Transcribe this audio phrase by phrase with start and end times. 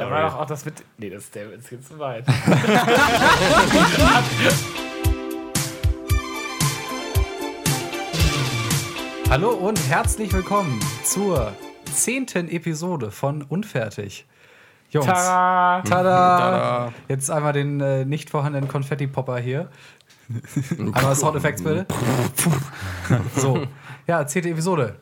[0.00, 0.82] Da war doch auch das mit.
[0.96, 2.24] Nee, das, der, das geht zu weit.
[9.28, 11.52] Hallo und herzlich willkommen zur
[11.92, 14.24] zehnten Episode von Unfertig.
[14.88, 15.82] Jungs, Tada!
[15.82, 16.94] tada!
[17.08, 19.68] Jetzt einmal den äh, nicht vorhandenen Konfetti-Popper hier.
[20.94, 21.84] einmal Soundeffekts bitte.
[23.36, 23.66] so,
[24.06, 24.96] ja, zehnte Episode.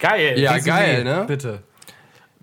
[0.00, 0.36] Geil!
[0.36, 1.26] Ja, Resümee, geil, ne?
[1.28, 1.62] Bitte.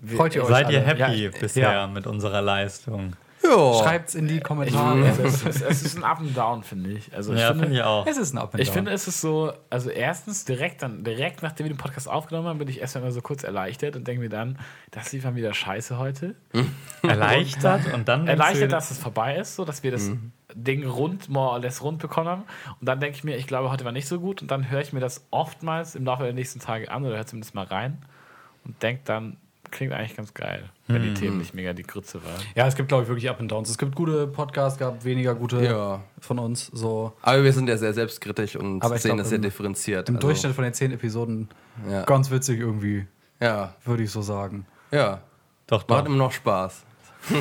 [0.04, 0.86] Freut ihr euch Seid ihr alle?
[0.86, 1.30] happy Ja.
[1.40, 1.86] bisher Ja.
[1.86, 3.14] mit unserer Leistung?
[3.42, 3.72] Ja.
[3.82, 5.06] Schreibt's in die Ich, Kommentare.
[5.24, 7.14] es, ist, es ist ein Up and Down, finde ich.
[7.14, 8.06] Also ich Ja, finde, finde ich auch.
[8.06, 8.74] es ist ein Up and Ich Down.
[8.74, 12.58] finde, es ist so, also erstens, direkt dann, direkt nachdem wir den Podcast aufgenommen haben,
[12.58, 14.58] bin ich erst einmal so kurz erleichtert und denke mir dann,
[14.90, 16.34] das lief mal wieder scheiße heute.
[17.02, 20.10] Erleichtert und dann Erleichtert, dass es vorbei ist, so dass wir das
[20.54, 22.42] Ding rund, more or less rund bekommen haben.
[22.80, 24.42] Und dann denke ich mir, ich glaube, heute war nicht so gut.
[24.42, 27.26] Und dann höre ich mir das oftmals im Laufe der nächsten Tage an oder höre
[27.26, 27.98] zumindest mal rein
[28.64, 29.36] und denke dann,
[29.70, 32.40] klingt eigentlich ganz geil, wenn die Themen nicht mega die Grütze waren.
[32.54, 33.68] ja, es gibt, glaube ich, wirklich Up and Downs.
[33.70, 36.00] Es gibt gute Podcasts, gab weniger gute Ja.
[36.20, 36.66] von uns.
[36.72, 40.08] So Aber wir sind ja sehr selbstkritisch und sehen glaub, das sehr im- differenziert.
[40.08, 41.48] im Also, Durchschnitt von den zehn Episoden
[41.90, 42.04] Ja.
[42.04, 43.06] ganz witzig irgendwie,
[43.40, 44.66] Ja, würde ich so sagen.
[44.90, 45.20] ja.
[45.66, 46.06] doch, Macht doch.
[46.06, 46.84] immer noch Spaß.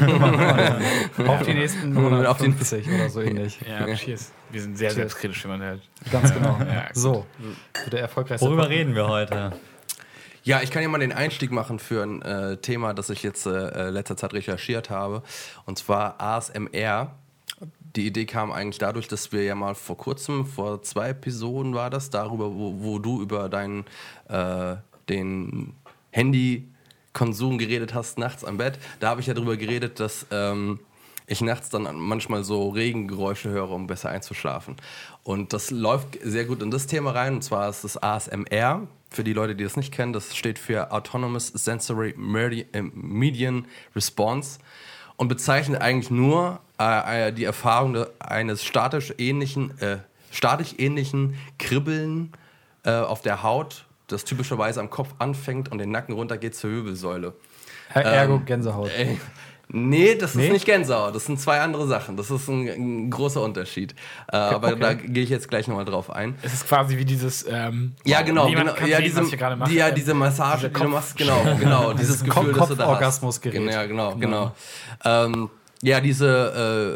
[1.27, 3.59] Auf die nächsten oder Auf den- 50 oder so ähnlich.
[3.67, 4.31] Ja, cheers.
[4.51, 4.95] Wir sind sehr Cheers.
[4.95, 5.81] selbstkritisch, wie man hört.
[6.11, 6.57] Ganz genau.
[6.59, 7.25] Ja, so,
[7.83, 8.79] so der erfolgreichste Worüber Podcast.
[8.79, 9.53] reden wir heute?
[10.47, 13.45] Ja, ich kann ja mal den Einstieg machen für ein äh, Thema, das ich jetzt
[13.45, 15.21] äh, letzter Zeit recherchiert habe.
[15.65, 17.11] Und zwar ASMR.
[17.97, 21.89] Die Idee kam eigentlich dadurch, dass wir ja mal vor kurzem, vor zwei Episoden war
[21.89, 23.83] das, darüber, wo, wo du über deinen
[24.29, 24.77] äh,
[25.09, 25.73] den
[26.11, 28.79] Handykonsum geredet hast, nachts am Bett.
[29.01, 30.79] Da habe ich ja darüber geredet, dass ähm,
[31.25, 34.77] ich nachts dann manchmal so Regengeräusche höre, um besser einzuschlafen.
[35.23, 38.87] Und das läuft sehr gut in das Thema rein, und zwar ist das ASMR.
[39.09, 42.09] Für die Leute, die das nicht kennen, das steht für Autonomous Sensory
[42.73, 44.59] äh, Median Response
[45.15, 49.97] und bezeichnet eigentlich nur äh, äh, die Erfahrung eines statisch ähnlichen, äh,
[50.31, 52.33] statisch ähnlichen Kribbeln
[52.83, 56.69] äh, auf der Haut, das typischerweise am Kopf anfängt und den Nacken runter geht zur
[56.71, 57.33] Wirbelsäule.
[57.93, 58.91] Er- Ergo Gänsehaut.
[58.97, 59.19] Ey,
[59.69, 60.45] nee, das Nee?
[60.47, 61.15] ist nicht Gänsehaut.
[61.15, 62.17] Das sind zwei andere Sachen.
[62.17, 63.93] Das ist ein, ein großer Unterschied.
[64.31, 64.79] Äh, aber okay.
[64.79, 66.35] da gehe ich jetzt gleich nochmal drauf ein.
[66.41, 67.45] Es ist quasi wie dieses.
[67.49, 68.47] Ähm, Ja, genau.
[68.49, 69.69] genau ja, sehen, diese, was ich gerade mache.
[69.69, 71.17] die, ja, Ähm, diese Massage, dieser die du Kopf- machst.
[71.17, 71.93] Genau, genau.
[71.99, 72.89] dieses Gefühl, das du da hast.
[72.89, 73.71] Kopforgasmusgerät.
[73.71, 74.55] Ja, genau, genau.
[75.03, 75.49] Ähm,
[75.81, 76.27] ja, diese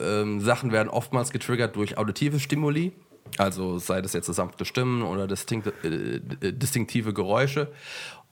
[0.10, 2.92] äh, ähm, Sachen werden oftmals getriggert durch auditive Stimuli.
[3.38, 7.68] Also sei das jetzt sanfte Stimmen oder distinkte, äh, äh, distinktive Geräusche.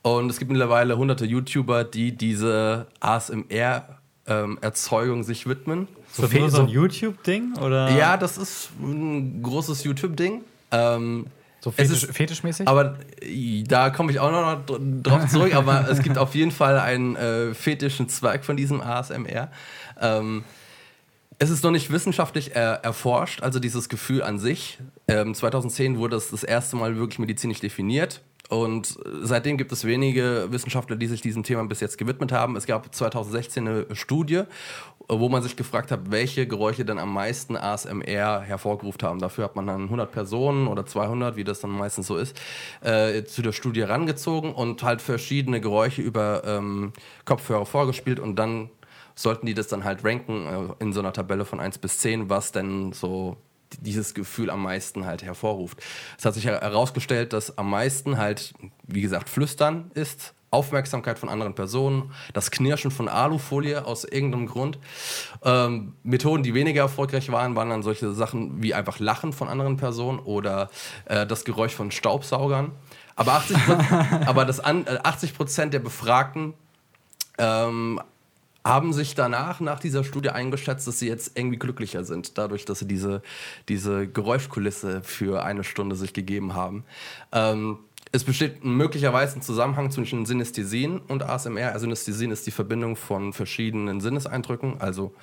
[0.02, 2.86] Und es gibt mittlerweile hunderte YouTuber, die diese
[4.26, 5.88] ASMR-Erzeugung sich widmen.
[6.16, 7.58] Das nur so ein YouTube-Ding?
[7.58, 7.90] Oder?
[7.96, 10.42] Ja, das ist ein großes YouTube-Ding.
[10.72, 11.26] Ähm,
[11.60, 12.68] So es fetisch, ist- fetischmäßig?
[12.68, 12.96] aber
[13.66, 15.54] da komme ich auch noch dr- drauf zurück.
[15.54, 19.50] aber es gibt auf jeden Fall einen äh, fetischen Zweig von diesem ASMR.
[20.00, 20.44] Ähm,
[21.38, 24.78] es ist noch nicht wissenschaftlich äh, erforscht, also dieses Gefühl an sich.
[25.08, 28.20] Ähm, 2010 wurde es das erste Mal wirklich medizinisch definiert.
[28.50, 32.56] Und äh, seitdem gibt es wenige Wissenschaftler, die sich diesem Thema bis jetzt gewidmet haben.
[32.56, 34.44] Es gab 2016 eine Studie, äh,
[35.08, 39.18] wo man sich gefragt hat, welche Geräusche denn am meisten ASMR hervorgerufen haben.
[39.20, 42.36] Dafür hat man dann 100 Personen oder 200, wie das dann meistens so ist,
[42.82, 46.92] äh, zu der Studie rangezogen und halt verschiedene Geräusche über ähm,
[47.24, 48.68] Kopfhörer vorgespielt und dann
[49.14, 52.28] sollten die das dann halt ranken äh, in so einer Tabelle von 1 bis 10,
[52.28, 53.36] was denn so
[53.80, 55.82] dieses Gefühl am meisten halt hervorruft.
[56.18, 58.52] Es hat sich her- herausgestellt, dass am meisten halt,
[58.86, 64.78] wie gesagt, Flüstern ist, Aufmerksamkeit von anderen Personen, das Knirschen von Alufolie aus irgendeinem Grund.
[65.44, 69.76] Ähm, Methoden, die weniger erfolgreich waren, waren dann solche Sachen wie einfach Lachen von anderen
[69.76, 70.68] Personen oder
[71.04, 72.72] äh, das Geräusch von Staubsaugern.
[73.14, 73.56] Aber 80,
[74.26, 76.54] aber das an, äh, 80 Prozent der Befragten
[77.38, 78.00] ähm,
[78.64, 82.80] haben sich danach, nach dieser Studie eingeschätzt, dass sie jetzt irgendwie glücklicher sind, dadurch, dass
[82.80, 83.22] sie diese,
[83.68, 86.84] diese Geräuschkulisse für eine Stunde sich gegeben haben.
[87.32, 87.78] Ähm,
[88.12, 91.68] es besteht möglicherweise ein Zusammenhang zwischen Synästhesien und ASMR.
[91.68, 94.80] Also Synästhesien ist die Verbindung von verschiedenen Sinneseindrücken.
[94.80, 95.14] Also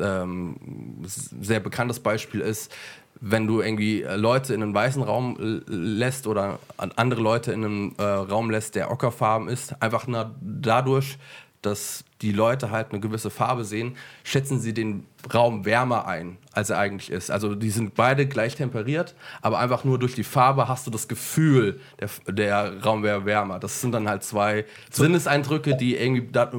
[0.00, 0.56] ähm,
[1.04, 2.74] sehr bekanntes Beispiel ist,
[3.20, 5.36] wenn du irgendwie Leute in einen weißen Raum
[5.66, 10.34] lässt oder an- andere Leute in einen äh, Raum lässt, der ockerfarben ist, einfach nur
[10.40, 11.18] dadurch,
[11.62, 16.70] dass die Leute halt eine gewisse Farbe sehen, schätzen sie den Raum wärmer ein, als
[16.70, 17.30] er eigentlich ist.
[17.30, 21.08] Also die sind beide gleich temperiert, aber einfach nur durch die Farbe hast du das
[21.08, 23.58] Gefühl, der, der Raum wäre wärmer.
[23.58, 26.50] Das sind dann halt zwei Sinneseindrücke, die irgendwie da,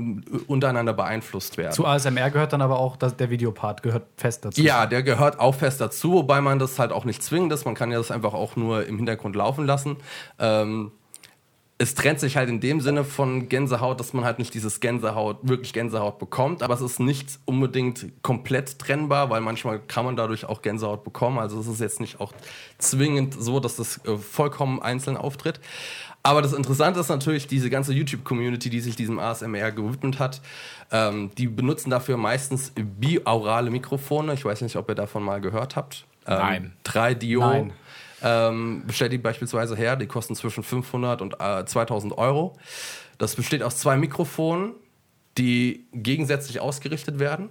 [0.47, 1.73] untereinander beeinflusst werden.
[1.73, 4.61] Zu ASMR gehört dann aber auch, dass der Videopart gehört fest dazu.
[4.61, 7.65] Ja, der gehört auch fest dazu, wobei man das halt auch nicht zwingend ist.
[7.65, 9.97] Man kann ja das einfach auch nur im Hintergrund laufen lassen.
[10.37, 10.91] Ähm,
[11.81, 15.37] es trennt sich halt in dem Sinne von Gänsehaut, dass man halt nicht dieses Gänsehaut,
[15.43, 20.43] wirklich Gänsehaut bekommt, aber es ist nicht unbedingt komplett trennbar, weil manchmal kann man dadurch
[20.43, 21.39] auch Gänsehaut bekommen.
[21.39, 22.33] Also es ist jetzt nicht auch
[22.79, 25.61] zwingend so, dass das äh, vollkommen einzeln auftritt.
[26.21, 30.41] Aber das Interessante ist natürlich diese ganze YouTube-Community, die sich diesem ASMR gewidmet hat.
[30.91, 34.33] Ähm, die benutzen dafür meistens biaurale Mikrofone.
[34.33, 36.05] Ich weiß nicht, ob ihr davon mal gehört habt.
[36.27, 36.73] Ähm, Nein.
[36.83, 37.39] 3DO.
[37.39, 37.73] Nein.
[38.23, 39.95] Ähm, bestellt die beispielsweise her.
[39.95, 42.57] Die kosten zwischen 500 und äh, 2000 Euro.
[43.17, 44.73] Das besteht aus zwei Mikrofonen,
[45.37, 47.49] die gegensätzlich ausgerichtet werden.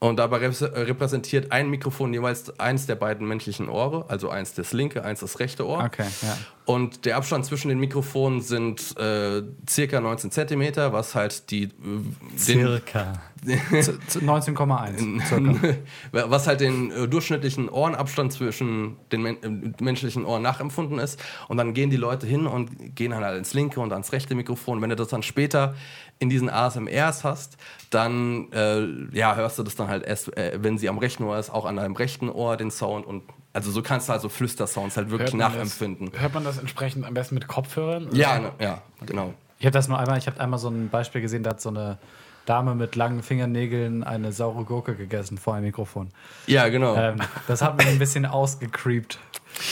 [0.00, 4.72] Und dabei äh, repräsentiert ein Mikrofon jeweils eins der beiden menschlichen Ohre, also eins das
[4.72, 5.84] linke, eins das rechte Ohr.
[5.84, 6.38] Okay, ja.
[6.64, 11.68] Und der Abstand zwischen den Mikrofonen sind äh, circa 19 Zentimeter, was halt die, äh,
[11.74, 13.20] den, Circa.
[13.44, 15.76] Z- z- 19,1 circa.
[16.30, 21.20] was halt den äh, durchschnittlichen Ohrenabstand zwischen den men äh, menschlichen Ohren nachempfunden ist.
[21.48, 24.34] Und dann gehen die Leute hin und gehen dann halt ins linke und ans rechte
[24.34, 24.82] Mikrofon.
[24.82, 25.74] Wenn du das dann später
[26.18, 27.56] in diesen ASMRs hast,
[27.88, 31.38] dann äh, ja, hörst du das dann halt erst, äh, wenn sie am rechten Ohr
[31.38, 33.06] ist, auch an deinem rechten Ohr den Sound.
[33.06, 33.22] Und
[33.52, 36.10] also so kannst du halt so Flüstersounds halt wirklich Hört nachempfinden.
[36.12, 38.08] Das, hört man das entsprechend am besten mit Kopfhörern?
[38.12, 39.32] Ja, ne, ja, genau.
[39.58, 41.68] Ich habe das nur einmal, ich habe einmal so ein Beispiel gesehen, da hat so
[41.70, 41.98] eine
[42.50, 46.08] Dame mit langen Fingernägeln eine saure Gurke gegessen vor einem Mikrofon.
[46.48, 46.96] Ja, genau.
[46.96, 49.20] Ähm, das hat mich ein bisschen ausgecreept.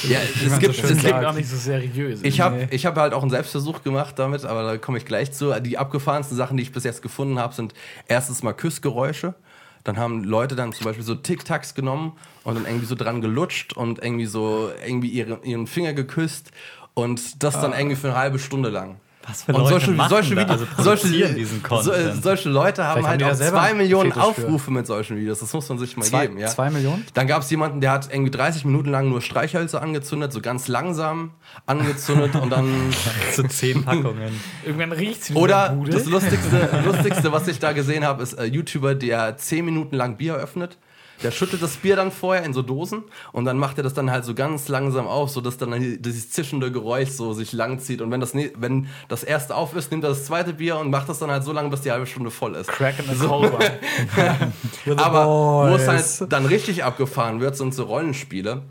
[0.04, 2.20] ja, es gibt, so es Das gibt auch nicht so seriös.
[2.22, 2.68] Ich habe Nee.
[2.70, 5.58] ich hab halt auch einen Selbstversuch gemacht damit, aber da komme ich gleich zu.
[5.60, 7.74] Die abgefahrensten Sachen, die ich bis jetzt gefunden habe, sind
[8.06, 9.34] erstens mal Küssgeräusche.
[9.82, 12.12] Dann haben Leute dann zum Beispiel so Tic-Tacs genommen
[12.44, 16.52] und dann irgendwie so dran gelutscht und irgendwie so irgendwie ihre, ihren Finger geküsst
[16.94, 19.00] und das dann irgendwie für eine halbe Stunde lang.
[19.28, 20.40] Was für Und Leute solche, machen solche, da?
[20.42, 22.22] Videos, Also solche, diesen so, Content.
[22.22, 24.44] solche Leute haben Vielleicht haben halt da auch zwei Millionen Fetisch für.
[24.46, 25.38] Aufrufe mit solchen Videos.
[25.40, 26.38] Das muss man sich mal Zwei, geben.
[26.38, 26.48] Ja.
[26.48, 27.04] zwei Millionen?
[27.14, 30.66] Dann gab es jemanden, der hat irgendwie 30 Minuten lang nur Streichhölzer angezündet, so ganz
[30.68, 31.32] langsam
[31.66, 32.68] angezündet und dann.
[33.34, 34.40] Zu zehn Packungen.
[34.64, 38.94] Irgendwann riecht es Oder das Lustigste, Lustigste, was ich da gesehen habe, ist ein YouTuber,
[38.94, 40.78] der 10 Minuten lang Bier öffnet.
[41.22, 44.10] Der schüttelt das Bier dann vorher in so Dosen und dann macht er das dann
[44.10, 48.00] halt so ganz langsam auf, sodass dann dieses zischende Geräusch so sich langzieht.
[48.00, 50.90] Und wenn das, ne- wenn das erste auf ist, nimmt er das zweite Bier und
[50.90, 52.68] macht das dann halt so lange, bis die halbe Stunde voll ist.
[52.68, 53.50] Crack in the one.
[54.96, 58.62] Aber wo es halt dann richtig abgefahren wird, sind so Rollenspiele.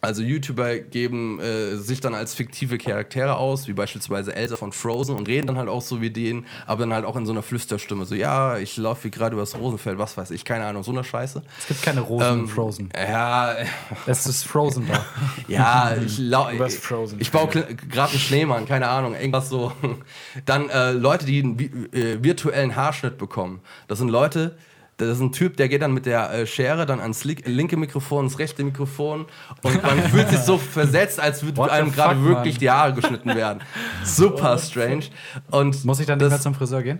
[0.00, 5.16] Also YouTuber geben äh, sich dann als fiktive Charaktere aus, wie beispielsweise Elsa von Frozen
[5.16, 7.42] und reden dann halt auch so wie denen, aber dann halt auch in so einer
[7.42, 8.04] Flüsterstimme.
[8.04, 11.02] So, ja, ich laufe hier gerade übers Rosenfeld, was weiß ich, keine Ahnung, so eine
[11.02, 11.42] Scheiße.
[11.58, 12.88] Es gibt keine Rosen Ähm, in Frozen.
[12.96, 13.56] Ja,
[14.06, 15.04] Es ist Frozen da.
[15.48, 16.78] ja, ich, lau- ich,
[17.18, 19.72] ich baue gerade einen Schneemann, keine Ahnung, irgendwas so.
[20.46, 21.58] Dann äh, Leute, die einen
[21.92, 23.62] äh, virtuellen Haarschnitt bekommen.
[23.88, 24.56] Das sind Leute,
[24.98, 27.76] das ist ein Typ, der geht dann mit der äh, Schere dann ans li linke
[27.76, 29.26] Mikrofon, ins rechte Mikrofon
[29.62, 33.60] und man fühlt sich so versetzt, als würde einem gerade wirklich die Haare geschnitten werden.
[34.04, 35.04] Super strange.
[35.50, 36.98] Und Muss ich dann nicht das- mehr zum Friseur gehen?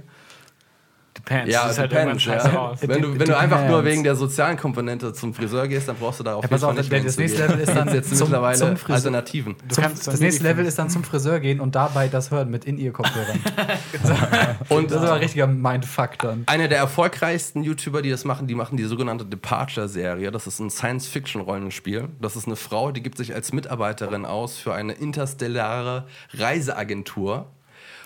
[1.19, 1.53] Depends.
[1.53, 2.59] ja, Sieht halt depends, irgendwann scheiße ja.
[2.61, 2.79] aus.
[2.83, 6.21] Wenn du, wenn du einfach nur wegen der sozialen Komponente zum Friseur gehst, dann brauchst
[6.21, 8.29] du da auf Ja, pass auf, nicht mehr das nächste Level ist dann jetzt zum-
[8.29, 8.97] mittlerweile zum Friseur.
[8.97, 9.57] Alternativen.
[9.69, 12.51] Du Zum, kannst das nächste Level ist dann zum Friseur gehen und dabei das hören
[12.51, 13.39] mit In-Ear-Kopfhörern.
[14.69, 16.45] Und Das ist aber ein richtiger Mindfuck dann.
[16.47, 20.31] Einer der erfolgreichsten YouTuber, die das machen, die machen die sogenannte Departure-Serie.
[20.31, 22.09] Das ist ein Science-Fiction-Rollenspiel.
[22.21, 27.47] Das ist eine Frau, die gibt sich als Mitarbeiterin aus für eine interstellare Reiseagentur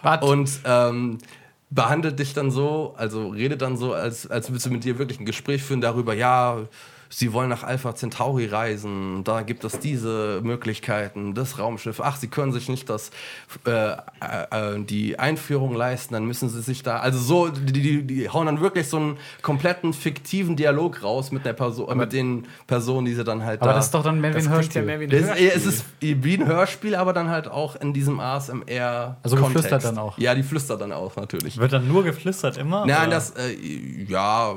[0.03, 0.23] Was?
[0.23, 1.19] und ähm,
[1.74, 5.19] behandelt dich dann so, also redet dann so, als, als würdest du mit dir wirklich
[5.20, 6.58] ein Gespräch führen darüber, ja,
[7.12, 12.28] sie wollen nach Alpha Centauri reisen, da gibt es diese Möglichkeiten, das Raumschiff, ach, sie
[12.28, 13.10] können sich nicht das,
[13.66, 13.96] äh, äh,
[14.50, 18.46] äh, die Einführung leisten, dann müssen sie sich da, also so, die, die, die hauen
[18.46, 23.04] dann wirklich so einen kompletten fiktiven Dialog raus mit der Person, äh, mit den Personen,
[23.04, 24.56] die sie dann halt aber da das ist doch dann mehr wie ein klingt ja
[24.56, 24.82] Hörspiel.
[24.82, 25.52] mehr wie ein das ist, Hörspiel.
[25.54, 29.19] es ist wie ein Hörspiel, aber dann halt auch in diesem ASMR.
[29.22, 29.64] Also Kontext.
[29.64, 30.16] geflüstert dann auch?
[30.19, 31.58] Ja, die flüstert dann auch natürlich.
[31.58, 32.86] Wird dann nur geflüstert immer?
[32.86, 33.16] Nein, oder?
[33.16, 33.52] das, äh,
[34.08, 34.54] ja,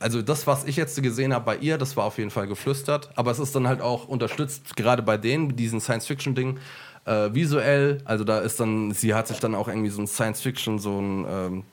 [0.00, 3.10] also das, was ich jetzt gesehen habe bei ihr, das war auf jeden Fall geflüstert.
[3.14, 6.58] Aber es ist dann halt auch unterstützt, gerade bei denen, diesen Science-Fiction-Ding,
[7.04, 7.98] äh, visuell.
[8.06, 11.26] Also da ist dann, sie hat sich dann auch irgendwie so ein Science-Fiction, so ein
[11.28, 11.64] ähm,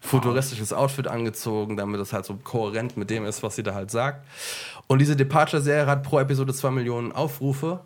[0.00, 3.90] futuristisches Outfit angezogen, damit es halt so kohärent mit dem ist, was sie da halt
[3.90, 4.26] sagt.
[4.86, 7.80] Und diese Departure-Serie hat pro Episode 2 Millionen Aufrufe.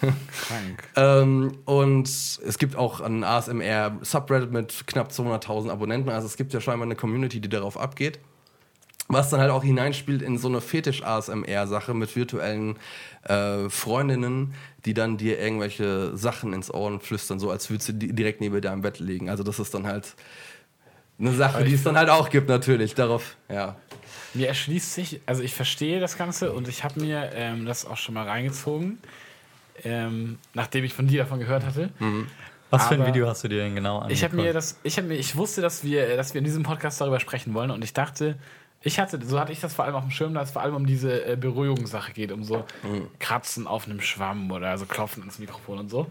[0.00, 0.84] Krank.
[0.96, 6.08] Ähm, und es gibt auch ein ASMR-Subreddit mit knapp 200.000 Abonnenten.
[6.08, 8.20] Also es gibt ja scheinbar eine Community, die darauf abgeht.
[9.08, 12.76] Was dann halt auch hineinspielt in so eine Fetisch-ASMR-Sache mit virtuellen
[13.24, 14.54] äh, Freundinnen,
[14.86, 18.72] die dann dir irgendwelche Sachen ins Ohren flüstern, so als würdest du direkt neben dir
[18.72, 19.28] im Bett liegen.
[19.28, 20.14] Also das ist dann halt
[21.18, 22.94] eine Sache, die es dann halt auch gibt natürlich.
[22.94, 23.76] Darauf, ja.
[24.32, 27.98] Mir erschließt sich, also ich verstehe das Ganze und ich habe mir ähm, das auch
[27.98, 28.98] schon mal reingezogen,
[29.84, 31.90] ähm, nachdem ich von dir davon gehört hatte.
[32.70, 34.12] Was für ein Aber Video hast du dir denn genau angeguckt?
[34.12, 36.64] Ich habe mir das, ich habe mir, ich wusste, dass wir, dass wir in diesem
[36.64, 38.36] Podcast darüber sprechen wollen und ich dachte,
[38.84, 40.74] ich hatte, so hatte ich das vor allem auf dem Schirm, dass es vor allem
[40.76, 42.64] um diese äh, Berührungssache geht, um so
[43.18, 46.06] Kratzen auf einem Schwamm oder so Klopfen ins Mikrofon und so.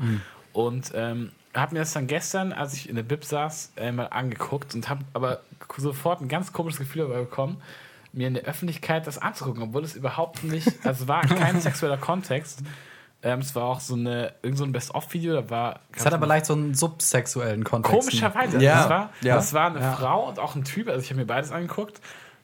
[0.53, 4.07] Und ähm, habe mir das dann gestern, als ich in der Bib saß, äh, mal
[4.07, 5.41] angeguckt und habe aber
[5.77, 7.61] sofort ein ganz komisches Gefühl dabei bekommen,
[8.11, 11.97] mir in der Öffentlichkeit das anzugucken, obwohl es überhaupt nicht, also es war kein sexueller
[11.97, 12.61] Kontext.
[13.23, 15.79] Ähm, es war auch so eine, irgend so ein Best-of-Video, da war.
[15.95, 17.97] Es hat aber leicht so einen subsexuellen Kontext.
[17.99, 18.61] Komischerweise.
[18.61, 19.35] Ja, Das, war, ja.
[19.35, 19.93] das war eine Ja.
[19.93, 22.01] Frau und auch ein Typ, also ich habe mir beides angeguckt,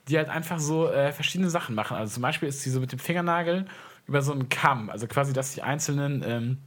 [0.09, 1.95] die halt einfach so äh, verschiedene Sachen machen.
[1.95, 3.65] Also zum Beispiel ist sie so mit dem Fingernagel
[4.07, 6.57] über so einen Kamm, also quasi, dass die einzelnen, ähm,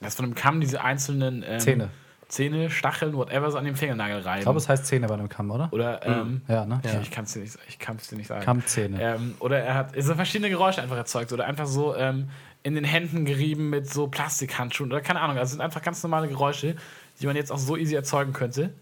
[0.00, 1.88] dass von einem Kamm diese einzelnen ähm, Zähne.
[2.28, 4.40] Zähne, Stacheln, whatever, so an dem Fingernagel reiben.
[4.40, 5.72] Ich glaube, es heißt Zähne bei einem Kamm, oder?
[5.72, 6.78] oder, ähm, Ja, ne?
[6.84, 8.44] ich, ich kann es dir, nicht- ich dir nicht sagen.
[8.44, 9.00] Kammzähne.
[9.00, 12.28] Ähm, oder er hat so verschiedene Geräusche einfach erzeugt oder einfach so ähm,
[12.64, 15.38] in den Händen gerieben mit so Plastikhandschuhen oder keine Ahnung.
[15.38, 16.76] Also sind einfach ganz normale Geräusche,
[17.18, 18.74] die man jetzt auch so easy erzeugen könnte.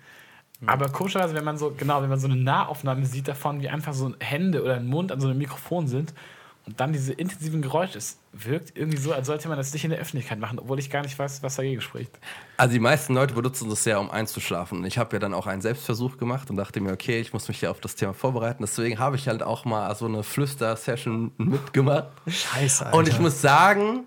[0.64, 3.92] Aber komischerweise, wenn man so, genau, wenn man so eine Nahaufnahme sieht davon, wie einfach
[3.92, 6.14] so Hände oder ein Mund an so einem Mikrofon sind
[6.64, 9.90] und dann diese intensiven Geräusche, es wirkt irgendwie so, als sollte man das nicht in
[9.90, 12.18] der Öffentlichkeit machen, obwohl ich gar nicht weiß, was dagegen spricht.
[12.56, 14.78] Also die meisten Leute benutzen das ja, um einzuschlafen.
[14.78, 17.48] Und ich habe ja dann auch einen Selbstversuch gemacht und dachte mir, okay, ich muss
[17.48, 18.62] mich ja auf das Thema vorbereiten.
[18.62, 22.08] Deswegen habe ich halt auch mal so eine Flüster-Session mitgemacht.
[22.26, 22.98] Scheiße, Alter.
[22.98, 24.04] Und ich muss sagen,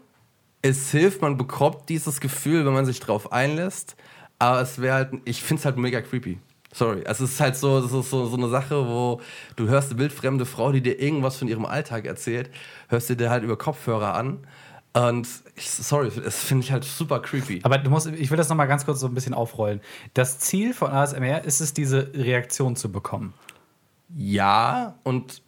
[0.61, 3.95] es hilft, man bekommt dieses Gefühl, wenn man sich drauf einlässt.
[4.39, 6.39] Aber es wäre halt, ich finde es halt mega creepy.
[6.73, 7.03] Sorry.
[7.05, 9.21] Also es ist halt so, das ist so, so eine Sache, wo
[9.55, 12.49] du hörst eine wildfremde Frau, die dir irgendwas von ihrem Alltag erzählt,
[12.87, 14.39] hörst du dir halt über Kopfhörer an.
[14.93, 17.59] Und ich, sorry, das finde ich halt super creepy.
[17.63, 19.81] Aber du musst, ich will das nochmal ganz kurz so ein bisschen aufrollen.
[20.13, 23.33] Das Ziel von ASMR ist es, diese Reaktion zu bekommen.
[24.15, 25.41] Ja, und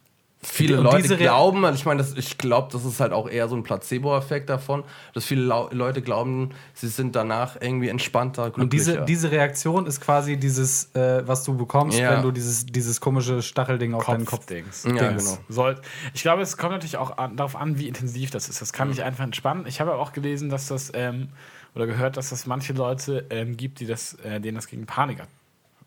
[0.44, 3.48] viele Und Leute glauben, also ich meine, das- ich glaube, das ist halt auch eher
[3.48, 4.82] so ein Placebo-Effekt davon,
[5.14, 8.62] dass viele Lau Leute glauben, sie sind danach irgendwie entspannter, glücklicher.
[8.62, 12.12] Und diese, diese Reaktion ist quasi dieses, äh, was du bekommst, Ja.
[12.16, 14.40] wenn du dieses, dieses komische Stachelding auf deinen Kopf.
[14.40, 14.84] Kopfdings.
[14.84, 15.38] ja, Dings.
[15.48, 15.74] genau.
[16.14, 18.60] Ich glaube, es kommt natürlich auch an, darauf an, wie intensiv das ist.
[18.60, 19.66] Das kann mich einfach entspannen.
[19.66, 21.28] Ich habe aber auch gelesen, dass das, ähm,
[21.74, 25.18] oder gehört, dass das manche Leute ähm, gibt, die das, äh, denen das gegen Panik,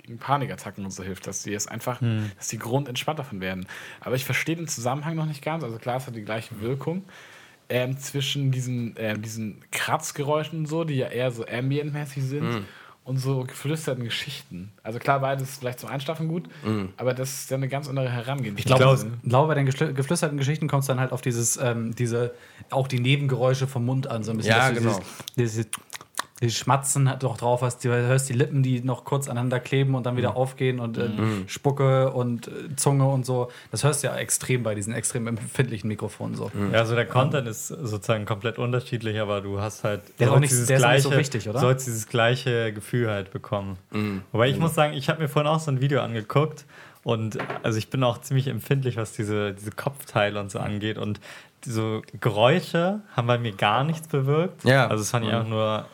[0.06, 2.00] gegen Panikattacken und so hilft, dass die es einfach,
[2.38, 3.66] dass die grundentspannt davon werden.
[4.02, 5.64] Aber ich verstehe den Zusammenhang noch nicht ganz.
[5.64, 7.04] Also klar, es hat die gleiche Wirkung.
[7.68, 12.66] Ähm, zwischen diesen, ähm, diesen Kratzgeräuschen und so, die ja eher so ambientmäßig sind,
[13.06, 14.72] und so geflüsterten Geschichten.
[14.82, 16.50] Also klar, beides ist vielleicht zum Einschlafen gut,
[16.98, 18.58] aber das ist ja eine ganz andere Herangehensweise.
[18.58, 21.94] Ich glaube, ich glaube, bei den geflüsterten Geschichten kommt es dann halt auf dieses, ähm,
[21.94, 22.34] diese,
[22.72, 24.56] auch die Nebengeräusche vom Mund an, so ein bisschen.
[24.56, 25.00] Ja, genau.
[25.38, 25.68] Dieses, dieses,
[26.46, 29.96] dieses Schmatzen hat doch drauf, hast, du hörst die Lippen, die noch kurz aneinander kleben
[29.96, 31.10] und dann wieder aufgehen und äh,
[31.48, 33.50] Spucke und äh, Zunge und so.
[33.72, 36.52] Das hörst du ja extrem bei diesen extrem empfindlichen Mikrofonen so.
[36.72, 40.36] Ja, also der Content ist sozusagen komplett unterschiedlich, aber du hast halt Der ist auch
[40.36, 41.60] sollst nicht- dieses der ist auch nicht so gleiche- wichtig, oder?
[41.60, 43.78] sollst dieses gleiche Gefühl halt bekommen.
[44.32, 46.66] Wobei ich muss sagen, ich habe mir vorhin auch so ein Video angeguckt
[47.04, 51.20] und also ich bin auch ziemlich empfindlich, was diese, diese Kopfteile und so angeht und
[51.66, 54.64] diese Geräusche haben bei mir gar nichts bewirkt.
[54.66, 54.88] Ja.
[54.88, 55.86] Also es fand ich einfach nur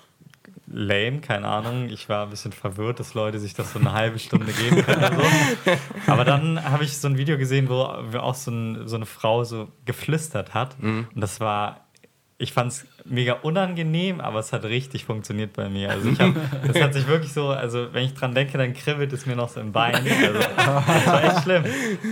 [0.71, 1.89] lame, keine Ahnung.
[1.89, 5.15] Ich war ein bisschen verwirrt, dass Leute sich das so eine halbe Stunde geben können.
[5.15, 5.71] So.
[6.11, 9.43] Aber dann habe ich so ein Video gesehen, wo auch so, ein, so eine Frau
[9.43, 10.75] so geflüstert hat.
[10.81, 11.87] Und das war,
[12.37, 15.91] ich fand es mega unangenehm, aber es hat richtig funktioniert bei mir.
[15.91, 16.33] Also ich hab,
[16.67, 19.49] das hat sich wirklich so, also wenn ich dran denke, dann kribbelt es mir noch
[19.49, 19.95] so im Bein.
[19.95, 21.65] Also, das war echt schlimm.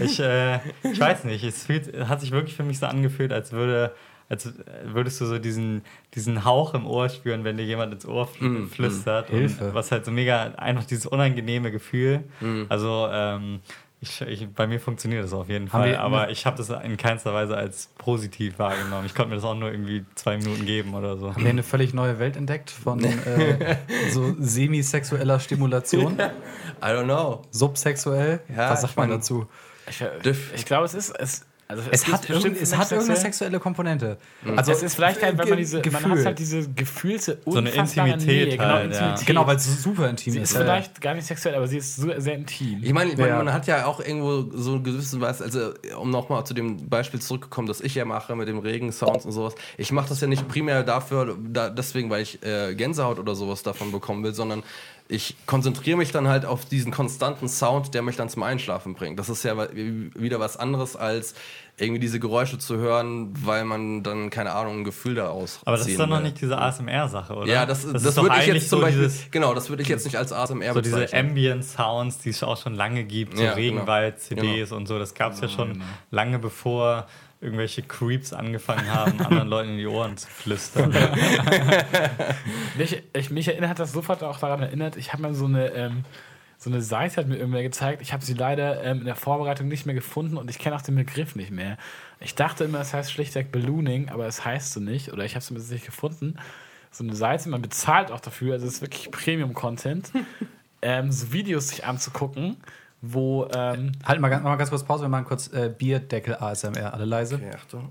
[0.03, 3.51] Ich, äh, ich weiß nicht, es fühlt, hat sich wirklich für mich so angefühlt, als
[3.51, 3.93] würde
[4.29, 4.53] als
[4.85, 5.81] würdest du so diesen,
[6.13, 9.29] diesen Hauch im Ohr spüren, wenn dir jemand ins Ohr fl flüstert.
[9.29, 9.69] Hilfe.
[9.69, 12.23] Und was halt so mega, einfach dieses unangenehme Gefühl.
[12.69, 13.59] Also, ähm,
[14.01, 16.95] ich, ich, bei mir funktioniert das auf jeden Haben Fall, aber ich habe das in
[16.95, 19.05] keinster Weise als positiv wahrgenommen.
[19.05, 21.33] Ich konnte mir das auch nur irgendwie zwei Minuten geben oder so.
[21.35, 23.75] Haben wir eine völlig neue Welt entdeckt von äh,
[24.11, 26.13] so semisexueller Stimulation?
[26.81, 27.41] I don't know.
[27.51, 28.39] Subsexuell?
[28.55, 29.47] Ja, Was sagt man dazu?
[29.89, 31.09] Ich, Diff- ich glaube, es ist.
[31.19, 34.17] Es, also Es gibt hat, bestimmt es hat sexuell- irgendeine sexuelle Komponente.
[34.55, 36.17] Also es ist vielleicht halt, wenn man diese, man Gefühl.
[36.17, 38.99] hat halt diese gefühlte eine unfassbare Intimität Nähe, genau, halt, ja.
[38.99, 39.27] Intimität.
[39.27, 40.51] Genau, weil es so super intim sie ist.
[40.51, 42.79] ist vielleicht gar nicht sexuell, aber sie ist so, sehr intim.
[42.81, 43.35] Ich meine, Ja.
[43.37, 47.21] man hat ja auch irgendwo so eine gewisse Weise, also um nochmal zu dem Beispiel
[47.21, 49.53] zurückzukommen, das ich ja mache mit dem Regensounds und sowas.
[49.77, 53.61] Ich mache das ja nicht primär dafür, da, deswegen, weil ich äh, Gänsehaut oder sowas
[53.61, 54.63] davon bekommen will, sondern
[55.11, 59.17] ich konzentriere mich dann halt auf diesen konstanten Sound, der mich dann zum Einschlafen bringt.
[59.17, 61.33] Das ist ja wieder was anderes als
[61.77, 65.87] irgendwie diese Geräusche zu hören, weil man dann, keine Ahnung, ein Gefühl daraus Aber das
[65.87, 67.47] ist doch noch nicht diese ASMR-Sache, oder?
[67.51, 69.69] Ja, das, das, ist doch würde ich eigentlich jetzt zum so Beispiel, dieses- genau, das
[69.69, 71.29] würde ich jetzt nicht als ASMR so diese bezeichnen.
[71.29, 73.77] Ambient-Sounds, die es auch schon lange gibt, so Ja, genau.
[73.77, 77.07] Regenwald-CDs und so, das gab es ja schon lange bevor
[77.41, 80.93] irgendwelche Creeps angefangen haben, anderen Leuten in die Ohren zu flüstern.
[82.77, 85.71] Mich, ich, mich erinnert hat das sofort auch daran erinnert, ich habe mal so eine,
[85.71, 86.03] ähm,
[86.57, 88.01] so eine Seite hat mir irgendwer gezeigt.
[88.01, 90.81] Ich habe sie leider ähm, in der Vorbereitung nicht mehr gefunden und ich kenne auch
[90.81, 91.77] den Begriff nicht mehr.
[92.19, 95.39] Ich dachte immer, es heißt schlichtweg Ballooning, aber es heißt so nicht oder ich habe
[95.39, 96.35] es mir nicht gefunden.
[96.91, 100.11] So eine Seite, man bezahlt auch dafür, also es ist wirklich Premium-Content,
[100.81, 102.57] ähm, so Videos sich anzugucken,
[103.01, 106.93] wo ähm, Halt mal ganz, mal ganz kurz Pause, wir machen kurz äh, Bierdeckel ASMR,
[106.93, 107.35] alle leise.
[107.35, 107.89] Okay, Achtung.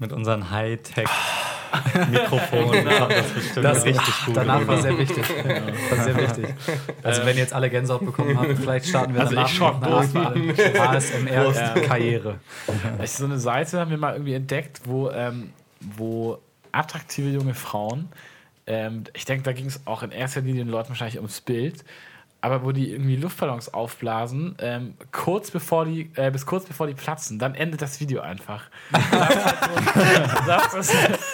[0.00, 4.36] Mit unseren Hightech-Mikrofonen kommt das bestimmt Das richtig gut.
[4.36, 5.28] Danach war sehr wichtig.
[5.90, 6.54] War sehr wichtig.
[7.02, 10.80] Also wenn jetzt alle Gänsehaut bekommen haben, vielleicht starten wir Also danach ich noch eine
[10.80, 12.38] ASMR-Karriere.
[13.02, 16.38] Ich, so eine Seite haben wir mal irgendwie entdeckt, wo, ähm, wo
[16.70, 18.08] attraktive junge Frauen,
[18.68, 21.84] ähm, ich denke, da ging es auch in erster Linie den Leuten wahrscheinlich ums Bild,
[22.40, 26.94] aber wo die irgendwie Luftballons aufblasen, ähm, kurz bevor die, äh, bis kurz bevor die
[26.94, 28.64] platzen, dann endet das Video einfach.
[30.46, 31.32] Das ist halt so,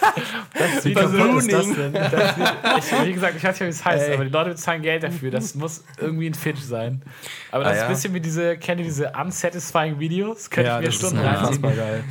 [0.52, 1.92] das ist, das Wie kaputt ist das denn?
[1.92, 5.02] das ich, wie gesagt, ich weiß nicht, wie es heißt, aber die Leute bezahlen Geld
[5.02, 5.30] dafür.
[5.30, 7.02] Das muss irgendwie ein Fitch sein.
[7.50, 7.86] Aber das Ah, ist ja.
[7.86, 10.50] ein bisschen wie diese, kennt ihr diese unsatisfying Videos?
[10.50, 11.62] Könnte Ja, ich mir das Stunden reinziehen.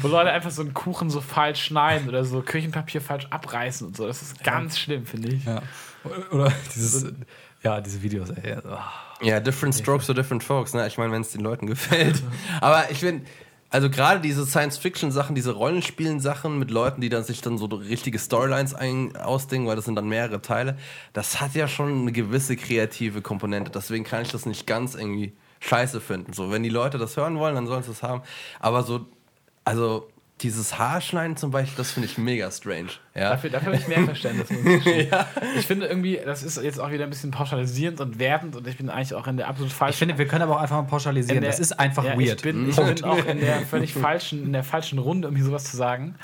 [0.01, 3.97] Wo Leute einfach so einen Kuchen so falsch schneiden oder so Küchenpapier falsch abreißen und
[3.97, 4.07] so.
[4.07, 5.45] Das ist ganz schlimm, finde ich.
[5.45, 5.61] Ja.
[6.31, 7.13] Oder dieses,
[7.63, 8.57] ja, diese Videos, ey.
[8.65, 8.77] Oh.
[9.25, 10.85] Ja, different strokes for different folks, ne?
[10.87, 12.21] Ich meine, wenn es den Leuten gefällt.
[12.61, 13.25] Aber ich finde,
[13.69, 18.75] also gerade diese Science-Fiction-Sachen, diese Rollenspielen-Sachen mit Leuten, die dann sich dann so richtige Storylines
[18.75, 20.77] ein ausdenken, weil das sind dann mehrere Teile,
[21.13, 23.71] das hat ja schon eine gewisse kreative Komponente.
[23.71, 26.33] Deswegen kann ich das nicht ganz irgendwie scheiße finden.
[26.33, 28.21] So, wenn die Leute das hören wollen, dann sollen sie es haben.
[28.59, 29.07] Aber so,
[29.63, 30.07] also
[30.43, 32.89] dieses Haarschneiden zum Beispiel, das finde ich mega strange.
[33.15, 33.31] Ja?
[33.31, 34.49] Dafür, dafür habe ich mehr Verständnis.
[34.51, 35.09] muss ich gestehen.
[35.57, 38.77] Ich finde irgendwie, das ist jetzt auch wieder ein bisschen pauschalisierend und wertend und ich
[38.77, 40.83] bin eigentlich auch in der absolut falschen Ich finde, wir können aber auch einfach mal
[40.87, 41.41] pauschalisieren.
[41.41, 42.37] der- das ist einfach ja, weird.
[42.37, 45.45] Ich bin, ich bin auch in der völlig falschen, in der falschen Runde, um hier
[45.45, 46.15] sowas zu sagen.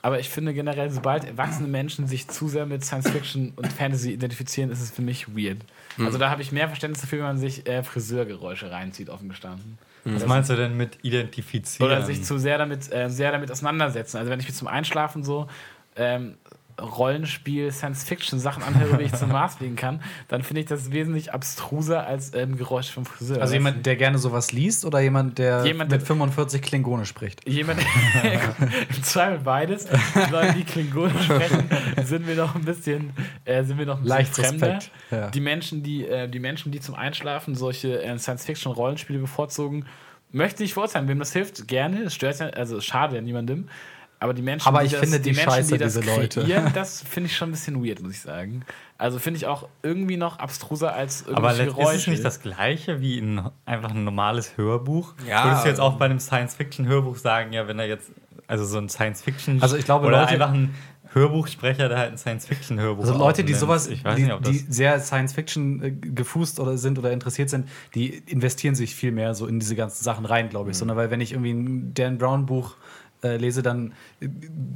[0.00, 4.12] Aber ich finde generell, sobald erwachsene Menschen sich zu sehr mit Science Fiction und Fantasy
[4.12, 5.58] identifizieren, ist es für mich weird.
[5.98, 9.76] Also da habe ich mehr Verständnis dafür, wenn man sich äh, Friseurgeräusche reinzieht, offen gestanden.
[10.14, 11.90] Was meinst du denn mit identifizieren?
[11.90, 14.18] Oder sich zu sehr damit, äh, sehr damit auseinandersetzen.
[14.18, 15.48] Also wenn ich mir zum Einschlafen so
[15.96, 16.36] ähm,
[16.80, 22.06] Rollenspiel, Science-Fiction-Sachen anhöre, wie ich zum Mars fliegen kann, dann finde ich das wesentlich abstruser
[22.06, 23.40] als ähm, Geräusch vom Friseur.
[23.40, 27.48] Also jemand, der gerne sowas liest oder jemand, der Jemand, mit der- 45 Klingone spricht?
[27.48, 27.80] Jemand,
[28.96, 29.86] im Zweifel beides.
[30.30, 31.68] Leute, die Klingonen sprechen,
[32.04, 33.12] sind wir noch ein bisschen,
[33.44, 34.78] äh, sind wir noch ein Leicht fremder.
[35.10, 35.30] ja.
[35.30, 39.86] Die Menschen, die, äh, die Menschen, die zum Einschlafen solche äh, Science-Fiction-Rollenspiele bevorzugen,
[40.30, 41.08] möchte ich verurteilen.
[41.08, 42.02] Wem das hilft, gerne.
[42.02, 43.68] Es stört ja, also es schadet ja niemandem.
[44.20, 46.42] Aber die Menschen, Aber die ich das, finde die Menschen, scheiße, die das diese Leute.
[46.42, 48.62] kreieren, das finde ich schon ein bisschen weird, muss ich sagen.
[48.98, 52.10] Also finde ich auch irgendwie noch abstruser als Aber irgendwelche let- ist es Geräusche.
[52.10, 55.14] nicht das gleiche wie ein, einfach ein normales Hörbuch?
[55.28, 55.44] Ja.
[55.44, 58.10] Würdest du jetzt auch bei einem Science-Fiction-Hörbuch sagen, ja, wenn er jetzt,
[58.48, 60.74] also so ein Science-Fiction- Also ich glaube, oder Leute- einfach ein
[61.12, 64.52] Hörbuchsprecher, der halt ein Science-Fiction-Hörbuch Also Leute, die sowas, ich weiß die, nicht, ob das
[64.52, 69.34] die sehr Science-Fiction äh, gefußt oder sind oder interessiert sind, die investieren sich viel mehr
[69.34, 70.76] so in diese ganzen Sachen rein, glaube ich.
[70.76, 70.78] Mhm.
[70.80, 72.76] Sondern weil wenn ich irgendwie ein Dan Brown Buch
[73.22, 74.28] äh, lese, dann äh,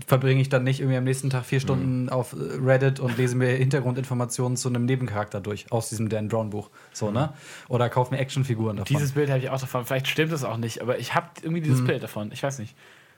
[0.06, 1.62] verbringe ich dann nicht irgendwie am nächsten Tag vier Mhm.
[1.62, 6.28] Stunden auf äh, Reddit und lese mir Hintergrundinformationen zu einem Nebencharakter durch aus diesem Dan
[6.28, 6.70] Brown Buch.
[6.92, 7.14] So, Mhm.
[7.14, 7.32] ne?
[7.68, 8.94] Oder kaufe mir Actionfiguren davon.
[8.96, 9.84] Dieses Bild habe ich auch davon.
[9.84, 11.64] Vielleicht stimmt es auch nicht, aber ich habe irgendwie Mhm.
[11.64, 12.30] dieses Bild davon.
[12.32, 12.74] Ich weiß nicht.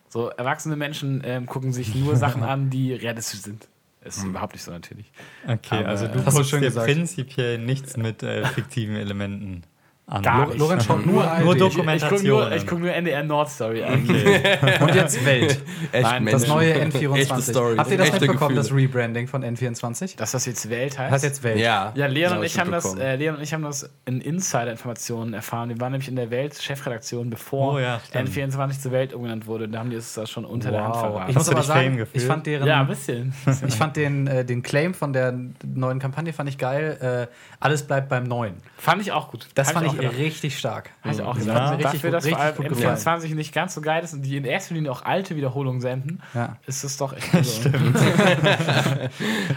[0.09, 3.69] So, erwachsene Menschen ähm, gucken sich nur Sachen an, die realistisch sind.
[4.05, 4.31] Ist Mhm.
[4.31, 5.11] überhaupt nicht so natürlich.
[5.47, 6.87] Okay, Aber- also du Hast dir gesagt.
[6.87, 9.63] prinzipiell nichts mit äh, fiktiven Elementen
[10.07, 10.23] an.
[10.23, 10.59] Gar nicht.
[10.59, 11.43] Lorenz schaut nur, Nur ARD.
[11.43, 12.53] Doku- Ich gucke nur, Dokumentationen.
[12.59, 13.95] ich guck nur NDR Nord Story an.
[14.81, 15.61] Und jetzt Welt.
[15.93, 17.51] Echt Nein, Das neue Echte N24.
[17.51, 17.79] Stories.
[17.79, 18.89] Habt ihr das Echte mitbekommen, das Gefühle.
[18.89, 20.17] Rebranding von N24?
[20.17, 21.07] Dass das jetzt Welt heißt.
[21.07, 21.59] Das heißt jetzt Welt.
[21.59, 25.35] Ja, ja, Leon und ich haben das, äh, Leon und ich haben das in Insider-Informationen
[25.35, 25.69] erfahren.
[25.71, 28.29] Wir waren nämlich in der Welt-Chefredaktion, bevor Oh ja, stimmt.
[28.31, 29.69] N24 zur Welt umgenannt wurde.
[29.69, 31.01] Da haben die es da schon unter der Hand Wow.
[31.01, 31.31] verraten.
[31.31, 32.23] Ich muss aber sagen, gefühlt?
[32.23, 33.33] ich fand deren, ja, ein bisschen.
[33.67, 37.29] ich fand den, äh, den Claim von der neuen Kampagne fand ich geil.
[37.31, 38.55] Äh, alles bleibt beim Neuen.
[38.77, 39.49] Fand ich auch gut.
[39.55, 40.19] Das fand ich auch gedacht.
[40.19, 40.91] richtig stark.
[41.05, 42.97] Ich auch hat mir richtig Dafür, gut- dass vor allem richtig gut gefallen.
[43.27, 46.21] N24 nicht ganz so geil ist und die in erster Linie auch alte Wiederholungen senden,
[46.35, 46.57] Ja.
[46.67, 47.69] ist es doch echt so.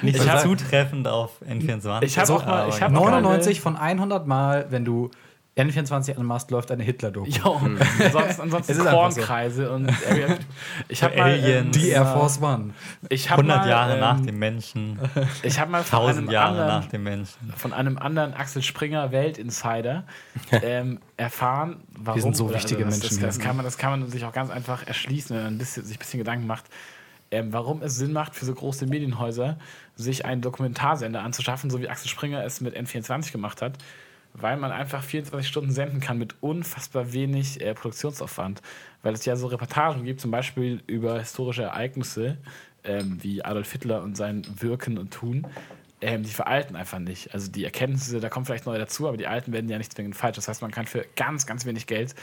[0.02, 2.04] Nicht Ich so zutreffend auf N24.
[2.04, 5.10] Ich habe auch mal, ich hab 99 von 100 Mal, wenn du
[5.58, 7.28] N24 anmachst, läuft eine Hitler-Doku.
[7.30, 7.60] Jo,
[8.04, 9.16] ansonsten, ansonsten Es ist einfach so.
[9.18, 10.38] Kornkreise und Area-
[10.88, 11.78] ich habe mal, ähm, Aliens.
[11.78, 12.74] Die Air Force One.
[13.10, 15.00] ich hab 100 mal, Jahre ähm, nach dem Menschen,
[15.44, 17.54] ich habe mal von 1000 einem Jahre anderen, nach dem Menschen.
[17.56, 20.04] von einem anderen Axel Springer Weltinsider
[20.52, 22.22] ähm, erfahren, warum.
[22.22, 24.52] sind so wichtige das, Menschen Das, das, kann man, das kann man sich auch ganz
[24.52, 26.66] einfach erschließen, wenn man ein bisschen, sich ein bisschen Gedanken macht,
[27.32, 29.58] ähm, warum es Sinn macht für so große Medienhäuser,
[29.96, 33.74] sich einen Dokumentarsender anzuschaffen, so wie Axel Springer es mit N24 gemacht hat.
[34.34, 38.62] Weil man einfach 24 Stunden senden kann mit unfassbar wenig äh, Produktionsaufwand.
[39.04, 42.38] Weil es ja so Reportagen gibt, zum Beispiel über historische Ereignisse,
[42.84, 45.48] ähm, wie Adolf Hitler und sein Wirken und Tun.
[46.00, 47.34] Ähm, die veralten einfach nicht.
[47.34, 50.16] Also die Erkenntnisse, da kommen vielleicht neue dazu, aber die alten werden ja nicht zwingend
[50.16, 50.36] falsch.
[50.36, 52.14] Das heißt, man kann für ganz, ganz wenig Geld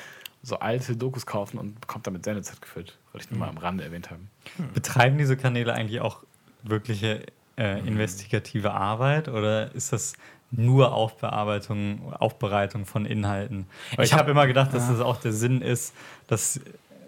[0.42, 2.96] so alte Dokus kaufen und bekommt damit Sendezeit gefüllt.
[3.12, 4.30] Wollte ich nur mal am Rande erwähnt haben.
[4.74, 6.22] Betreiben diese Kanäle eigentlich auch
[6.62, 7.24] wirkliche
[7.56, 10.14] äh, investigative Arbeit oder ist das
[10.56, 13.66] nur Aufbearbeitung, Aufbereitung von Inhalten?
[13.96, 15.94] Weil Ich ich habe hab- immer gedacht, dass das auch der Sinn ist,
[16.28, 16.60] dass,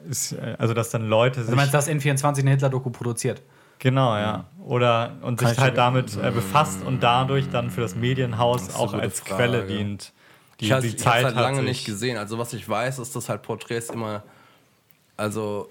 [0.08, 3.42] ist, äh, also dass dann Leute sich Du meinst, dass N24 eine Hitler-Doku produziert?
[3.78, 4.44] Genau, ja.
[4.64, 8.62] Oder und Kann sich ich halt damit äh, befasst und dadurch dann für das Medienhaus
[8.62, 9.34] ist eine auch als Frage.
[9.36, 10.12] Quelle dient.
[10.60, 12.16] Die, Ich habe die es Zeit halt hat lange nicht gesehen.
[12.16, 14.22] Also was ich weiß, ist, dass halt Porträts immer,
[15.16, 15.68] also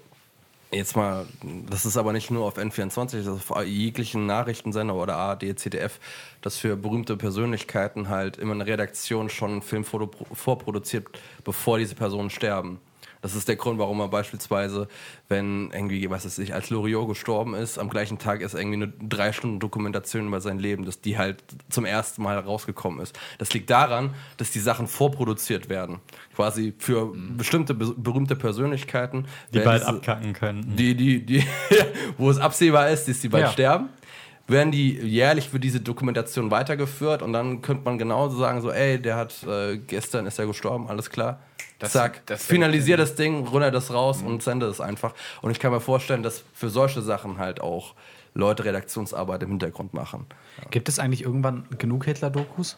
[0.70, 1.26] jetzt mal,
[1.68, 5.98] das ist aber nicht nur auf N24, das ist auf jeglichen Nachrichtensender oder ARD, ZDF,
[6.42, 11.06] dass für berühmte Persönlichkeiten halt immer eine Redaktion schon einen Film vorproduziert,
[11.44, 12.80] bevor diese Personen sterben.
[13.26, 14.86] Das ist der Grund, warum man beispielsweise,
[15.28, 18.92] wenn irgendwie, was weiß ich, als Loriot gestorben ist, am gleichen Tag ist irgendwie eine
[19.08, 23.18] drei Stunden Dokumentation über sein Leben, dass die halt zum ersten Mal rausgekommen ist.
[23.38, 25.98] Das liegt daran, dass die Sachen vorproduziert werden.
[26.36, 29.26] Quasi für bestimmte be berühmte Persönlichkeiten.
[29.52, 30.76] die bald abkacken könnten.
[30.76, 31.44] die, die, die,
[32.18, 33.50] wo es absehbar ist, dass die bald Ja.
[33.50, 33.88] sterben,
[34.48, 39.00] werden die jährlich für diese Dokumentation weitergeführt und dann könnte man genauso sagen, so, ey,
[39.00, 41.40] der hat äh, gestern ist er gestorben, alles klar.
[41.78, 45.12] Das- Zack, das- finalisier das Ding, runter das raus und sende es einfach.
[45.42, 47.94] Und ich kann mir vorstellen, dass für solche Sachen halt auch
[48.34, 50.26] Leute Redaktionsarbeit im Hintergrund machen.
[50.70, 52.76] Gibt es eigentlich irgendwann genug Hitler-Dokus?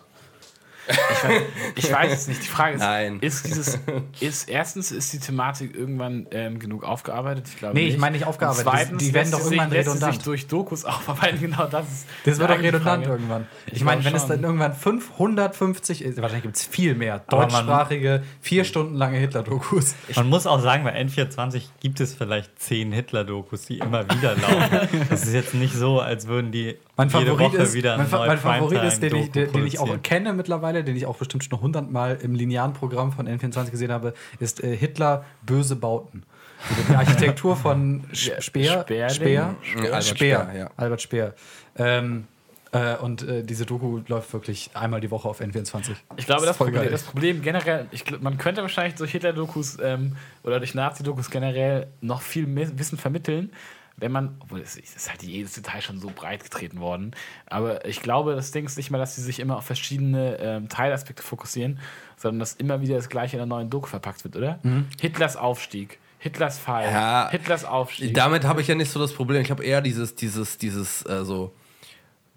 [0.89, 1.43] Ich weiß,
[1.77, 2.43] ich weiß es nicht.
[2.43, 3.19] Die Frage ist, Nein.
[3.21, 3.79] ist dieses,
[4.21, 7.47] ist erstens ist die Thematik irgendwann ähm, genug aufgearbeitet?
[7.49, 7.95] Ich glaube Nee, nicht.
[7.95, 8.67] ich meine nicht aufgearbeitet.
[8.67, 10.15] Und Zweitens, die werden doch sich, irgendwann sie redundant.
[10.15, 11.41] sich durch Dokus aufarbeiten.
[11.41, 12.07] Genau, das ist.
[12.25, 13.11] Das wird doch redundant Frage.
[13.19, 13.47] irgendwann.
[13.67, 14.31] Ich, Ich meine, wenn es schon.
[14.31, 19.95] dann irgendwann 550, ist, wahrscheinlich gibt es viel mehr deutschsprachige, vier Stunden lange Hitler-Dokus.
[20.17, 25.07] Man muss auch sagen, bei N24 gibt es vielleicht zehn Hitler-Dokus, die immer wieder laufen.
[25.11, 28.03] Das ist jetzt nicht so, als würden die Mein jede Favorit, Woche ist, wieder eine
[28.05, 31.07] mein, Fa- mein Favorit ist, den ich, den, den ich auch kenne mittlerweile, den ich
[31.07, 35.77] auch bestimmt schon hundertmal im linearen Programm von N24 gesehen habe, ist äh, Hitler böse
[35.77, 36.25] Bauten.
[36.69, 38.41] Also die Architektur von Speer.
[38.43, 38.85] Speer.
[38.89, 40.03] Ja, Albert Speer.
[40.03, 40.71] Speer, ja.
[40.77, 41.35] Albert Speer.
[41.77, 42.27] Ähm,
[42.73, 45.93] äh, und äh, diese Doku läuft wirklich einmal die Woche auf N24.
[46.17, 49.79] Ich glaube, das, voll Problem, das Problem generell, ich, glaub, man könnte wahrscheinlich durch Hitler-Dokus
[49.83, 53.53] ähm, oder durch Nazi-Dokus generell noch viel mehr Wissen vermitteln,
[54.01, 57.13] wenn man, obwohl es ist halt jedes Detail schon so breit getreten worden,
[57.47, 60.69] aber ich glaube, das Ding ist nicht mal, dass sie sich immer auf verschiedene ähm,
[60.69, 61.79] Teilaspekte fokussieren,
[62.17, 64.59] sondern dass immer wieder das Gleiche in einer neuen Doku verpackt wird, oder?
[65.01, 68.15] Hitlers Aufstieg, Hitlers Fall, Ja, Hitlers Aufstieg.
[68.15, 69.43] Damit habe ich ja nicht so das Problem.
[69.43, 71.53] Ich habe eher dieses, dieses, dieses, äh, so,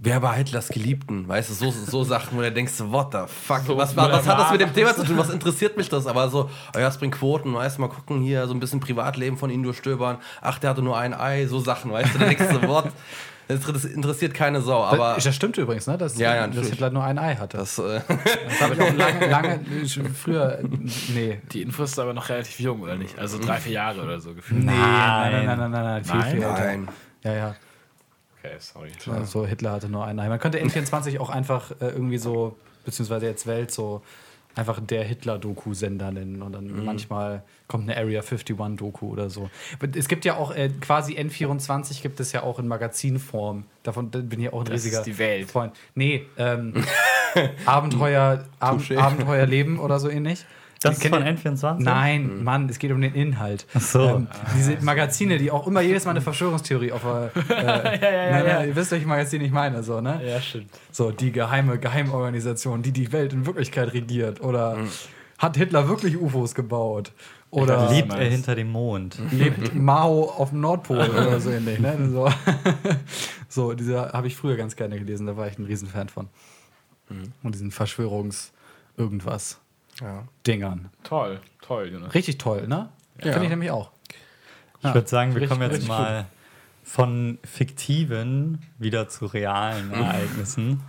[0.04, 1.28] wer war Hitlers Geliebten?
[1.28, 4.28] Weißt du, so, so Sachen, wo du denkst, what the fuck, So, was, was, was
[4.28, 5.18] hat das mit dem Thema zu tun?
[5.18, 6.08] Was interessiert mich das?
[6.08, 8.80] Aber so, oh ja, es bringt Quoten, weißt du, mal gucken hier, so ein bisschen
[8.80, 10.18] Privatleben von ihm durchstöbern.
[10.42, 12.86] Ach, der hatte nur ein Ei, so Sachen, weißt du, da denkst du, what?
[13.48, 15.98] Das interessiert keine Sau, aber das, das stimmt übrigens, ne?
[15.98, 16.68] Dass, Ja, ja, dass.
[16.70, 17.58] Hitler nur ein Ei hatte.
[17.58, 19.60] das, äh, Das habe ich auch lange, lange
[19.90, 20.60] schon früher.
[21.14, 21.42] Nee.
[21.52, 23.20] Die Info ist aber noch relativ jung, oder nicht?
[23.20, 24.64] Also drei, vier Jahre oder so gefühlt.
[24.64, 26.32] Nee, nein, nein, nein, nein, nein, nein, viel, Nein?
[26.32, 26.60] viel älter.
[26.64, 26.88] nein.
[27.24, 27.56] Ja, ja.
[28.44, 28.90] Okay, sorry.
[29.08, 30.28] Also Hitler hatte nur ein Ei.
[30.30, 34.02] Man könnte N24 auch einfach äh, irgendwie so, beziehungsweise jetzt Welt, so
[34.56, 39.50] einfach der Hitler-Doku-Sender nennen und dann manchmal kommt eine Area 51-Doku oder so.
[39.96, 43.64] Es gibt ja auch äh, quasi N24 gibt es ja auch in Magazinform.
[43.84, 45.50] Davon bin ich auch ein Das riesiger ist die Welt.
[45.50, 45.74] Freund.
[45.96, 46.74] Nee, ähm,
[47.66, 48.98] Abenteuer, Ab Touché.
[48.98, 50.46] Abenteuerleben oder so ähnlich.
[50.82, 51.76] Das ist von ihr- N24?
[51.84, 53.68] Nein, Mann, es geht um den Inhalt.
[53.74, 54.02] Ach so.
[54.02, 57.32] Ähm, diese Magazine, die auch immer jedes Mal eine Verschwörungstheorie auf der.
[57.50, 57.50] Äh,
[58.02, 58.64] ja, ja, na, na, ja.
[58.64, 60.20] Ihr wisst, welches Magazin ich meine, so, ne?
[60.26, 60.70] Ja, stimmt.
[60.92, 64.42] So, die geheime Geheimorganisation, die die Welt in Wirklichkeit regiert.
[64.42, 64.78] Oder
[65.38, 67.12] hat Hitler wirklich UFOs gebaut?
[67.52, 68.32] Oder Lebt er meinst.
[68.32, 69.20] hinter dem Mond?
[69.32, 72.10] lebt Mao auf dem Nordpol oder so ähnlich, ne?
[72.10, 72.30] So,
[73.50, 76.30] so diese habe ich früher ganz gerne gelesen, da war ich ein Riesenfan von.
[77.44, 79.60] Und diesen Verschwörungs-Irgendwas.
[80.02, 80.24] Ja.
[80.48, 80.90] Dingern.
[81.04, 82.14] Toll, toll, Jonas.
[82.14, 82.90] Richtig toll, ne?
[83.24, 83.32] Ja.
[83.34, 83.92] Finde ich nämlich auch.
[84.84, 86.26] Ich würde sagen, wir richtig- kommen jetzt mal
[86.84, 90.82] von fiktiven wieder zu realen Ereignissen.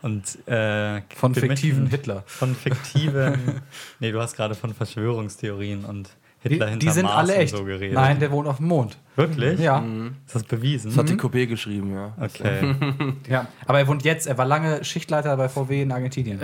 [0.00, 2.22] Und äh, Von fiktiven Hitler.
[2.26, 3.60] Von fiktiven.
[4.00, 6.08] nee, du hast gerade von Verschwörungstheorien und
[6.44, 7.56] Die, Hitler hinter die sind Mars alle und echt.
[7.56, 7.94] so geredet.
[7.94, 8.96] Nein, der wohnt auf dem Mond.
[9.18, 9.58] Wirklich?
[9.58, 9.82] Ja.
[10.26, 10.90] Ist das bewiesen?
[10.90, 12.12] Das hat die Coupé geschrieben, ja.
[12.20, 12.74] Okay.
[13.28, 13.46] ja.
[13.66, 16.40] Aber er wohnt jetzt, er war lange Schichtleiter bei VW in Argentinien.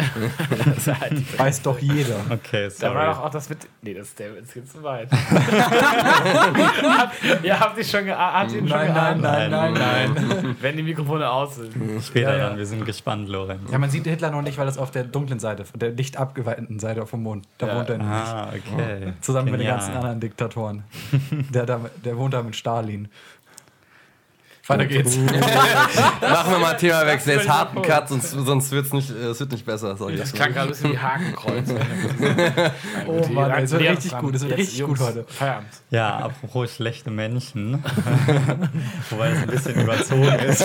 [1.37, 2.16] Weiß doch jeder.
[2.30, 3.14] Okay, Da war sorry.
[3.14, 3.58] doch auch das mit.
[3.82, 5.08] Nee, das ist der das geht zu weit.
[7.42, 9.22] Ihr habt dich schon, ge habt ihn schon geahnt.
[9.22, 10.56] nein, nein.
[10.60, 11.72] Wenn die Mikrofone aus sind.
[12.02, 12.48] Später Ja, ja.
[12.50, 13.70] dann, wir sind gespannt, Lorenz.
[13.70, 16.78] Ja, man sieht Hitler noch nicht, weil das auf der dunklen Seite, der nicht abgeweihten
[16.78, 17.76] Seite vom Mond, da Ja.
[17.76, 18.14] wohnt er nämlich.
[18.16, 19.12] Ah, okay.
[19.20, 19.78] Zusammen mit den Genial.
[19.78, 20.84] ganzen anderen Diktatoren.
[21.50, 23.09] der, der wohnt da mit Stalin.
[24.66, 25.18] Weiter geht's.
[25.18, 27.35] Machen wir mal Themawechsel.
[27.35, 27.83] Jetzt harten.
[27.83, 29.94] Cut, sonst, sonst wird es nicht, äh, es wird nicht besser.
[29.98, 30.16] Sorry.
[30.16, 31.68] Das klang gerade ein bisschen wie Hakenkreuz.
[33.07, 35.27] Oh Mann, es wird richtig gut, es wird richtig gut heute.
[35.29, 35.68] Feierabend.
[35.90, 37.74] Ja, apropos schlechte Menschen.
[39.11, 40.64] Wobei es ein bisschen überzogen ist.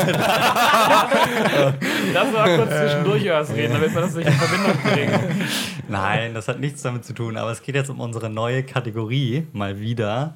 [2.14, 5.42] Lass mal kurz zwischendurch über was reden, damit wir das nicht in Verbindung bringen.
[5.90, 7.36] Nein, das hat nichts damit zu tun.
[7.36, 10.36] Aber es geht jetzt um unsere neue Kategorie, mal wieder.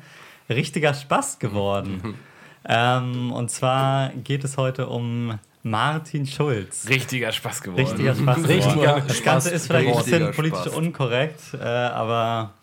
[0.49, 2.15] Richtiger Spaß geworden.
[2.67, 6.87] ähm, und zwar geht es heute um Martin Schulz.
[6.89, 7.85] Richtiger Spaß geworden.
[7.85, 8.51] Richtiger Spaß geworden.
[8.51, 10.75] Richtiger Das Spaß Ganze ist vielleicht ein bisschen politisch Spaß.
[10.75, 12.53] unkorrekt, äh, aber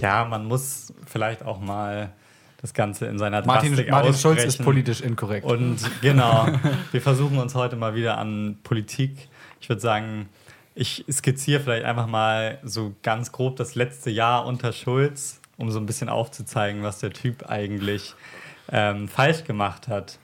[0.00, 2.12] ja, man muss vielleicht auch mal
[2.60, 4.48] das Ganze in seiner Martin, Drastik Martin Schulz aussprechen.
[4.48, 5.46] ist politisch inkorrekt.
[5.46, 6.48] Und genau,
[6.92, 9.28] wir versuchen uns heute mal wieder an Politik.
[9.60, 10.30] Ich würde sagen,
[10.74, 15.78] ich skizziere vielleicht einfach mal so ganz grob das letzte Jahr unter Schulz, um so
[15.78, 18.14] ein bisschen aufzuzeigen, was der Typ eigentlich
[18.70, 20.18] ähm, falsch gemacht hat.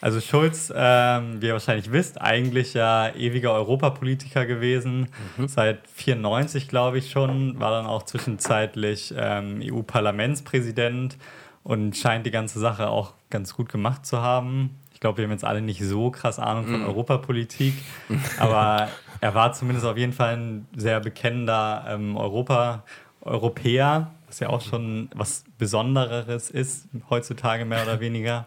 [0.00, 5.08] Also Schulz, ähm, wie ihr wahrscheinlich wisst, eigentlich ja ewiger Europapolitiker gewesen.
[5.48, 11.16] Seit 94, glaube ich schon, war dann auch zwischenzeitlich ähm, EU-Parlamentspräsident
[11.64, 14.78] und scheint die ganze Sache auch ganz gut gemacht zu haben.
[14.92, 17.74] Ich glaube, wir haben jetzt alle nicht so krass Ahnung von Europapolitik,
[18.38, 18.88] aber
[19.20, 22.84] er war zumindest auf jeden Fall ein sehr bekennender ähm, Europa,
[23.20, 28.46] Europäer, was ja auch schon was Besondereres ist, heutzutage mehr oder weniger.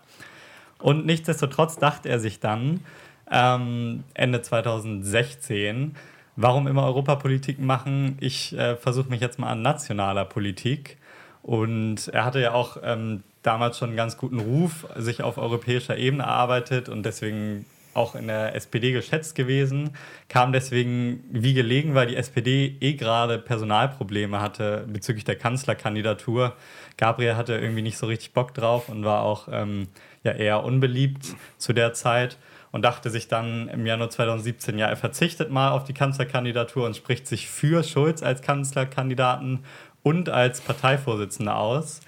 [0.80, 2.82] Und nichtsdestotrotz dachte er sich dann
[3.30, 5.96] ähm, Ende 2016,
[6.36, 8.18] warum immer Europapolitik machen?
[8.20, 10.98] Ich äh, versuche mich jetzt mal an nationaler Politik.
[11.44, 15.98] Und er hatte ja auch ähm, damals schon einen ganz guten Ruf, sich auf europäischer
[15.98, 19.92] Ebene erarbeitet und deswegen auch in der SPD geschätzt gewesen,
[20.30, 26.56] kam deswegen wie gelegen, weil die SPD eh gerade Personalprobleme hatte bezüglich der Kanzlerkandidatur.
[26.98, 29.88] Gabriel hatte irgendwie nicht so richtig Bock drauf und war auch ähm,
[30.24, 32.38] ja eher unbeliebt zu der Zeit
[32.72, 36.96] und dachte sich dann im Januar 2017, ja, er verzichtet mal auf die Kanzlerkandidatur und
[36.96, 39.66] spricht sich für Schulz als Kanzlerkandidaten
[40.04, 42.02] und als Parteivorsitzender aus.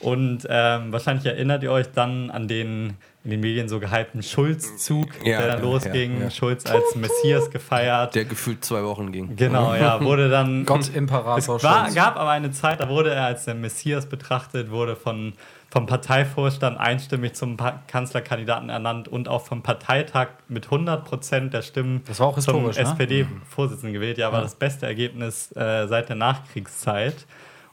[0.00, 5.06] Und ähm, wahrscheinlich erinnert ihr euch dann an den in den Medien so gehypten Schulz-Zug,
[5.24, 6.18] Ja, der dann ja, losging.
[6.18, 6.30] ja, ja.
[6.30, 8.14] Schulz als Messias gefeiert.
[8.14, 9.34] Der gefühlt zwei Wochen ging.
[9.34, 10.66] Genau, ja, wurde dann.
[10.66, 11.94] Gott es Imperator war, Schulz.
[11.94, 15.32] gab aber eine Zeit, da wurde er als der Messias betrachtet, wurde von,
[15.70, 21.62] vom Parteivorstand einstimmig zum pa Kanzlerkandidaten ernannt und auch vom Parteitag mit 100 Prozent der
[21.62, 22.76] Stimmen Das war auch zum ne?
[22.76, 24.18] SPD-Vorsitzenden gewählt.
[24.18, 27.24] Ja, war das beste Ergebnis äh, seit der Nachkriegszeit.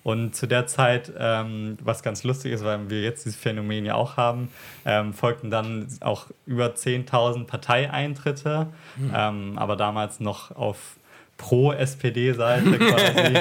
[0.04, 3.94] Und zu der Zeit, ähm, was ganz lustig ist, weil wir jetzt dieses Phänomen ja
[3.96, 4.50] auch haben,
[4.84, 8.68] ähm, folgten dann auch über 10.000 Parteieintritte,
[9.16, 10.98] ähm, aber damals noch auf
[11.38, 13.38] Pro-SPD-Seite quasi.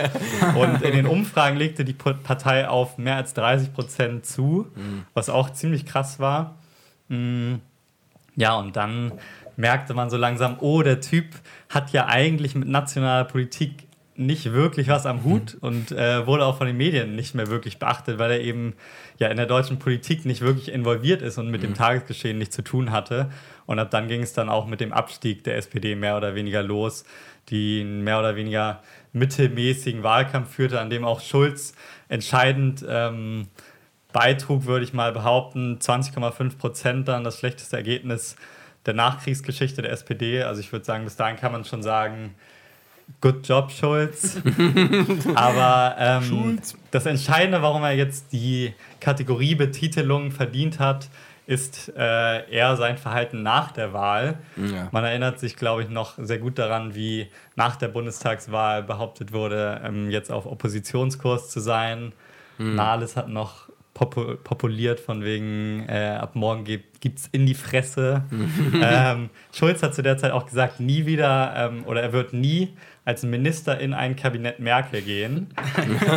[0.59, 4.67] Und in den Umfragen legte die Partei auf mehr als 30 Prozent zu,
[5.15, 6.57] was auch ziemlich krass war.
[7.09, 7.57] Mm,
[8.37, 9.13] Ja, und dann
[9.57, 11.27] merkte man so langsam, oh, der Typ
[11.69, 13.87] hat ja eigentlich mit nationaler Politik
[14.21, 17.79] nicht wirklich was am Hut und äh, wurde auch von den Medien nicht mehr wirklich
[17.79, 18.75] beachtet, weil er eben
[19.19, 22.63] ja in der deutschen Politik nicht wirklich involviert ist und mit dem Tagesgeschehen nichts zu
[22.63, 23.31] tun hatte.
[23.67, 26.63] Und ab dann ging es dann auch mit dem Abstieg der SPD mehr oder weniger
[26.63, 27.05] los,
[27.49, 31.75] die einen mehr oder weniger mittelmäßigen Wahlkampf führte, an dem auch Schulz
[32.09, 33.49] entscheidend ähm,
[34.13, 35.79] beitrug, würde ich mal behaupten.
[35.79, 38.37] 20,5 Prozent dann das schlechteste Ergebnis
[38.87, 40.43] der Nachkriegsgeschichte der SPD.
[40.43, 42.35] Also ich würde sagen, bis dahin kann man schon sagen,
[43.21, 44.41] good job, Schulz.
[45.35, 51.09] Aber ähm, das Entscheidende, warum er jetzt die Kategoriebetitelung verdient hat,
[51.47, 54.39] ist äh, eher sein Verhalten nach der Wahl.
[54.57, 54.89] Ja.
[54.93, 59.81] Man erinnert sich, glaube ich, noch sehr gut daran, wie nach der Bundestagswahl behauptet wurde,
[59.85, 62.13] ähm, jetzt auf Oppositionskurs zu sein.
[62.59, 68.25] Nahles hat noch popu populiert von wegen, äh, ab morgen gibt es in die Fresse.
[68.83, 72.75] ähm, Schulz hat zu der Zeit auch gesagt, nie wieder ähm, oder er wird nie
[73.11, 75.49] als Minister in ein Kabinett Merkel gehen.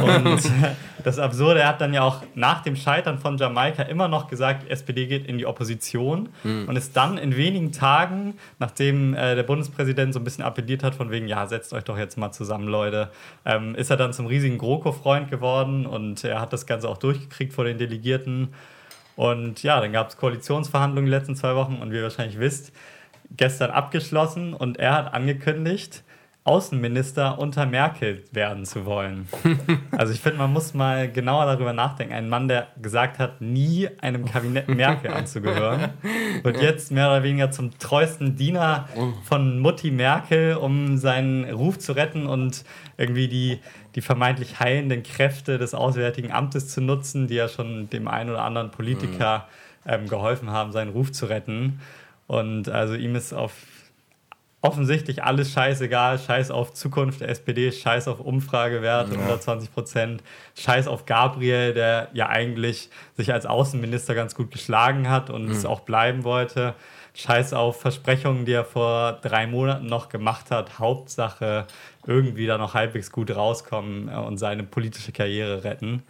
[0.03, 0.41] Und
[1.03, 4.67] das Absurde, er hat dann ja auch nach dem Scheitern von Jamaika immer noch gesagt,
[4.67, 9.41] die SPD geht in die Opposition und ist dann in wenigen Tagen, nachdem äh, der
[9.41, 12.67] Bundespräsident so ein bisschen appelliert hat, von wegen, ja, setzt euch doch jetzt mal zusammen,
[12.67, 13.09] Leute,
[13.43, 17.53] ähm, ist er dann zum riesigen GroKo-Freund geworden und er hat das Ganze auch durchgekriegt
[17.53, 18.49] vor den Delegierten.
[19.15, 22.71] Und ja, dann gab es Koalitionsverhandlungen die letzten zwei Wochen und wie ihr wahrscheinlich wisst,
[23.35, 26.03] gestern abgeschlossen und er hat angekündigt,
[26.45, 29.27] Außenminister unter Merkel werden zu wollen.
[29.95, 32.13] Also ich finde, man muss mal genauer darüber nachdenken.
[32.13, 35.91] Ein Mann, der gesagt hat, nie einem Kabinett Merkel anzugehören,
[36.41, 38.89] wird jetzt mehr oder weniger zum treuesten Diener
[39.23, 42.65] von Mutti Merkel, um seinen Ruf zu retten und
[42.97, 43.59] irgendwie die,
[43.95, 48.43] die vermeintlich heilenden Kräfte des Auswärtigen Amtes zu nutzen, die ja schon dem einen oder
[48.43, 49.47] anderen Politiker
[49.85, 51.79] ähm, geholfen haben, seinen Ruf zu retten.
[52.27, 53.53] Und also ihm ist auf
[54.63, 56.17] offensichtlich alles scheißegal.
[56.17, 59.19] Scheiß auf Zukunft der SPD, scheiß auf Umfragewerte, Ja.
[59.19, 60.23] 120 Prozent.
[60.57, 65.65] Scheiß auf Gabriel, der ja eigentlich sich als Außenminister ganz gut geschlagen hat und es
[65.65, 66.73] auch bleiben wollte.
[67.15, 70.79] Scheiß auf Versprechungen, die er vor drei Monaten noch gemacht hat.
[70.79, 71.67] Hauptsache
[72.07, 76.03] irgendwie da noch halbwegs gut rauskommen äh, und seine politische Karriere retten.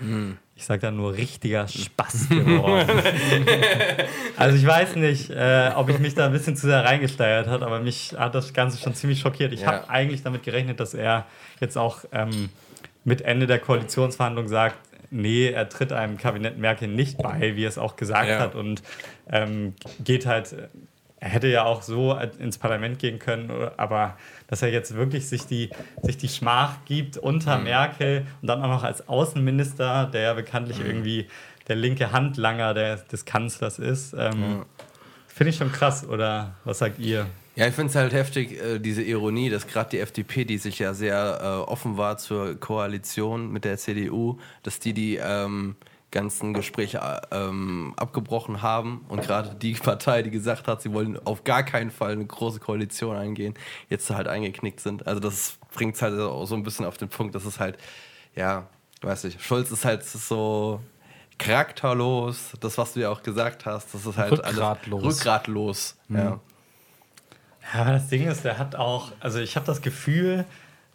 [0.55, 2.87] Ich sag da nur richtiger Spaß geworden.
[4.37, 7.61] Also ich weiß nicht, äh, ob ich mich da ein bisschen zu sehr reingesteigert hat,
[7.61, 9.53] aber mich hat das Ganze schon ziemlich schockiert.
[9.53, 9.67] Ich Ja.
[9.67, 11.25] habe eigentlich damit gerechnet, dass er
[11.59, 12.49] jetzt auch ähm,
[13.03, 14.77] mit Ende der Koalitionsverhandlung sagt,
[15.11, 18.39] nee, er tritt einem Kabinett Merkel nicht bei, wie er es auch gesagt Ja.
[18.39, 18.81] hat und
[19.31, 20.55] ähm, geht halt,
[21.19, 24.17] er hätte ja auch so ins Parlament gehen können, aber
[24.53, 25.71] dass er jetzt wirklich sich die,
[26.03, 27.63] sich die Schmach gibt unter Mhm.
[27.63, 30.85] Merkel und dann auch noch als Außenminister, der ja bekanntlich Mhm.
[30.85, 31.27] irgendwie
[31.67, 34.13] der linke Handlanger der, des Kanzlers ist.
[34.15, 34.63] Ähm,
[35.27, 37.25] Finde ich schon krass, oder was sagt ihr?
[37.55, 40.77] Ja, ich finde es halt heftig, äh, diese Ironie, dass gerade die FDP, die sich
[40.77, 45.75] ja sehr äh, offen war zur Koalition mit der CDU, dass die die ähm,
[46.13, 51.19] ganzen Gespräche äh, ähm, abgebrochen haben und gerade die Partei, die gesagt hat, sie wollen
[51.25, 53.55] auf gar keinen Fall eine große Koalition eingehen,
[53.89, 55.05] jetzt halt eingeknickt sind.
[55.07, 57.77] Also das bringt es halt auch so ein bisschen auf den Punkt, dass es halt,
[58.35, 58.67] ja,
[59.01, 60.79] weiß ich, Schulz ist halt so
[61.39, 65.03] charakterlos, das, was du ja auch gesagt hast, das ist halt Rückgratlos.
[65.03, 65.97] alles rückgratlos.
[66.07, 66.39] Ja.
[67.73, 70.45] Ja, aber das Ding ist, der hat auch, also ich habe das Gefühl,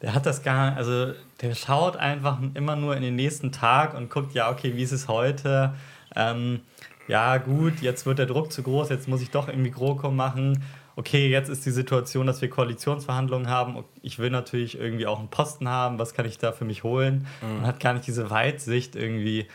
[0.02, 4.10] der hat das gar, also der schaut einfach immer nur in den nächsten Tag und
[4.10, 5.74] guckt, ja, okay, wie ist es heute?
[6.14, 6.60] Ähm,
[7.08, 10.62] ja, gut, jetzt wird der Druck zu groß, jetzt muss ich doch irgendwie GroKo machen.
[10.94, 13.84] Okay, jetzt ist die Situation, dass wir Koalitionsverhandlungen haben.
[14.02, 16.00] Ich will natürlich irgendwie auch einen Posten haben.
[16.00, 17.28] Was kann ich da für mich holen?
[17.40, 19.46] Man hat gar nicht diese Weitsicht, irgendwie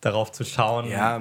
[0.00, 0.88] darauf zu schauen.
[0.88, 1.20] Ja,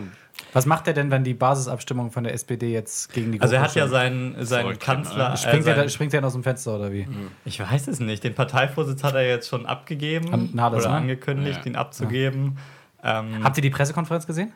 [0.53, 3.61] Was macht er denn, wenn die Basisabstimmung von der SPD jetzt gegen die Also er
[3.61, 5.37] hat ja seinen, seinen Zurücktreten, Kanzler.
[5.37, 7.07] Springt, äh, er, springt er denn aus dem Fenster oder wie?
[7.45, 8.23] Ich weiß es nicht.
[8.23, 10.97] Den Parteivorsitz hat er jetzt schon abgegeben An Nahles, oder ne?
[10.97, 11.71] angekündigt, Ja.
[11.71, 12.57] ihn abzugeben.
[13.03, 14.51] Ähm, Habt ihr die Pressekonferenz gesehen?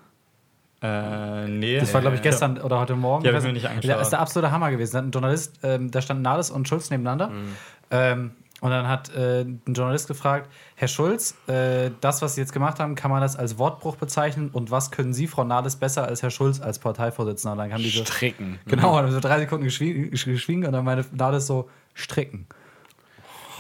[0.81, 1.79] äh, nee.
[1.79, 3.23] Das war, glaube ich, gestern oder heute Morgen.
[3.23, 3.95] Die hab ich mir nicht angeschaut.
[3.95, 4.91] Das ist der absolute Hammer gewesen.
[4.93, 7.29] Da hat ein Journalist, ähm, da standen Nahles und Schulz nebeneinander.
[7.29, 7.55] Mhm.
[7.91, 8.31] Ähm,
[8.63, 12.79] und dann hat äh, ein Journalist gefragt, Herr Schulz, äh, das, was Sie jetzt gemacht
[12.79, 14.51] haben, kann man das als Wortbruch bezeichnen?
[14.53, 17.51] Und was können Sie, Frau Nahles, besser als Herr Schulz als Parteivorsitzender?
[17.51, 18.59] Und dann kam diese, Stricken.
[18.65, 22.47] genau, und dann so drei Sekunden geschwiegen, geschwiegen und dann meine Nahles so, stricken.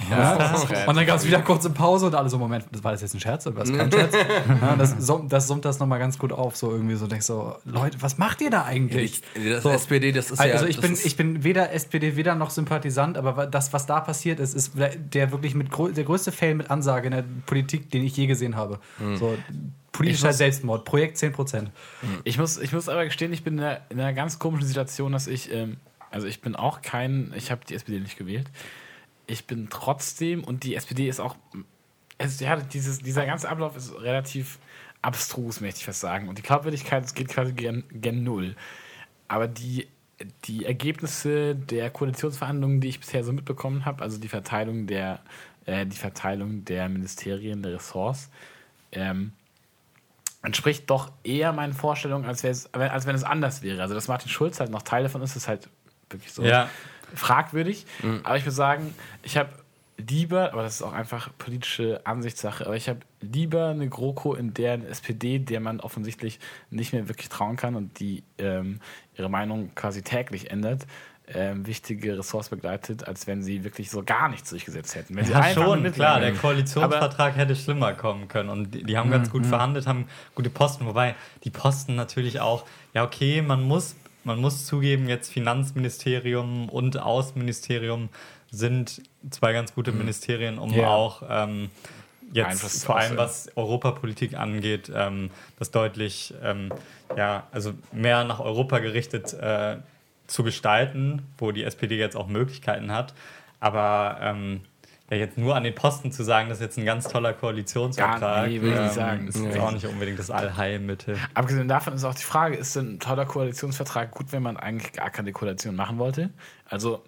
[0.09, 0.55] Ja.
[0.87, 3.13] Und dann gab es wieder kurze Pause und alle so, Moment, das war das jetzt
[3.13, 3.71] ein Scherz oder was?
[3.71, 4.13] Kein Scherz?
[4.61, 7.55] Ja, das, summt- das summt das nochmal ganz gut auf, so irgendwie so, denkst so,
[7.65, 9.21] Leute, was macht ihr da eigentlich?
[9.35, 9.69] das So.
[9.69, 10.69] SPD, das ist Also ja.
[10.69, 14.39] ich das bin, ich bin weder SPD, weder noch Sympathisant, aber das, was da passiert
[14.39, 18.15] ist, ist der wirklich mit der größte Fail mit Ansage in der Politik, den ich
[18.17, 18.79] je gesehen habe.
[19.15, 19.35] So,
[19.91, 21.67] politischer Ich muss- Selbstmord, Projekt 10%.
[22.23, 25.11] Ich muss, ich muss aber gestehen, ich bin in einer, in einer ganz komischen Situation,
[25.11, 25.77] dass ich, ähm,
[26.11, 28.47] also ich bin auch kein, ich habe die SPD nicht gewählt.
[29.27, 31.35] Ich bin trotzdem, und die SPD ist auch,
[32.17, 34.59] es, ja, dieses, dieser ganze Ablauf ist relativ
[35.01, 36.29] abstrus, möchte ich fast sagen.
[36.29, 38.55] Und die Glaubwürdigkeit, geht quasi gen, gen Null.
[39.27, 39.87] Aber die,
[40.45, 45.19] die Ergebnisse der Koalitionsverhandlungen, die ich bisher so mitbekommen habe, also die Verteilung der,
[45.65, 48.29] äh, die Verteilung der Ministerien, der Ressorts,
[48.91, 49.33] ähm,
[50.41, 53.81] entspricht doch eher meinen Vorstellungen, als, als wenn es anders wäre.
[53.81, 55.69] Also, dass Martin Schulz halt noch Teil davon ist, ist halt
[56.09, 56.69] wirklich so Ja.
[57.13, 57.85] Fragwürdig.
[58.23, 59.49] Aber ich würde sagen, ich habe
[59.97, 64.53] lieber, aber das ist auch einfach politische Ansichtssache, aber ich habe lieber eine GroKo, in
[64.53, 68.79] der eine SPD, der man offensichtlich nicht mehr wirklich trauen kann und die ähm,
[69.17, 70.87] ihre Meinung quasi täglich ändert,
[71.27, 75.15] ähm, wichtige Ressorts begleitet, als wenn sie wirklich so gar nichts durchgesetzt hätten.
[75.15, 76.19] Wenn sie Ja, schon, klar.
[76.19, 78.49] Der Koalitionsvertrag hätte schlimmer kommen können.
[78.49, 80.85] Und die, die haben ganz gut verhandelt, haben gute Posten.
[80.85, 86.97] Wobei die Posten natürlich auch, ja, okay, man muss, man muss zugeben, jetzt Finanzministerium und
[86.97, 88.09] Außenministerium
[88.51, 90.87] sind zwei ganz gute Ministerien, um Ja.
[90.87, 91.69] auch ähm,
[92.31, 96.71] jetzt Einfluss vor allem was Europapolitik angeht, ähm, das deutlich, ähm,
[97.15, 99.77] ja, also mehr nach Europa gerichtet äh,
[100.27, 103.13] zu gestalten, wo die SPD jetzt auch Möglichkeiten hat.
[103.59, 104.61] Aber ähm,
[105.13, 108.21] ja, jetzt nur an den Posten zu sagen, das ist jetzt ein ganz toller Koalitionsvertrag.
[108.21, 109.27] Ja, nee, will ich nicht ähm, sagen.
[109.27, 111.17] Ist jetzt auch nicht unbedingt das Allheilmittel.
[111.33, 114.93] Abgesehen davon ist auch die Frage, ist denn ein toller Koalitionsvertrag gut, wenn man eigentlich
[114.93, 116.29] gar keine Koalition machen wollte?
[116.65, 117.03] Also,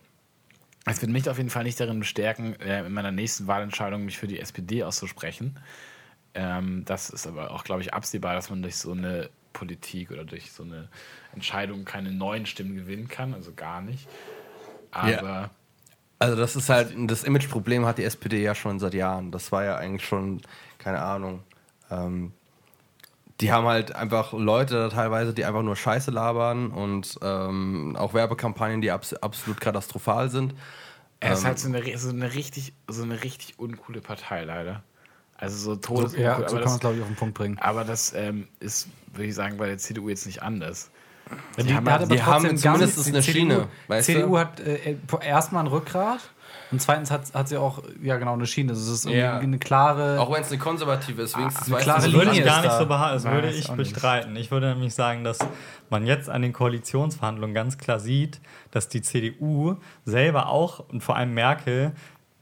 [0.86, 4.18] es wird mich auf jeden Fall nicht darin bestärken, äh, in meiner nächsten Wahlentscheidung mich
[4.18, 5.60] für die SPD auszusprechen.
[6.36, 10.26] Ähm, das ist aber auch, glaube ich, absehbar, dass man durch so eine Politik oder
[10.26, 10.90] durch so eine
[11.34, 14.08] Entscheidung keine neuen Stimmen gewinnen kann, also gar nicht.
[14.92, 15.50] Aber Ja.
[16.20, 19.32] Also das ist halt, das Imageproblem hat die SPD ja schon seit Jahren.
[19.32, 20.42] Das war ja eigentlich schon,
[20.78, 21.44] keine Ahnung.
[21.92, 22.34] Ähm,
[23.42, 28.14] die haben halt einfach Leute da teilweise, die einfach nur Scheiße labern und ähm, auch
[28.14, 30.56] Werbekampagnen, die abs absolut katastrophal sind.
[31.20, 34.84] er ist Ähm, halt so eine, so eine richtig, so eine richtig uncoole Partei, leider.
[35.36, 36.16] Also so So, todesuncool.
[36.16, 37.60] ja, so kann man es, glaube ich, auf den Punkt bringen.
[37.60, 40.92] aber das ähm, ist, würde ich sagen, bei der CDU jetzt nicht anders.
[41.58, 44.40] Die, haben hat aber die haben zumindest ganz- eine die Schiene, weißt CDU du?
[44.40, 46.20] hat äh, erstmal ein Rückgrat
[46.72, 48.74] und zweitens hat, hat sie auch, ja genau, eine Schiene.
[48.74, 49.38] Das ist irgendwie Ja.
[49.38, 50.20] eine klare...
[50.20, 52.74] Auch wenn es eine konservative ist, wenigstens eine klare so- würde ich Linie gar nicht
[52.74, 53.24] so behalten.
[53.24, 53.78] Das würde ich nicht.
[53.78, 54.36] bestreiten.
[54.36, 55.40] Ich würde nämlich sagen, dass
[55.90, 61.16] man jetzt an den Koalitionsverhandlungen ganz klar sieht, dass die CDU selber auch und vor
[61.16, 61.94] allem Merkel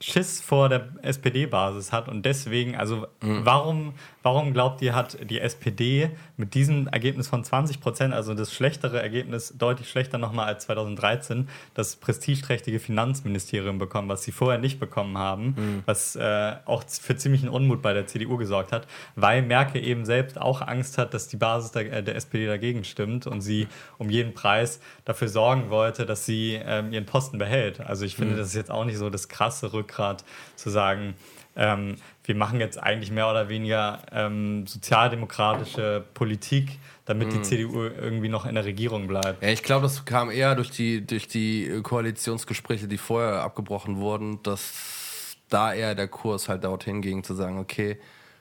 [0.04, 6.10] Schiss vor der SPD-Basis hat und deswegen, also warum, warum glaubt ihr, hat die SPD
[6.36, 11.47] mit diesem Ergebnis von 20 Prozent, also das schlechtere Ergebnis, deutlich schlechter nochmal als 2013,
[11.74, 17.47] das prestigeträchtige Finanzministerium bekommen, was sie vorher nicht bekommen haben, was äh, auch für ziemlichen
[17.47, 21.38] Unmut bei der CDU gesorgt hat, weil Merkel eben selbst auch Angst hat, dass die
[21.38, 26.06] Basis der, äh, der SPD dagegen stimmt und sie um jeden Preis dafür sorgen wollte,
[26.06, 27.80] dass sie ähm, ihren Posten behält.
[27.80, 30.24] Also ich finde, das ist jetzt auch nicht so das krasse Rückgrat
[30.56, 31.16] zu sagen,
[31.56, 38.30] ähm, wir machen jetzt eigentlich mehr oder weniger ähm, sozialdemokratische Politik, damit die CDU irgendwie
[38.30, 39.44] noch in der Regierung bleibt.
[39.44, 44.41] Ja, ich glaube, das kam eher durch die, durch die Koalitionsgespräche, die vorher abgebrochen wurden,
[44.41, 48.00] dass da eher der Kurs halt dorthin ging, zu sagen, okay,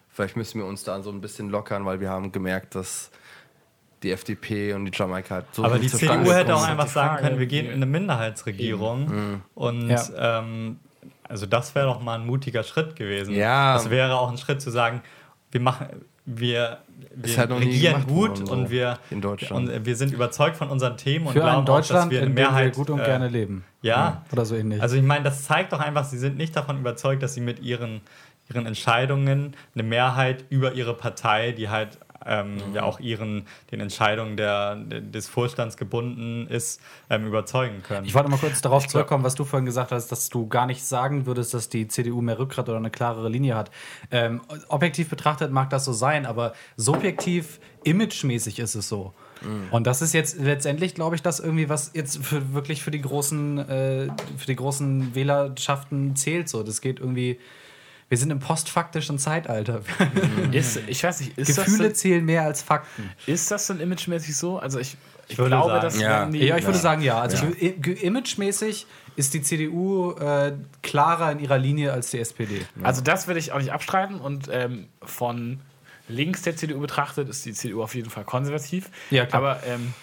[0.09, 3.11] vielleicht müssen wir uns da so ein bisschen lockern, weil wir haben gemerkt, dass
[4.03, 7.39] die FDP und die Jamaika halt so Aber die CDU hätte auch einfach sagen können,
[7.39, 9.43] wir gehen in eine Minderheitsregierung.
[9.55, 10.39] Und Ja.
[10.41, 10.79] ähm,
[11.33, 13.35] also das wäre doch mal ein mutiger Schritt gewesen.
[13.35, 13.72] Ja.
[13.72, 15.01] Das wäre auch ein Schritt zu sagen,
[15.51, 15.87] wir machen,
[16.26, 16.78] wir,
[17.14, 19.70] wir halt regieren gut so und wir in Deutschland.
[19.70, 22.18] und wir sind überzeugt von unseren Themen und für glauben ein Deutschland, auch, dass wir
[22.18, 23.64] eine in dem wir Mehrheit gut und äh, gerne leben.
[23.80, 24.83] Ja, Oder so ähnlich.
[24.83, 27.61] also ich meine, das zeigt doch einfach, sie sind nicht davon überzeugt, dass sie mit
[27.61, 28.03] ihren,
[28.51, 34.37] ihren Entscheidungen eine Mehrheit über ihre Partei, die halt ähm, ja auch ihren, den Entscheidungen
[34.37, 38.07] der, des Vorstands gebunden ist, ähm, überzeugen können.
[38.07, 40.85] Ich wollte mal kurz darauf zurückkommen, was du vorhin gesagt hast, dass du gar nicht
[40.85, 43.70] sagen würdest, dass die CDU mehr Rückgrat oder eine klarere Linie hat.
[44.11, 49.12] Ähm, objektiv betrachtet mag das so sein, aber subjektiv, imagemäßig ist es so.
[49.70, 53.01] Und das ist jetzt letztendlich, glaube ich, das irgendwie, was jetzt für, wirklich für die
[53.01, 56.49] großen, äh, für die großen Wählerschaften zählt.
[56.49, 57.39] So, das geht irgendwie.
[58.13, 59.81] Wir sind im postfaktischen Zeitalter.
[60.51, 63.09] Ist, ich weiß nicht, Gefühle das, zählen mehr als Fakten.
[63.25, 64.59] ist das denn imagemäßig so?
[64.59, 64.99] Also ich,
[65.29, 66.27] ich, würde glaube, sagen, dass ja.
[66.27, 66.83] die, Ja, ich würde Ja.
[66.83, 67.19] sagen, ja.
[67.19, 68.87] Also ge- imagemäßig
[69.17, 70.53] ist die CDU äh,
[70.83, 72.61] klarer in ihrer Linie als die SPD.
[72.83, 75.61] Also das will ich auch nicht abstreiten und ähm, von
[76.07, 78.91] links der CDU betrachtet ist die CDU auf jeden Fall konservativ.
[79.11, 79.41] Ja, klar.
[79.43, 79.95] Aber, ähm,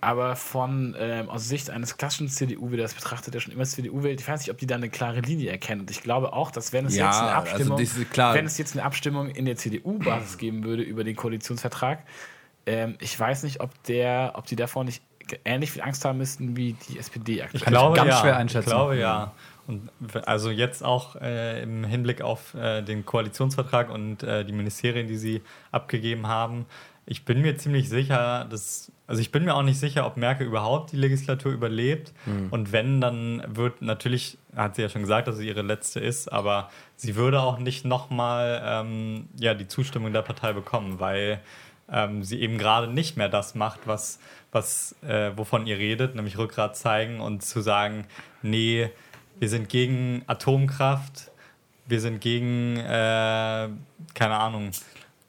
[0.00, 4.02] aber von ähm, aus Sicht eines klassischen CDU, wie das betrachtet, der schon immer CDU
[4.02, 5.82] wählt, ich weiß nicht, ob die da eine klare Linie erkennen.
[5.82, 8.34] Und ich glaube auch, dass wenn es Ja, jetzt eine also Abstimmung, diese- klar.
[8.34, 12.04] wenn es jetzt eine Abstimmung in der CDU-Basis geben würde über den Koalitionsvertrag,
[12.66, 15.02] ähm, ich weiß nicht, ob der, ob die davor nicht
[15.44, 17.60] ähnlich viel Angst haben müssten wie die SPD aktuell.
[17.62, 18.20] Ich glaube, ganz ja.
[18.20, 18.68] schwer einschätzen.
[18.68, 19.32] Ich glaube, ja.
[19.66, 19.90] Und
[20.26, 25.18] also jetzt auch äh, im Hinblick auf äh, den Koalitionsvertrag und äh, die Ministerien, die
[25.18, 25.42] sie
[25.72, 26.64] abgegeben haben.
[27.10, 30.46] Ich bin mir ziemlich sicher, dass, also ich bin mir auch nicht sicher, ob Merkel
[30.46, 32.12] überhaupt die Legislatur überlebt.
[32.50, 36.30] Und wenn, dann wird natürlich, hat sie ja schon gesagt, dass sie ihre letzte ist,
[36.30, 41.40] aber sie würde auch nicht nochmal ähm, ja, die Zustimmung der Partei bekommen, weil
[41.90, 44.18] ähm, sie eben gerade nicht mehr das macht, was,
[44.52, 48.06] was, äh, wovon ihr redet, nämlich Rückgrat zeigen und zu sagen,
[48.42, 48.90] nee,
[49.38, 51.30] wir sind gegen Atomkraft,
[51.86, 53.68] wir sind gegen, äh,
[54.12, 54.72] keine Ahnung,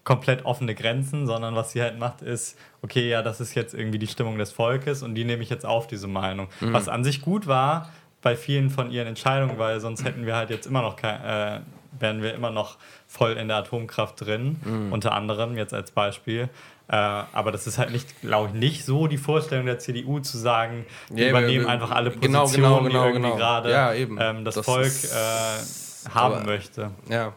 [0.10, 4.00] komplett offene Grenzen, sondern was sie halt macht, ist, okay, ja, das ist jetzt irgendwie
[4.00, 6.48] die Stimmung des Volkes und die nehme ich jetzt auf, diese Meinung.
[6.62, 7.90] Was an sich gut war
[8.24, 11.60] bei vielen von ihren Entscheidungen, weil sonst hätten wir halt jetzt immer noch kein, äh,
[12.00, 16.50] wären wir immer noch voll in der Atomkraft drin, unter anderem jetzt als Beispiel.
[16.88, 20.40] Äh, aber das ist halt nicht, glaube ich, nicht so die Vorstellung der CDU zu
[20.40, 23.36] sagen, wir Ja, übernehmen wir- einfach alle genau, Positionen, genau, die genau, irgendwie genau.
[23.38, 26.90] gerade Ja, ähm, das, Das Volk ist- äh, haben aber- möchte.
[27.08, 27.34] Ja,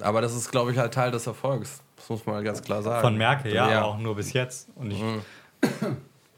[0.00, 1.80] aber das ist, glaube ich, halt Teil des Erfolgs.
[1.96, 3.00] Das muss man ganz klar sagen.
[3.02, 3.82] Von Merkel, ja, Ja.
[3.84, 4.68] auch nur bis jetzt.
[4.76, 5.02] Und ich,
[5.62, 5.70] ich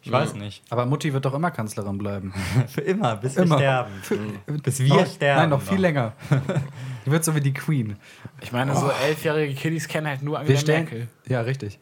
[0.00, 0.62] Ich weiß nicht.
[0.70, 2.32] Aber Mutti wird doch immer Kanzlerin bleiben.
[2.68, 3.56] Für immer, bis Immer.
[3.58, 4.62] wir sterben.
[4.62, 5.40] bis wir sterben.
[5.40, 6.12] Nein, noch viel länger.
[7.04, 7.96] Die wird so wie die Queen.
[8.40, 10.84] Ich meine, so elfjährige Kiddies kennen halt nur Wir Angela stellen.
[10.84, 11.08] Merkel.
[11.26, 11.78] Ja, richtig.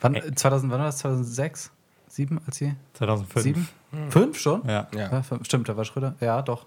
[0.00, 0.98] Wann, 2000, wann war das?
[0.98, 1.70] 2006?
[2.08, 2.74] 7 als sie?
[2.94, 3.42] 2005.
[3.42, 3.68] 7?
[4.10, 4.62] 5 schon?
[4.66, 4.86] Ja.
[4.94, 5.10] Ja.
[5.12, 5.44] Ja, fünf.
[5.44, 6.14] Stimmt, da war Schröder.
[6.20, 6.66] Ja, doch.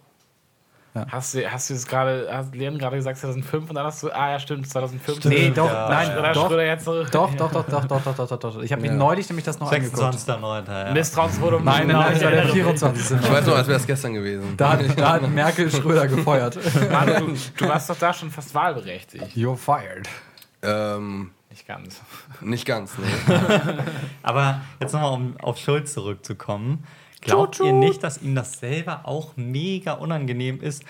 [1.09, 4.11] Hast du, hast du jetzt gerade, hast Leon gerade gesagt 2005 und dann hast du,
[4.11, 5.25] ah ja, stimmt, 2005.
[5.25, 5.89] Nee, doch, ja.
[5.89, 7.03] nein, Oder doch, Schröder jetzt so.
[7.05, 8.61] doch, doch, doch, doch, doch, doch, doch, doch, doch.
[8.61, 8.93] Ich habe mir Ja.
[8.93, 9.99] neulich nämlich das noch angeguckt.
[10.15, 10.67] 26.09.
[10.87, 10.93] Ja.
[10.93, 11.63] Misstrauensvotum.
[11.63, 13.17] Nein, nein, nein, das war der 24.
[13.21, 14.53] Ich weiß noch, als wäre es gestern gewesen.
[14.55, 16.59] Da hat, da hat Merkel Schröder gefeuert.
[16.91, 19.35] Mann, du, du warst doch da schon fast wahlberechtigt.
[19.35, 20.07] You're fired.
[20.61, 22.01] Ähm, Nicht ganz.
[22.39, 23.33] nicht ganz, nee.
[24.21, 26.83] Aber jetzt nochmal, um auf Schulz zurückzukommen.
[27.23, 30.83] Glaubt ihr nicht, dass ihm das selber auch mega unangenehm ist?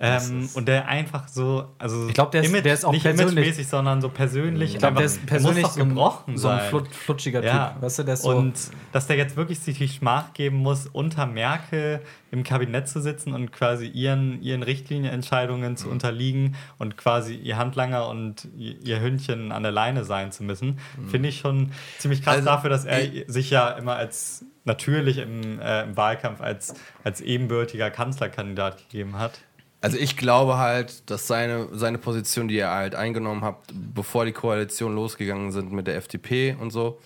[0.00, 3.66] Ähm, und der einfach so, also Ich glaub, der ist- der ist auch nicht imagemäßig,
[3.66, 4.74] sondern so persönlich.
[4.74, 6.60] Ich glaube, der ist persönlich muss doch so ein, gebrochen so ein
[6.90, 7.70] flutschiger Ja.
[7.70, 7.82] Typ.
[7.82, 8.28] Weißt du, der ist so.
[8.30, 8.54] Und
[8.92, 13.32] dass der jetzt wirklich sich die Schmach geben muss, unter Merkel im Kabinett zu sitzen
[13.32, 19.62] und quasi ihren, ihren Richtlinienentscheidungen zu unterliegen und quasi ihr Handlanger und ihr Hündchen an
[19.62, 20.78] der Leine sein zu müssen,
[21.08, 25.60] finde ich schon ziemlich krass Also, dafür, dass er sich ja immer als natürlich im,
[25.60, 29.40] äh, im Wahlkampf als, als ebenbürtiger Kanzlerkandidat gegeben hat.
[29.80, 34.32] Also ich glaube halt, dass seine, seine Position, die er halt eingenommen hat, bevor die
[34.32, 36.98] Koalition losgegangen sind mit der FDP und so,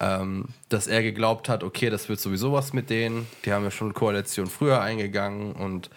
[0.00, 3.26] ähm, dass er geglaubt hat, okay, das wird sowieso was mit denen.
[3.44, 5.90] Die haben ja schon Koalition früher eingegangen und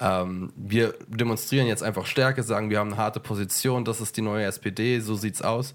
[0.00, 4.22] ähm, wir demonstrieren jetzt einfach Stärke, sagen, wir haben eine harte Position, das ist die
[4.22, 5.74] neue SPD, so sieht's aus.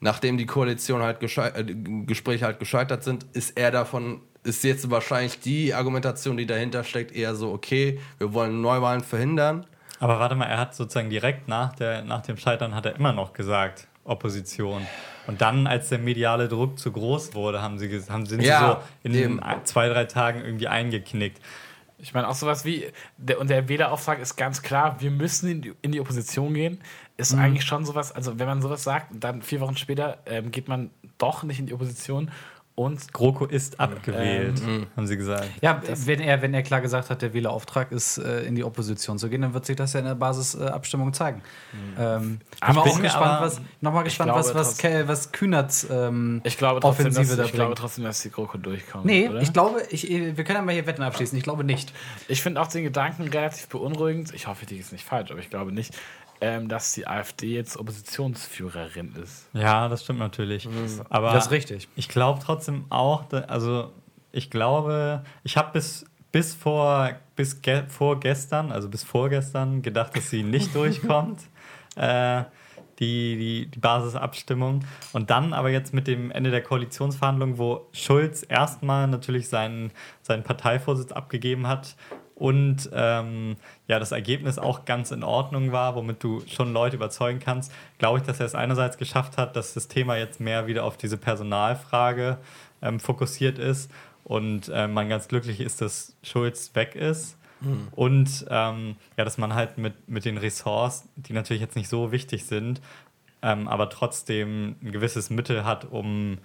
[0.00, 1.64] Nachdem die Koalition halt äh,
[2.04, 7.12] Gespräche halt gescheitert sind, ist er davon, ist jetzt wahrscheinlich die Argumentation, die dahinter steckt,
[7.14, 9.66] eher so, okay, wir wollen Neuwahlen verhindern.
[9.98, 13.12] Aber warte mal, er hat sozusagen direkt nach, der, nach dem Scheitern hat er immer
[13.12, 14.86] noch gesagt, Opposition.
[15.26, 19.08] Und dann, als der mediale Druck zu groß wurde, haben sie, haben, sind Ja, sie
[19.08, 19.42] so in eben.
[19.42, 21.40] ein, zwei, drei Tagen irgendwie eingeknickt.
[21.98, 22.86] Ich meine, auch sowas wie,
[23.16, 26.78] der, und der Wählerauftrag ist ganz klar, wir müssen in die, in die Opposition gehen,
[27.16, 30.68] ist eigentlich schon sowas, also wenn man sowas sagt, dann vier Wochen später ähm, geht
[30.68, 32.30] man doch nicht in die Opposition
[32.76, 34.60] und GroKo ist abgewählt,
[34.96, 35.46] haben sie gesagt.
[35.62, 39.18] ja, wenn er, wenn er klar gesagt hat, der Wählerauftrag ist, äh, in die Opposition
[39.18, 41.42] zu gehen, dann wird sich das ja in der Basisabstimmung zeigen.
[41.98, 45.32] Ähm, Aber bin ich auch gespannt, aber- was, nochmal gespannt, glaube was, was, trotzdem- was
[45.32, 47.78] Kühnerts ähm, ich glaube trotzdem, Offensive dass, da ich glaube bringt.
[47.78, 49.06] trotzdem, dass die GroKo durchkommt.
[49.06, 49.40] Nee, oder?
[49.40, 51.36] ich glaube, ich, wir können ja mal hier Wetten abschließen.
[51.38, 51.92] Ich glaube nicht.
[52.28, 54.34] Ich finde auch den Gedanken relativ beunruhigend.
[54.34, 55.94] Ich hoffe, die ist nicht falsch, aber ich glaube nicht,
[56.40, 59.48] ähm, dass die AfD jetzt Oppositionsführerin ist.
[59.52, 60.68] Ja, das stimmt natürlich.
[61.08, 61.88] Aber Das ist richtig.
[61.96, 63.92] ich glaube trotzdem auch, da, also
[64.32, 70.30] ich glaube, ich habe bis, bis vor bis ge vorgestern, also bis vorgestern, gedacht, dass
[70.30, 71.40] sie nicht durchkommt.
[71.96, 72.44] Äh,
[72.98, 74.82] die, die, die Basisabstimmung.
[75.12, 80.42] Und dann aber jetzt mit dem Ende der Koalitionsverhandlungen, wo Schulz erstmal natürlich seinen, seinen
[80.42, 81.94] Parteivorsitz abgegeben hat
[82.36, 83.56] und ähm,
[83.88, 88.18] ja, das Ergebnis auch ganz in Ordnung war, womit du schon Leute überzeugen kannst, glaube
[88.18, 91.16] ich, dass er es einerseits geschafft hat, dass das Thema jetzt mehr wieder auf diese
[91.16, 92.36] Personalfrage
[92.82, 93.90] ähm, fokussiert ist
[94.22, 97.38] und äh, man ganz glücklich ist, dass Schulz weg ist.
[97.92, 102.12] Und ähm, ja, dass man halt mit, mit den Ressorts, die natürlich jetzt nicht so
[102.12, 102.82] wichtig sind,
[103.42, 106.38] ähm, aber trotzdem ein gewisses Mittel hat, um,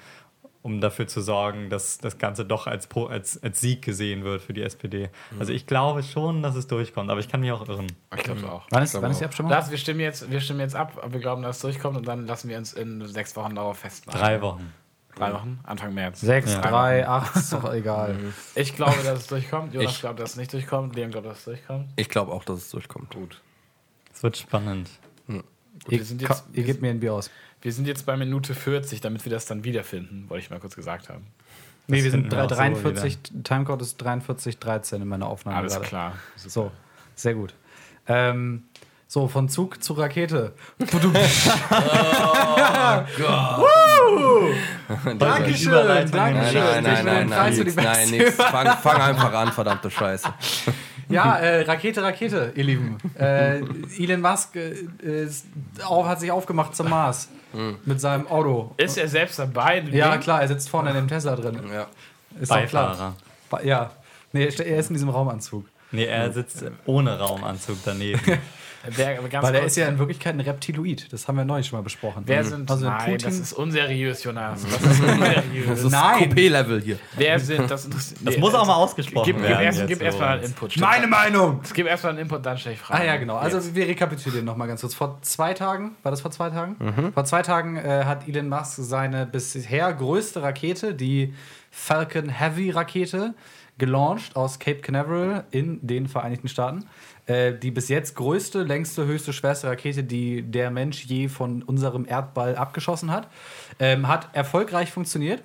[0.64, 4.42] um dafür zu sorgen, dass das Ganze doch als, Pro, als, als Sieg gesehen wird
[4.42, 5.10] für die SPD.
[5.40, 7.88] Also ich glaube schon, dass es durchkommt, aber ich kann mich auch irren.
[8.16, 8.68] Ich glaube auch.
[8.70, 9.30] Wann ist, wann ist die auch.
[9.30, 9.52] Abstimmung?
[9.52, 12.08] Das, wir, stimmen jetzt, wir stimmen jetzt ab, aber wir glauben, dass es durchkommt und
[12.08, 14.24] dann lassen wir uns in sechs Wochen darauf festnageln.
[14.24, 14.74] Drei Wochen.
[15.16, 15.60] Drei Wochen?
[15.64, 16.22] Anfang März.
[16.22, 16.62] 6, Ja.
[16.62, 18.18] 3, 8, ist doch egal.
[18.56, 19.74] Ich glaube, dass es durchkommt.
[19.74, 20.96] Jonas Ich- glaubt, dass es nicht durchkommt.
[20.96, 21.90] Leon glaubt, dass es durchkommt.
[21.98, 23.14] Ich glaube auch, dass es durchkommt.
[23.14, 23.42] Gut.
[24.14, 24.90] Es wird spannend.
[25.28, 25.44] Gut,
[25.94, 27.32] Ihr, wir, sind jetzt, ihr gebt mir ein Bier aus.
[27.62, 30.76] Wir sind jetzt bei Minute 40, damit wir das dann wiederfinden, wollte ich mal kurz
[30.76, 31.28] gesagt haben.
[31.88, 35.58] Nee, wir sind wir drei- auch so 43, Timecode ist 43, 13 in meiner Aufnahme
[35.58, 35.86] Alles gerade.
[35.88, 36.14] klar.
[36.38, 36.72] So,
[37.16, 37.54] sehr gut.
[38.08, 38.64] Ähm,
[39.08, 40.54] so, von Zug zu Rakete.
[45.18, 46.12] Dankeschön, Überleitung.
[46.12, 46.62] Dankeschön.
[46.62, 48.16] Nein, nein, Ich will nein, den nein, Preis für nein, die nein, Beste.
[48.18, 48.36] nix.
[48.36, 50.34] Fang, fang einfach an, verdammte Scheiße.
[51.12, 52.98] Ja, äh, Rakete, Rakete, ihr Lieben.
[53.20, 53.60] Äh,
[53.98, 54.72] Elon Musk äh,
[55.26, 55.46] ist,
[55.86, 57.30] auf, hat sich aufgemacht zum Mars
[57.86, 58.74] mit seinem Auto.
[58.78, 59.84] Ist er selbst dabei?
[59.92, 60.22] Ja, Ding?
[60.22, 61.60] klar, er sitzt vorne in dem Tesla drin.
[61.74, 61.88] Ja.
[62.40, 62.90] Ist doch klar.
[62.90, 63.16] Beifahrer.
[63.50, 63.92] Ba- Ja.
[64.34, 65.66] Nee, er ist in diesem Raumanzug.
[65.92, 68.22] Nee, er sitzt ohne Raumanzug daneben.
[68.88, 71.12] Wer, Weil er ist ja in Wirklichkeit ein Reptiloid.
[71.14, 72.24] Das haben wir neulich schon mal besprochen.
[72.26, 72.70] Wer sind.
[72.70, 74.64] Also nein, Putin- das ist unseriös, Jonas.
[74.64, 75.68] Das ist unseriös.
[75.68, 76.32] Das ist Nein.
[76.32, 76.98] Coupé-Level hier.
[77.16, 77.70] Wer sind.
[77.70, 79.64] Das, Das nee, muss auch mal also, ausgesprochen Gib, gib, werden.
[79.64, 80.44] erst, gib erst mal einen.
[80.46, 80.78] Input.
[80.78, 81.62] Meine Meinung!
[81.74, 83.02] Gib erst mal einen Input, dann stelle ich Fragen.
[83.02, 83.36] Ah ja, genau.
[83.38, 83.76] Also Jetzt.
[83.76, 84.94] wir rekapitulieren nochmal ganz kurz.
[84.94, 87.12] Vor zwei Tagen, war das vor zwei Tagen?
[87.14, 91.34] Vor zwei Tagen äh, hat Elon Musk seine bisher größte Rakete, die
[91.70, 93.34] Falcon Heavy Rakete,
[93.78, 96.86] gelauncht aus Cape Canaveral in den Vereinigten Staaten.
[97.26, 102.06] Äh, die bis jetzt größte, längste, höchste, schwerste Rakete, die der Mensch je von unserem
[102.08, 103.28] Erdball abgeschossen hat.
[103.80, 105.42] Ähm, hat erfolgreich funktioniert.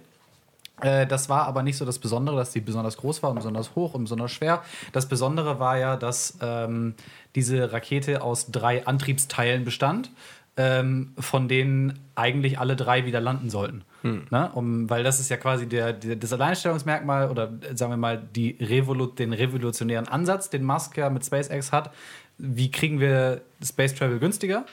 [0.81, 3.75] Äh, Das war aber nicht so das Besondere, dass die besonders groß war und besonders
[3.75, 4.63] hoch und besonders schwer.
[4.93, 6.95] Das Besondere war ja, dass ähm,
[7.35, 10.11] diese Rakete aus drei Antriebsteilen bestand,
[10.57, 13.85] ähm, von denen eigentlich alle drei wieder landen sollten.
[14.31, 14.51] Ne?
[14.55, 18.57] Um, weil das ist ja quasi der, der, das Alleinstellungsmerkmal oder sagen wir mal die
[18.61, 21.93] Revolu den revolutionären Ansatz, den Musk ja mit SpaceX hat.
[22.39, 24.65] Wie kriegen wir Space Travel günstiger?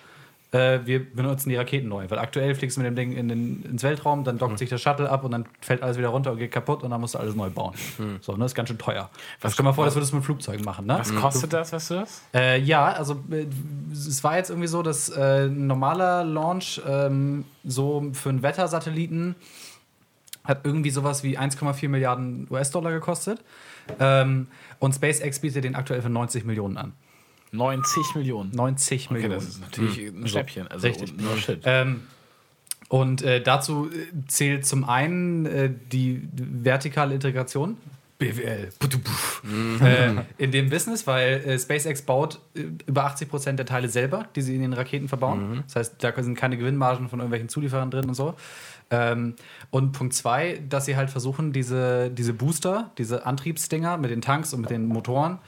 [0.54, 3.64] Äh, wir benutzen die Raketen neu, weil aktuell fliegst du mit dem Ding in den,
[3.64, 6.38] ins Weltraum, dann dockt sich der Shuttle ab und dann fällt alles wieder runter und
[6.38, 7.74] geht kaputt und dann musst du alles neu bauen.
[8.22, 9.10] So, ne, das ist ganz schön teuer.
[9.42, 11.00] Was stell mal vor, das würdest du mit Flugzeugen machen, ne?
[11.00, 12.22] Was kostet das, weißt du das?
[12.36, 13.48] Äh, ja, also äh,
[13.92, 19.36] es war jetzt irgendwie so, dass äh, ein normaler Launch ähm, so für einen Wettersatelliten
[20.44, 23.40] hat irgendwie sowas wie 1,4 Milliarden US-Dollar gekostet.
[24.00, 24.48] Ähm,
[24.80, 26.94] und SpaceX bietet den aktuell für 90 Millionen an.
[27.54, 28.52] 90 Millionen.
[28.52, 29.36] 90 Okay, Millionen.
[29.36, 30.68] das ist natürlich ein Schnäppchen.
[30.68, 31.16] Also, Richtig.
[31.18, 31.62] No shit.
[31.64, 32.02] Ähm,
[32.90, 37.78] und äh, dazu äh, zählt zum einen äh, die vertikale Integration.
[38.20, 38.70] BWL.
[39.82, 44.28] Äh, in dem Business, weil äh, SpaceX baut äh, über 80 Prozent der Teile selber,
[44.36, 45.64] die sie in den Raketen verbauen.
[45.66, 48.36] Das heißt, da sind keine Gewinnmargen von irgendwelchen Zulieferern drin und so.
[48.92, 49.36] Ähm,
[49.72, 54.54] und Punkt zwei, dass sie halt versuchen, diese, diese Booster, diese Antriebsdinger mit den Tanks
[54.54, 55.40] und mit den Motoren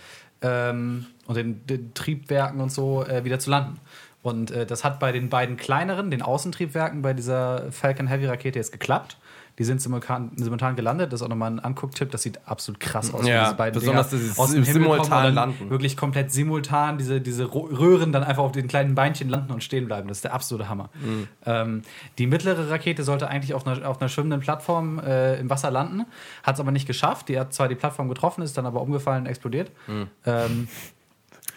[0.41, 3.79] ähm, und den, den Triebwerken und so äh, wieder zu landen.
[4.21, 8.57] Und äh, das hat bei den beiden kleineren, den Außentriebwerken bei dieser Falcon Heavy Rakete
[8.57, 9.17] jetzt geklappt.
[9.57, 11.13] Die sind simultan, simultan gelandet.
[11.13, 12.11] Das ist auch nochmal ein Angucktipp.
[12.11, 13.25] Das sieht absolut krass aus.
[13.25, 15.69] Ja, diese beiden besonders Dinger dieses aus dem simultan landen.
[15.69, 19.85] Wirklich komplett simultan diese, diese Röhren dann einfach auf den kleinen Beinchen landen und stehen
[19.85, 20.07] bleiben.
[20.09, 20.89] Das ist der absolute Hammer.
[20.95, 21.27] Mhm.
[21.45, 21.81] Ähm,
[22.17, 26.05] die mittlere Rakete sollte eigentlich auf einer, auf einer schwimmenden Plattform äh, im Wasser landen.
[26.43, 27.29] Hat es aber nicht geschafft.
[27.29, 29.71] Die hat zwar die Plattform getroffen, ist dann aber umgefallen und explodiert.
[29.87, 30.07] Mhm.
[30.25, 30.67] Ähm,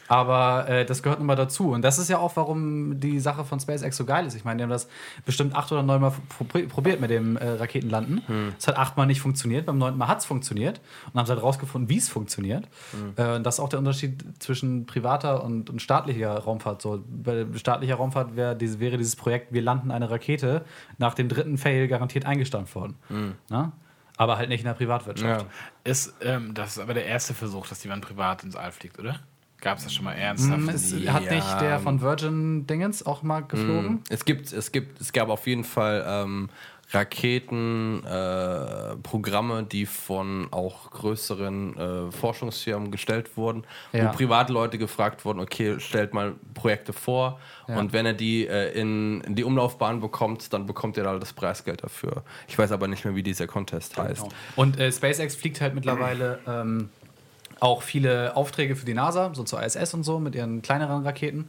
[0.08, 1.70] aber äh, das gehört nun mal dazu.
[1.72, 4.34] Und das ist ja auch, warum die Sache von SpaceX so geil ist.
[4.34, 4.88] Ich meine, die haben das
[5.24, 8.22] bestimmt acht oder neun Mal pro- probiert mit dem äh, Raketenlanden.
[8.58, 9.66] Es hat achtmal nicht funktioniert.
[9.66, 10.80] Beim neunten Mal hat es funktioniert.
[11.12, 12.68] Und haben sie halt rausgefunden, wie es funktioniert.
[13.16, 16.80] Äh, und das ist auch der Unterschied zwischen privater und, und staatlicher Raumfahrt.
[16.82, 20.64] So, bei staatlicher Raumfahrt wär, diese, wäre dieses Projekt, wir landen eine Rakete,
[20.96, 22.96] nach dem dritten Fail garantiert eingestampft worden.
[23.50, 23.72] Na?
[24.16, 25.42] Aber halt nicht in der Privatwirtschaft.
[25.42, 25.48] Ja.
[25.84, 29.20] Ist, ähm, das ist aber der erste Versuch, dass jemand privat ins All fliegt, oder?
[29.60, 30.60] Gab es das schon mal ernsthaft?
[30.60, 31.14] Mm, Es Ja.
[31.14, 34.02] hat nicht der von Virgin Dingens auch mal geflogen?
[34.08, 36.48] Es gibt, es gibt, es gab auf jeden Fall ähm,
[36.90, 44.06] Raketenprogramme, äh, Programme, die von auch größeren äh, Forschungsfirmen gestellt wurden, Ja.
[44.06, 47.78] wo Privatleute gefragt wurden, okay, stellt mal Projekte vor Ja.
[47.78, 51.32] und wenn er die äh, in, in die Umlaufbahn bekommt, dann bekommt er da das
[51.34, 52.22] Preisgeld dafür.
[52.46, 54.22] Ich weiß aber nicht mehr, wie dieser Contest heißt.
[54.22, 54.34] Genau.
[54.56, 56.88] Und äh, SpaceX fliegt halt mittlerweile ähm,
[57.60, 61.48] auch viele Aufträge für die NASA, so zur ISS und so, mit ihren kleineren Raketen.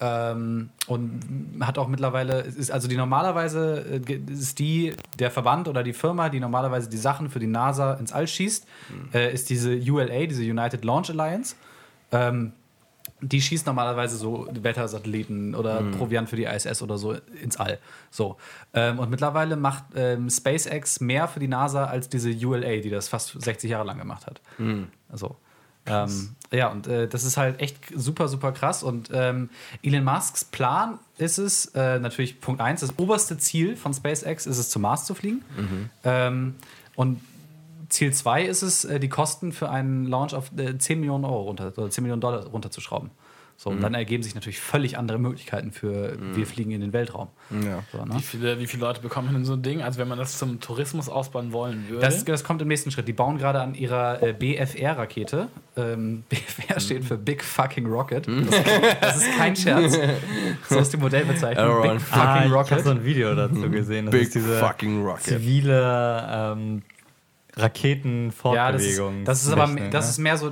[0.00, 1.20] Ähm, und
[1.60, 6.28] hat auch mittlerweile, ist also die normalerweise äh, ist die, der Verband oder die Firma,
[6.30, 8.66] die normalerweise die Sachen für die NASA ins All schießt,
[9.12, 11.54] äh, ist diese ULA, diese United Launch Alliance.
[12.10, 12.52] Ähm,
[13.20, 17.78] die schießt normalerweise so Wettersatelliten oder Proviant für die ISS oder so ins All.
[18.10, 18.36] So.
[18.74, 23.08] Ähm, und mittlerweile macht ähm, SpaceX mehr für die NASA als diese ULA, die das
[23.08, 24.40] fast 60 Jahre lang gemacht hat.
[25.08, 25.36] Also.
[25.86, 28.82] Ähm, ja, und äh, das ist halt echt super, super krass.
[28.82, 29.50] Und ähm,
[29.82, 34.58] Elon Musks Plan ist es, äh, natürlich Punkt 1, das oberste Ziel von SpaceX ist
[34.58, 35.42] es, zum Mars zu fliegen.
[36.04, 36.54] Ähm,
[36.96, 37.20] und
[37.88, 41.42] Ziel 2 ist es, äh, die Kosten für einen Launch auf äh, 10 Millionen Euro
[41.42, 43.10] runter, oder 10 Millionen Dollar runterzuschrauben.
[43.56, 47.28] So, und dann ergeben sich natürlich völlig andere Möglichkeiten für wir fliegen in den Weltraum.
[47.50, 47.82] Ja.
[47.92, 48.16] So, ne?
[48.16, 49.80] Wie viele, wie viele Leute bekommen denn so ein Ding?
[49.80, 52.00] Also wenn man das zum Tourismus ausbauen wollen würde.
[52.04, 53.06] Das, das kommt im nächsten Schritt.
[53.08, 55.48] Die bauen gerade an ihrer äh, BFR-Rakete.
[55.76, 58.26] Ähm, BFR steht für Big Fucking Rocket.
[58.28, 58.64] Das,
[59.00, 59.98] das ist kein Scherz.
[60.68, 61.82] So ist die Modellbezeichnung.
[61.82, 62.84] Big Fucking Ah, ich habe Rocket.
[62.84, 64.06] so ein Video dazu gesehen.
[64.06, 65.22] Das Big ist diese fucking rocket.
[65.22, 66.82] zivile ähm,
[67.56, 69.24] Ja, das ist, Raketenfortbewegung.
[69.24, 70.10] das ist aber das ne?
[70.10, 70.50] ist mehr so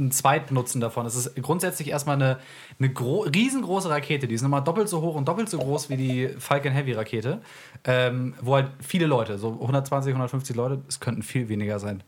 [0.00, 1.06] ein Zweitnutzen davon.
[1.06, 2.38] Es ist grundsätzlich erstmal eine,
[2.80, 5.96] eine gro riesengroße Rakete, die ist nochmal doppelt so hoch und doppelt so groß wie
[5.98, 7.40] die Falcon Heavy Rakete,
[7.84, 12.02] ähm, wo halt viele Leute, so 120, 150 Leute, es könnten viel weniger sein.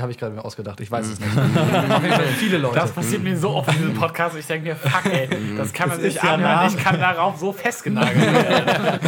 [0.00, 1.30] Habe ich gerade mir ausgedacht, ich weiß es nicht.
[2.38, 2.76] Viele Leute.
[2.76, 4.36] Das passiert mir so oft in diesem Podcast.
[4.38, 6.54] Ich denke mir, fuck, ey, das kann man Das sich ja anhören.
[6.54, 6.68] Name.
[6.68, 9.00] Ich kann darauf so festgenagelt werden.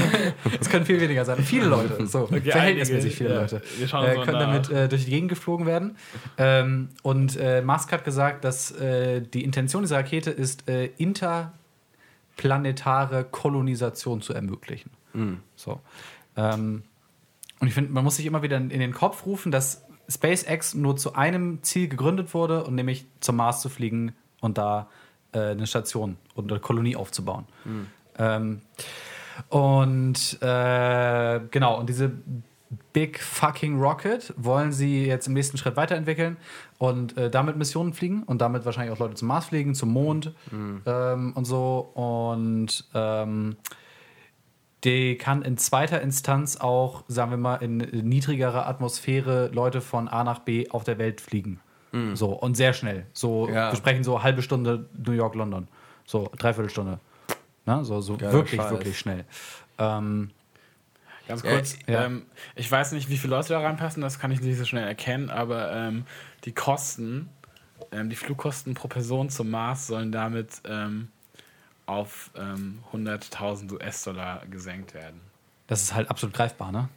[0.61, 1.43] Es können viel weniger sein.
[1.43, 3.79] Viele Leute, so verhältnismäßig viele Leute, ja.
[3.79, 5.97] Wir schauen äh, können damit äh, durch die Gegend geflogen werden.
[6.37, 13.25] Ähm, und äh, Musk hat gesagt, dass äh, die Intention dieser Rakete ist, äh, interplanetare
[13.25, 14.91] Kolonisation zu ermöglichen.
[15.57, 15.81] So.
[16.37, 16.85] Ähm,
[17.59, 20.75] und ich finde, man muss sich immer wieder in in den Kopf rufen, dass SpaceX
[20.75, 24.89] nur zu einem Ziel gegründet wurde, und nämlich zum Mars zu fliegen und da
[25.33, 27.47] äh, eine Station und eine Kolonie aufzubauen.
[28.19, 28.63] Ähm,
[29.49, 32.13] und äh, genau, und diese
[32.93, 36.37] Big Fucking Rocket wollen sie jetzt im nächsten Schritt weiterentwickeln
[36.79, 40.33] und äh, damit Missionen fliegen und damit wahrscheinlich auch Leute zum Mars fliegen, zum Mond
[40.53, 41.91] ähm, und so.
[41.95, 43.57] Und ähm,
[44.85, 50.23] die kann in zweiter Instanz auch, sagen wir mal, in niedrigerer Atmosphäre Leute von A
[50.25, 51.61] nach B auf der Welt fliegen.
[52.14, 53.07] So, und sehr schnell.
[53.12, 53.73] So, Ja.
[53.73, 55.66] wir sprechen so halbe Stunde New York, London.
[56.07, 56.99] So, dreiviertel
[57.66, 57.85] Ne?
[57.85, 58.71] So, so Geiler wirklich, Scheiß.
[58.71, 59.25] wirklich schnell.
[59.77, 60.31] Ähm,
[61.31, 62.07] Ganz kurz, ja.
[62.07, 62.26] Ähm,
[62.57, 65.31] ich weiß nicht, wie viele Leute da reinpassen, das kann ich nicht so schnell erkennen,
[65.31, 66.05] aber ähm,
[66.45, 67.28] die Kosten,
[67.93, 71.09] ähm, die Flugkosten pro Person zum Mars sollen damit ähm,
[71.87, 75.20] auf ähm, 100.000 US-Dollar gesenkt werden.
[75.68, 76.89] das ist halt absolut greifbar, ne?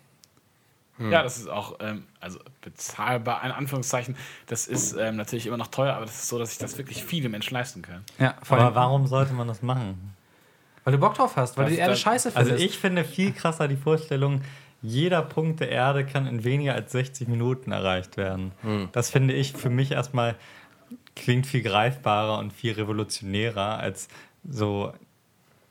[0.99, 4.15] Ja, das ist auch ähm, also bezahlbar, in Anführungszeichen.
[4.45, 7.03] Das ist ähm, natürlich immer noch teuer, aber das ist so, dass sich das wirklich
[7.03, 8.05] viele Menschen leisten können.
[8.19, 10.12] Ja, Aber warum sollte man das machen?
[10.83, 12.65] Weil du Bock drauf hast, weil Das du die Erde scheiße Also findest.
[12.65, 14.41] ich finde viel krasser die Vorstellung,
[14.81, 18.51] jeder Punkt der Erde kann in weniger als 60 Minuten erreicht werden.
[18.91, 20.35] Das finde ich für mich erstmal
[21.15, 24.07] klingt viel greifbarer und viel revolutionärer als
[24.47, 24.93] so.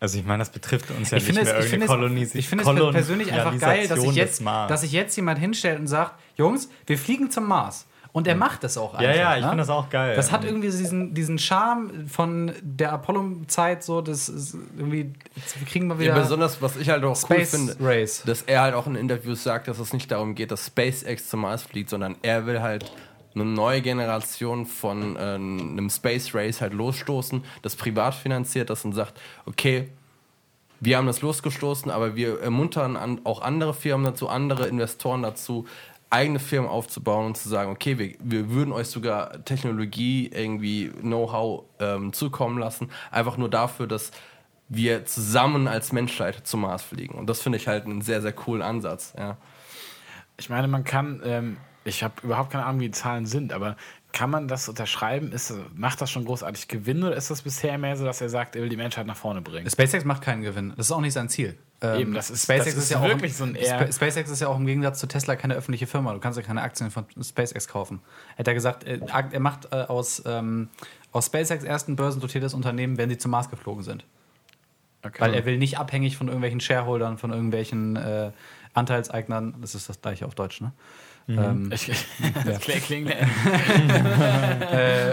[0.00, 2.22] Also ich meine, das betrifft uns ja ich nicht finde es, mehr ich finde irgendeine
[2.22, 5.78] es, ich finde es persönlich einfach geil, dass sich, jetzt, dass sich jetzt jemand hinstellt
[5.78, 7.86] und sagt, Jungs, wir fliegen zum Mars.
[8.12, 9.02] Und er macht das auch einfach.
[9.02, 9.48] ja, ja, ich ne?
[9.48, 10.14] finde das auch geil.
[10.14, 15.88] Das hat irgendwie diesen, diesen Charme von der Apollo-Zeit, so, das ist irgendwie, jetzt kriegen
[15.88, 18.22] wir wieder Ja, besonders, was ich halt auch cool Space finde, Race.
[18.26, 21.40] dass er halt auch in Interviews sagt, dass es nicht darum geht, dass SpaceX zum
[21.40, 22.92] Mars fliegt, sondern er will halt
[23.34, 28.92] eine neue Generation von äh, einem Space Race halt losstoßen, das privat finanziert das und
[28.92, 29.88] sagt, okay,
[30.84, 35.66] wir haben das losgestoßen, aber wir ermuntern an, auch andere Firmen dazu, andere Investoren dazu,
[36.12, 41.64] eigene Firmen aufzubauen und zu sagen, okay, wir, wir würden euch sogar Technologie, irgendwie Know-how
[41.80, 44.12] ähm, zukommen lassen, einfach nur dafür, dass
[44.68, 47.14] wir zusammen als Menschheit zum Mars fliegen.
[47.14, 49.14] Und das finde ich halt einen sehr, sehr coolen Ansatz.
[49.18, 49.36] Ja.
[50.36, 53.76] Ich meine, man kann, ähm, ich habe überhaupt keine Ahnung, wie die Zahlen sind, aber
[54.12, 55.32] kann man das unterschreiben?
[55.32, 58.56] Ist, macht das schon großartig Gewinn oder ist das bisher mehr so, dass er sagt,
[58.56, 59.68] er will die Menschheit nach vorne bringen?
[59.68, 60.74] SpaceX macht keinen Gewinn.
[60.76, 61.56] Das ist auch nicht sein Ziel.
[61.84, 64.40] Ähm, Eben, das ist- das ist auch wirklich im, so ein eher- Spa- SpaceX ist
[64.40, 66.12] ja auch im Gegensatz zu Tesla keine öffentliche Firma.
[66.12, 68.00] Du kannst ja keine Aktien von SpaceX kaufen.
[68.36, 69.00] Er hat ja gesagt, äh,
[69.32, 70.68] er macht äh, aus, ähm,
[71.10, 74.04] aus SpaceX erst ein börsennotiertes Unternehmen, wenn sie zum Mars geflogen sind.
[75.04, 75.20] Okay.
[75.20, 78.30] Weil er will nicht abhängig von irgendwelchen Shareholdern, von irgendwelchen äh,
[78.74, 80.70] Anteilseignern, das ist das gleiche auf Deutsch, ne?
[81.28, 81.88] Ähm, ich,
[82.84, 83.26] klingt äh,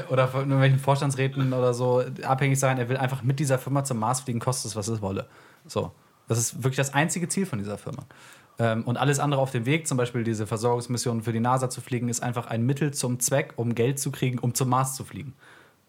[0.09, 2.77] oder von irgendwelchen Vorstandsräten oder so abhängig sein.
[2.77, 5.27] Er will einfach mit dieser Firma zum Mars fliegen, kostet es, was es wolle.
[5.65, 5.91] So.
[6.29, 8.05] Das ist wirklich das einzige Ziel von dieser Firma.
[8.59, 11.81] Ähm, und alles andere auf dem Weg, zum Beispiel diese Versorgungsmission für die NASA zu
[11.81, 15.03] fliegen, ist einfach ein Mittel zum Zweck, um Geld zu kriegen, um zum Mars zu
[15.03, 15.33] fliegen.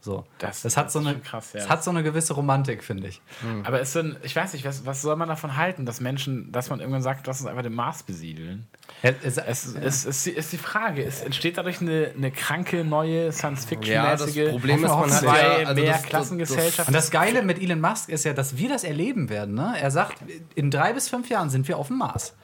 [0.02, 0.24] So.
[0.38, 1.60] Das- Das, hat, das so ist eine, krass, ja.
[1.60, 3.20] das hat so eine gewisse Romantik, finde ich.
[3.64, 6.70] Aber ist denn, ich weiß nicht, was, was soll man davon halten, dass Menschen, dass
[6.70, 8.66] man irgendwann sagt, lass uns einfach den Mars besiedeln?
[9.02, 12.82] Ja, es, Es ist, ist, die- ist die Frage, es entsteht dadurch eine, eine kranke
[12.82, 16.88] neue Ja, das Science-Fiction-mäßige Problem ist, man hat zwei ja, also mehr das- Klassengesellschaft?
[16.88, 19.54] und das Geile mit Elon Musk ist ja, dass wir das erleben werden.
[19.54, 19.74] Ne?
[19.78, 20.16] Er sagt,
[20.54, 22.34] in drei bis fünf Jahren sind wir auf dem Mars.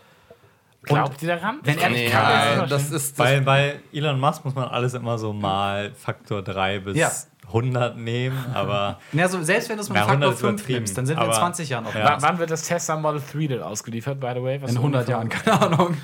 [0.83, 1.59] Glaubt ihr daran?
[1.65, 2.23] wenn er- Ich Nee, kann
[2.59, 6.43] ja, das ist das Bei, bei Elon Musk muss man alles immer so mal Faktor
[6.43, 7.11] 3 bis Ja.
[7.49, 10.79] 100 nehmen, aber Ja, so, selbst wenn du es mit Faktor 100 ist 5 übertrieben,
[10.81, 12.17] nimmst, dann sind wir in aber- 20 Jahren auf dem Ja.
[12.21, 14.61] Wann wird das Tesla Model 3 denn ausgeliefert, by the way?
[14.63, 15.97] Was In so 100 Jahren, keine Ahnung.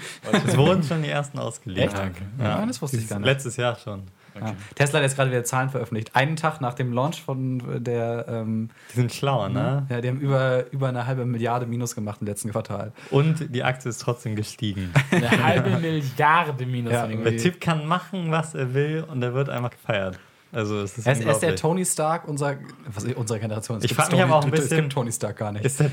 [0.47, 1.93] es wurden schon die ersten ausgeliefert.
[1.95, 2.17] Echt?
[2.39, 3.27] Ja, das wusste ich gar nicht.
[3.27, 4.03] Letztes Jahr schon.
[4.35, 4.55] Ja.
[4.75, 6.17] Tesla hat jetzt gerade wieder Zahlen veröffentlicht.
[6.17, 9.87] Einen Tag nach dem Launch von der, ähm, Die sind schlau, ne?
[9.91, 12.93] ja, die haben über, über eine halbe Milliarde Minus gemacht im letzten Quartal.
[13.11, 14.91] Und die Aktie ist trotzdem gestiegen.
[15.11, 16.95] Eine halbe Milliarde minus.
[16.95, 17.31] Ja, irgendwie.
[17.31, 20.19] Der Typ kann machen, was er will und er wird einfach gefeiert.
[20.55, 21.57] Also es ist Er ist, er ist der.
[21.57, 23.79] Tony Stark unserer, was, unserer Generation.
[23.79, 25.51] Es Ich gibt frag mich Tony- aber auch ein Es bisschen- gibt Tony Stark gar
[25.53, 25.65] nicht.
[25.65, 25.91] Ist der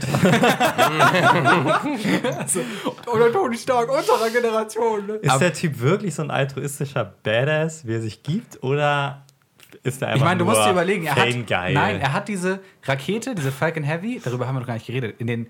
[3.13, 5.07] Oder Tony Stark unserer Generation.
[5.07, 5.13] Ne?
[5.15, 8.61] Ist der Typ wirklich so ein altruistischer Badass, wie er sich gibt?
[8.63, 9.25] Oder
[9.83, 11.27] ist er Ich einfach meine, du musst dir überlegen, er hat,
[11.73, 15.15] nein, er hat diese Rakete, diese Falcon Heavy, darüber haben wir noch gar nicht geredet,
[15.19, 15.47] in den,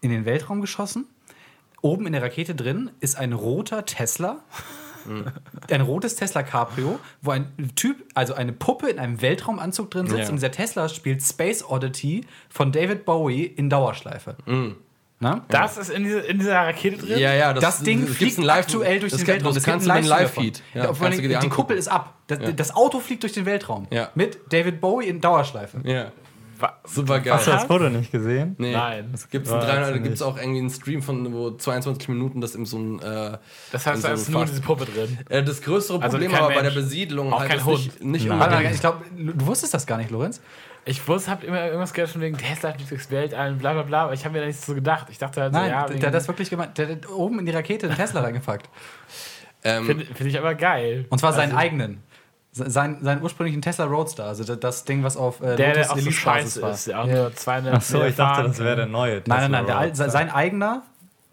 [0.00, 1.06] in den Weltraum geschossen.
[1.82, 4.40] Oben in der Rakete drin ist ein roter Tesla,
[5.70, 10.18] ein rotes Tesla Cabrio, wo ein Typ, also eine Puppe in einem Weltraumanzug drin sitzt
[10.22, 10.28] Ja.
[10.28, 14.36] und dieser Tesla spielt Space Oddity von David Bowie in Dauerschleife.
[15.22, 15.44] Na?
[15.48, 17.18] Das ist in, diese, in dieser Rakete drin?
[17.18, 19.54] Ja, ja, Das, Ding gibt's fliegt einen Live- aktuell durch das den kann- Weltraum.
[19.54, 20.62] Das kannst du einen mit Live-Feed.
[20.72, 21.50] Ja, die angucken.
[21.50, 22.14] Kuppel ist ab.
[22.28, 22.52] Das, Ja.
[22.52, 23.86] das Auto fliegt durch den Weltraum.
[23.90, 24.08] Ja.
[24.14, 25.80] Mit David Bowie in Dauerschleife.
[25.84, 26.10] Ja,
[26.84, 27.34] super geil.
[27.34, 28.54] Hast du das Foto nicht gesehen?
[28.58, 28.72] Nee.
[28.72, 29.10] Nein.
[29.14, 32.98] Es gibt ziemlich- auch irgendwie einen Stream von wo 22 Minuten, das in so ein.
[33.00, 33.38] Äh,
[33.72, 35.18] Das heißt, so da ist nur diese Puppe drin.
[35.28, 36.74] Äh, das größere Also Problem kein aber bei der Mensch.
[36.76, 37.78] Besiedlung Auch halt kein ist Hund.
[37.78, 38.72] nicht, nicht unbedingt.
[38.74, 40.40] ich glaube, du wusstest das gar nicht, Lorenz.
[40.86, 44.14] Ich wusste, habt immer irgendwas gehört von wegen Tesla durchs Weltall, bla bla bla, aber
[44.14, 45.08] ich habe mir da nicht so gedacht.
[45.10, 46.78] Ich dachte halt so, Nein, ja, der hat das wirklich gemeint.
[46.78, 48.68] Der hat oben in die Rakete einen Tesla reingepackt.
[49.62, 51.04] Ähm, finde find ich aber geil.
[51.10, 52.02] Und zwar seinen Also, eigenen.
[52.52, 55.92] Se- Sein, seinen ursprünglichen Tesla Roadster, also das, Ding, was auf äh, Der, Lotus der
[55.92, 56.70] auch so scheiße Basis war.
[56.72, 57.14] ist, der auch Ja.
[57.22, 59.22] nur 200 Ach so, ich dachte, das wäre der neue.
[59.26, 60.82] Nein, nein, nein, der, Tesla al- se- sein eigener,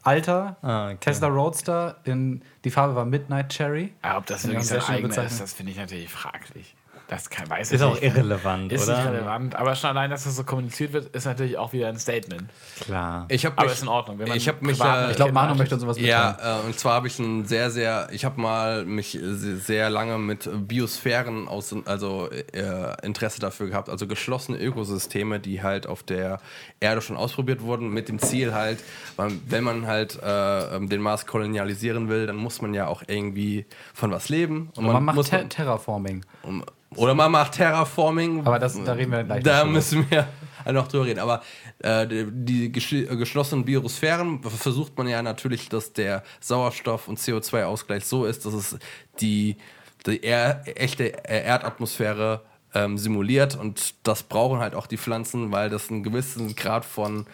[0.03, 0.97] alter Ah, okay.
[0.99, 3.93] Tesla Roadster, in, die Farbe war Midnight Cherry.
[4.03, 6.75] Ja, ob das wirklich sein eigener ist, das finde ich natürlich fraglich.
[7.09, 8.03] Das kann, weiß Ist ich auch nicht.
[8.03, 8.97] irrelevant, Ist oder?
[8.97, 11.97] nicht relevant, aber schon allein, dass das so kommuniziert wird, ist natürlich auch wieder ein
[11.97, 12.43] Statement.
[12.81, 13.25] Klar.
[13.29, 14.19] ich habe Aber mich, ist in Ordnung.
[14.19, 16.35] Wenn man ich habe mich, äh, Ich glaube, Manu möchte uns sowas mitteilen.
[16.37, 19.89] Ja, äh, und zwar habe ich ein sehr, sehr, ich habe mal mich se- sehr
[19.89, 26.03] lange mit Biosphären aus, also äh, Interesse dafür gehabt, also geschlossene Ökosysteme, die halt auf
[26.03, 26.39] der
[26.81, 28.83] Erde schon ausprobiert wurden, mit dem Ziel halt,
[29.15, 33.65] man, wenn man halt äh, den Mars kolonialisieren will, dann muss man ja auch irgendwie
[33.93, 34.71] von was leben.
[34.75, 36.25] Und Und man macht muss Ter Terraforming.
[36.43, 36.65] um,
[36.97, 38.45] oder man macht Terraforming.
[38.45, 40.27] Aber das- da reden wir gleich Da müssen wir
[40.73, 41.19] noch drüber reden.
[41.19, 41.41] Aber
[41.79, 48.25] äh, die, gesch- geschlossenen Biosphären versucht man ja natürlich, dass der Sauerstoff- und CO2-Ausgleich so
[48.25, 48.77] ist, dass es
[49.21, 49.57] die,
[50.05, 52.41] die er, echte Erdatmosphäre
[52.73, 53.55] ähm, simuliert.
[53.55, 57.25] Und das brauchen halt auch die Pflanzen, weil das einen gewissen Grad von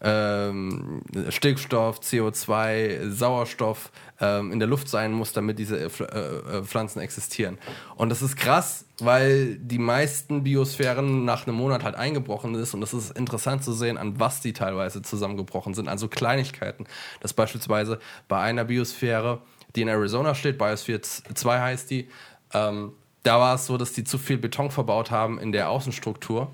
[0.00, 3.90] ähm, Stickstoff, CO2, Sauerstoff
[4.20, 7.58] ähm, in der Luft sein muss, damit diese äh, äh, äh, Pflanzen existieren.
[7.96, 12.82] Und das ist krass, weil die meisten Biosphären nach einem Monat halt eingebrochen ist und
[12.82, 16.86] es ist interessant zu sehen, an was die teilweise zusammengebrochen sind, also Kleinigkeiten.
[17.20, 19.40] Das beispielsweise bei einer Biosphäre,
[19.76, 22.08] die in Arizona steht, Biosphere 2 heißt die,
[22.52, 22.92] ähm,
[23.22, 26.50] da war es so, dass die zu viel Beton verbaut haben in der Außenstruktur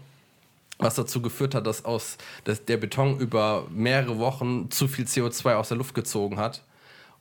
[0.78, 5.54] was dazu geführt hat, dass, aus, dass der Beton über mehrere Wochen zu viel CO2
[5.54, 6.62] aus der Luft gezogen hat.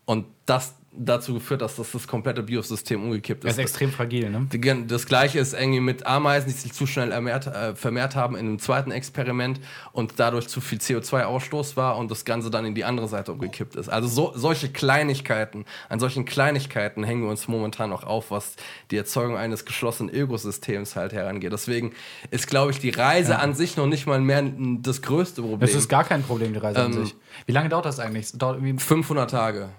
[0.05, 3.57] Und das dazu geführt, dass das, das komplette Biosystem umgekippt Das ist.
[3.57, 4.47] ist extrem fragil, ne?
[4.87, 8.45] Das gleiche ist irgendwie mit Ameisen, die sich zu schnell ermehrt, äh, vermehrt haben in
[8.47, 9.59] einem zweiten Experiment
[9.91, 13.75] und dadurch zu viel CO2-Ausstoß war und das Ganze dann in die andere Seite umgekippt
[13.75, 13.89] ist.
[13.89, 18.55] Also so, solche Kleinigkeiten, an solchen Kleinigkeiten hängen wir uns momentan noch auf, was
[18.91, 21.53] die Erzeugung eines geschlossenen Ökosystems halt herangeht.
[21.53, 21.93] Deswegen
[22.31, 24.43] ist, glaube ich, die Reise an sich noch nicht mal mehr
[24.81, 25.59] das größte Problem.
[25.59, 27.15] Das ist gar kein Problem, die Reise an Ähm, sich.
[27.45, 28.31] Wie lange dauert das eigentlich?
[28.31, 29.69] Das Dauert irgendwie 500 Tage.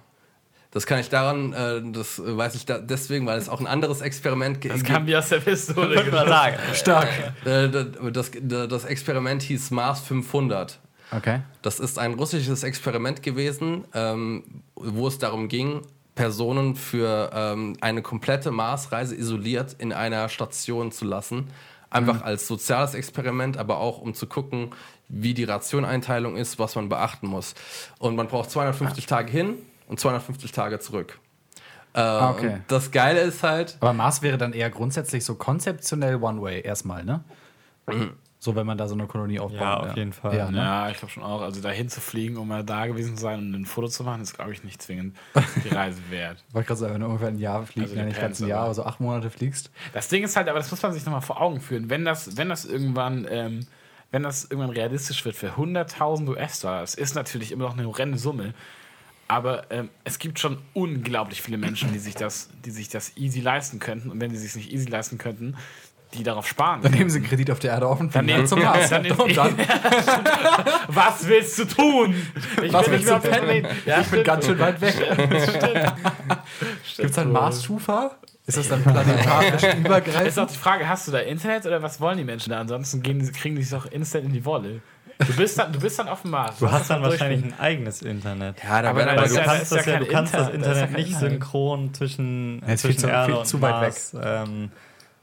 [0.74, 4.00] Das kann ich daran, äh, das weiß ich da deswegen, weil es auch ein anderes
[4.02, 6.02] Experiment ge- Das kam wie aus der Pistole.
[6.02, 6.56] Ich mal sagen.
[6.74, 7.08] stark.
[7.44, 7.68] Äh,
[8.12, 10.78] das, das Experiment hieß Mars 500.
[11.12, 11.40] Okay.
[11.62, 14.42] Das ist ein russisches Experiment gewesen, ähm,
[14.74, 15.82] wo es darum ging,
[16.16, 21.48] Personen für ähm, eine komplette Marsreise isoliert in einer Station zu lassen.
[21.90, 24.70] Einfach als soziales Experiment, aber auch um zu gucken,
[25.08, 27.54] wie die Rationeinteilung ist, was man beachten muss.
[28.00, 29.54] Und man braucht 250 Tage hin
[29.86, 31.18] und 250 Tage zurück.
[31.94, 32.52] Äh, okay.
[32.54, 37.04] und das Geile ist halt, Aber Mars wäre dann eher grundsätzlich so konzeptionell One-Way erstmal,
[37.04, 37.22] ne?
[38.40, 39.60] So, wenn man da so eine Kolonie aufbaut.
[39.60, 40.36] Ja, auf jeden Fall.
[40.36, 40.58] Ja, ne?
[40.58, 41.40] Ja, ich glaube schon auch.
[41.40, 44.20] Also dahin zu fliegen, um mal da gewesen zu sein und ein Foto zu machen,
[44.22, 45.16] ist, glaube ich, nicht zwingend
[45.64, 46.44] die Reise wert.
[46.52, 48.58] Wollte gerade sagen, wenn du ungefähr ein Jahr fliegst, Also ja nicht ganz ein Jahr,
[48.58, 49.70] aber- aber so acht Monate fliegst.
[49.94, 51.88] Das Ding ist halt, aber das muss man sich nochmal vor Augen führen.
[51.88, 53.66] Wenn das, wenn das irgendwann, ähm,
[54.10, 58.18] wenn das irgendwann realistisch wird für 100.000 US-Dollar, das ist natürlich immer noch eine horrende
[58.18, 58.52] Summe.
[59.28, 63.40] Aber ähm, es gibt schon unglaublich viele Menschen, die sich das, die sich das easy
[63.40, 64.10] leisten könnten.
[64.10, 65.56] Und wenn sie sich nicht easy leisten könnten,
[66.14, 66.82] die darauf sparen.
[66.82, 68.90] Dann nehmen sie einen Kredit auf der Erde auf und Dann nehmen zum Mars.
[68.90, 69.58] Dann und dann,
[70.88, 72.14] Was willst du tun?
[72.62, 73.28] Ich Was bin willst mehr du?
[73.28, 73.68] Planeten.
[73.86, 74.94] Ja, ich bin stimmt ganz schön weit weg.
[76.96, 77.24] Gibt es wohl.
[77.24, 78.16] Mars-Schufa?
[78.46, 80.50] Ist das dann planetarisch Ist auch übergreifend?
[80.50, 82.60] die Frage, hast du da Internet oder was wollen die Menschen da?
[82.60, 84.82] Ansonsten gehen, kriegen die sich doch instant in die Wolle.
[85.18, 86.58] Du bist dann, du bist dann auf dem Mars.
[86.58, 88.56] Du hast dann wahrscheinlich ein eigenes Internet.
[88.62, 91.30] ja, da Aber du ja- kannst, das, ja, du kein kannst das Internet nicht Inhalt.
[91.30, 94.70] synchron zwischen, Ja, viel zwischen zu- Erde viel und zu weit Mars, ähm,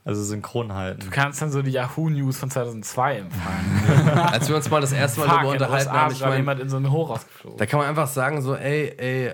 [0.04, 1.00] also synchron halten.
[1.00, 4.18] Du kannst dann so die Yahoo News von 2002 empfangen.
[4.32, 6.68] als wir uns mal das erste Mal darüber unterhalten haben, ist ich meine, jemand in
[6.70, 7.58] so ein Hoch rausgeflogen.
[7.58, 9.32] Da kann man einfach sagen, so, ey, ey,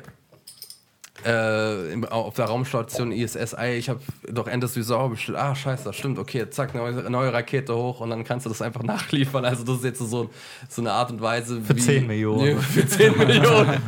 [1.24, 5.38] äh, auf der Raumstation ISS, ey, ich habe doch Endes wie Sau bestellt.
[5.38, 8.62] Ah, scheiße, das stimmt, okay, zack, neue, neue Rakete hoch und dann kannst du das
[8.62, 9.44] einfach nachliefern.
[9.44, 10.30] Also das ist jetzt so,
[10.68, 12.56] so eine Art und Weise Für 10 Millionen.
[12.56, 13.82] Nee, für 10 Millionen.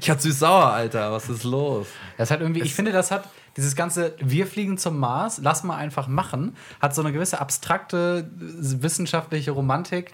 [0.00, 1.86] ich hatte süß sauer, Alter, was ist los?
[2.16, 5.76] Das hat irgendwie, ich finde, das hat dieses ganze, wir fliegen zum Mars, lass mal
[5.76, 10.12] einfach machen, hat so eine gewisse abstrakte wissenschaftliche Romantik,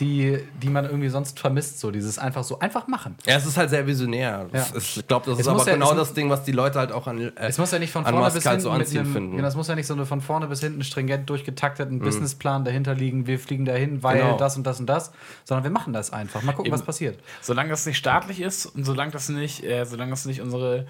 [0.00, 3.16] die, die man irgendwie sonst vermisst, so dieses einfach so, einfach machen.
[3.26, 4.48] Ja, es ist halt sehr visionär.
[4.52, 4.66] Ja.
[4.74, 7.06] ich glaube, das Es ist aber ja- genau das Ding, was die Leute halt auch
[7.06, 7.20] an.
[7.20, 9.36] Äh, Es muss ja nicht von vorne bis halt hinten so mit anziehend einem, finden.
[9.36, 12.94] genau, es muss ja nicht so eine von vorne bis hinten stringent durchgetakteten Businessplan dahinter
[12.94, 14.36] liegen, wir fliegen dahin, weil Genau.
[14.38, 15.12] das und das und das,
[15.44, 16.42] sondern wir machen das einfach.
[16.42, 17.18] Mal gucken, was passiert.
[17.42, 20.86] Solange das nicht staatlich ist und solange das nicht, äh, solange das nicht unsere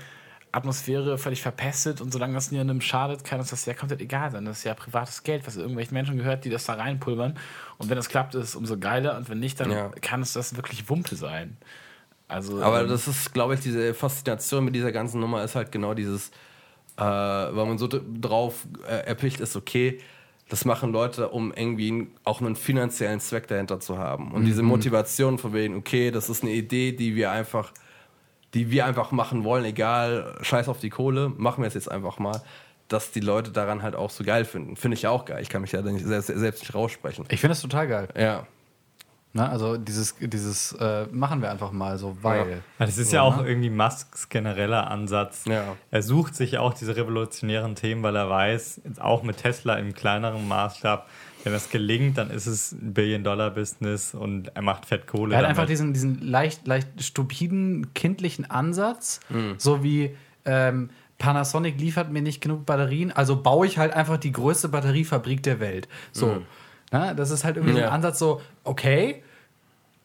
[0.53, 4.45] Atmosphäre völlig verpestet und solange das niemandem schadet, kann uns das ja komplett egal sein.
[4.45, 7.39] Das ist ja privates Geld, was irgendwelchen Menschen gehört, die das da reinpulvern.
[7.79, 9.17] Und wenn das klappt, ist es umso geiler.
[9.17, 9.89] Und wenn nicht, dann Ja.
[10.01, 11.57] kann es das wirklich Wumpe sein.
[12.27, 15.73] Also, Aber ähm, das ist, glaube ich, diese Faszination mit dieser ganzen Nummer ist halt
[15.73, 16.31] genau dieses,
[16.97, 19.99] äh, weil man so drauf äh, erpicht ist, okay,
[20.49, 24.33] das machen Leute, um irgendwie auch einen finanziellen Zweck dahinter zu haben.
[24.33, 27.73] Und diese Motivation von wegen, okay, das ist eine Idee, die wir einfach,
[28.55, 32.19] die wir einfach machen wollen, egal, scheiß auf die Kohle, machen wir es jetzt einfach
[32.19, 32.43] mal,
[32.89, 34.77] dass die Leute daran halt auch so geil finden.
[34.77, 35.41] Finde ich ja auch geil.
[35.43, 37.25] Ich kann mich ja nicht, selbst, selbst nicht raussprechen.
[37.29, 38.09] Ich finde das total geil.
[38.17, 38.47] Ja.
[39.33, 39.49] Ne?
[39.49, 42.51] Also dieses, dieses äh, machen wir einfach mal so, weil.
[42.51, 45.45] Ja, Das ist ja auch irgendwie Musks genereller Ansatz.
[45.45, 45.77] Ja.
[45.93, 49.95] Er sucht sich auch diese revolutionären Themen, weil er weiß, jetzt auch mit Tesla im
[49.95, 51.09] kleineren Maßstab,
[51.45, 55.35] wenn das gelingt, dann ist es ein Billion-Dollar-Business und er macht fett Kohle.
[55.35, 55.51] Er hat damit.
[55.59, 59.55] einfach diesen, diesen leicht, leicht stupiden, kindlichen Ansatz, Mhm.
[59.59, 60.15] so wie
[60.45, 65.43] ähm, Panasonic liefert mir nicht genug Batterien, also baue ich halt einfach die größte Batteriefabrik
[65.43, 65.87] der Welt.
[66.13, 66.43] So.
[66.93, 67.83] Na, das ist halt irgendwie so Mhm.
[67.85, 67.89] Ja.
[67.91, 69.23] ein Ansatz, so, okay,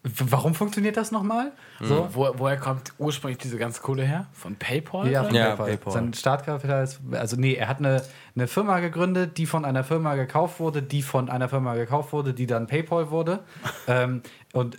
[0.06, 1.51] warum funktioniert das nochmal?
[1.80, 1.86] Mhm.
[1.86, 2.10] So.
[2.14, 4.28] wo, woher kommt ursprünglich diese ganze Kohle her?
[4.34, 5.10] Von PayPal?
[5.10, 5.68] Ja, von Ja, PayPal.
[5.68, 5.93] PayPal.
[5.93, 8.03] Sein Startkapital ist, also nee, er hat eine,
[8.36, 12.34] eine Firma gegründet, die von einer Firma gekauft wurde, die von einer Firma gekauft wurde,
[12.34, 13.39] die dann PayPal wurde.
[13.88, 14.22] ähm,
[14.53, 14.78] und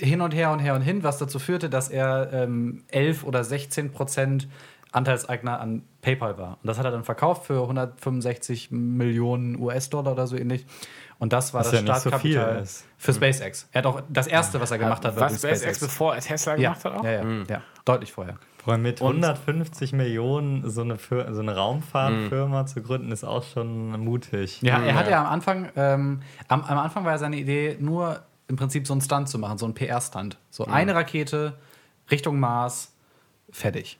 [0.00, 3.44] hin und her und her und hin, was dazu führte, dass er ähm, 11 oder
[3.44, 4.48] 16 Prozent
[4.94, 6.58] Anteilseigner an PayPal war.
[6.62, 10.66] Und das hat er dann verkauft für 165 Millionen US-Dollar oder so ähnlich.
[11.18, 12.84] Und das war Was das ja so Startkapital ist.
[12.98, 13.68] für SpaceX.
[13.72, 16.20] Er hat auch das erste, was er gemacht hat, war Was durch SpaceX, bevor er
[16.20, 17.04] Tesla ja, gemacht hat auch?
[17.04, 18.36] ja, ja, ja, deutlich vorher.
[18.62, 23.42] Vor allem mit 150 Millionen so eine, Fir so eine Raumfahrtfirma zu gründen, ist auch
[23.44, 24.62] schon mutig.
[24.62, 24.94] Ja, er Ja.
[24.94, 28.86] hatte ja am Anfang, ähm, am, am Anfang war ja seine Idee, nur im Prinzip
[28.86, 30.38] so einen Stunt zu machen, so einen PR-Stunt.
[30.50, 31.54] So eine Rakete
[32.10, 32.94] Richtung Mars,
[33.50, 33.98] fertig.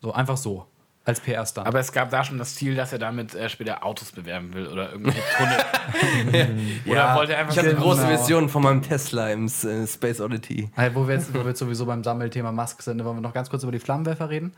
[0.00, 0.66] So einfach so,
[1.04, 1.66] als PR-Stunt.
[1.66, 4.66] Aber es gab da schon das Ziel, dass er damit äh, später Autos bewerben will
[4.66, 6.70] oder irgendwelche Tunnel.
[6.86, 7.82] oder wollte er einfach Ich habe Genau.
[7.82, 10.70] große Vision von meinem Tesla im äh, Space Oddity.
[10.74, 13.32] Hey, wo, wir jetzt, wo wir jetzt sowieso beim Sammelthema Musk sind, wollen wir noch
[13.34, 14.52] ganz kurz über die Flammenwerfer reden?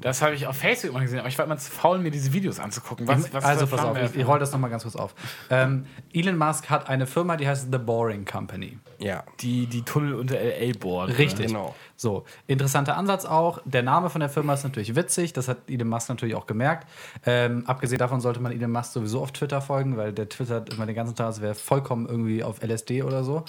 [0.00, 2.32] Das habe ich auf Facebook mal gesehen, aber ich war immer zu faul, mir diese
[2.32, 3.08] Videos anzugucken.
[3.08, 5.14] Was, was also pass auf, ich, ich roll das nochmal ganz kurz auf.
[5.50, 8.78] Ähm, Elon Musk hat eine Firma, die heißt The Boring Company.
[9.00, 9.24] Ja.
[9.40, 11.10] die, die Tunnel unter LA bohren.
[11.10, 11.48] Richtig.
[11.48, 11.74] Genau.
[11.96, 13.60] So, interessanter Ansatz auch.
[13.64, 15.32] Der Name von der Firma ist natürlich witzig.
[15.32, 16.88] Das hat Elon Musk natürlich auch gemerkt.
[17.26, 20.86] Ähm, abgesehen davon sollte man Elon Musk sowieso auf Twitter folgen, weil der twittert immer
[20.86, 23.44] den ganzen Tag, als wäre vollkommen irgendwie auf LSD oder so.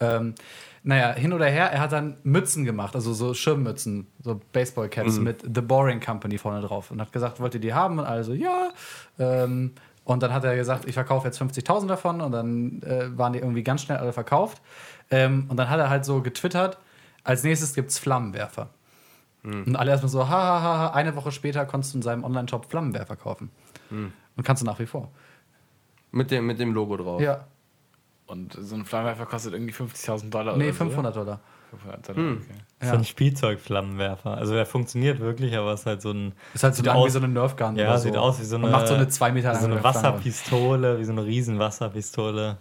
[0.00, 0.34] Ähm,
[0.86, 5.42] naja, hin oder her, er hat dann Mützen gemacht, also so Schirmmützen, so Baseballcaps mit
[5.42, 7.98] The Boring Company vorne drauf und hat gesagt, wollt ihr die haben?
[7.98, 8.70] Und also ja.
[9.18, 9.72] Ähm,
[10.04, 13.38] und dann hat er gesagt, ich verkaufe jetzt 50.000 davon und dann äh, waren die
[13.38, 14.60] irgendwie ganz schnell alle verkauft.
[15.10, 16.76] Ähm, und dann hat er halt so getwittert,
[17.24, 18.68] als nächstes gibt es Flammenwerfer.
[19.66, 22.24] Und alle erstmal so, ha, ha, ha, ha, eine Woche später konntest du in seinem
[22.24, 23.50] Online-Shop Flammenwerfer kaufen.
[24.36, 25.10] Und kannst du nach wie vor.
[26.10, 27.20] Mit dem, mit dem Logo drauf.
[27.22, 27.46] Ja.
[28.26, 31.26] Und so ein Flammenwerfer kostet irgendwie 50.000 Dollar Nee, oder so, 500 Dollar.
[31.26, 31.40] oder?
[31.70, 32.44] 500 Dollar, okay.
[32.78, 34.30] Das ist ein Spielzeugflammenwerfer.
[34.36, 36.32] Also der funktioniert wirklich, aber es ist halt so ein.
[36.54, 37.76] Ist halt so sieht lang aus- wie so eine Nerfgun.
[37.76, 38.20] Ja, oder sieht so.
[38.20, 38.66] aus wie so eine.
[38.66, 39.84] Und macht so eine zwei Meter wie so eine lange.
[39.84, 42.56] Wasserpistole, wie so eine riesen Wasserpistole.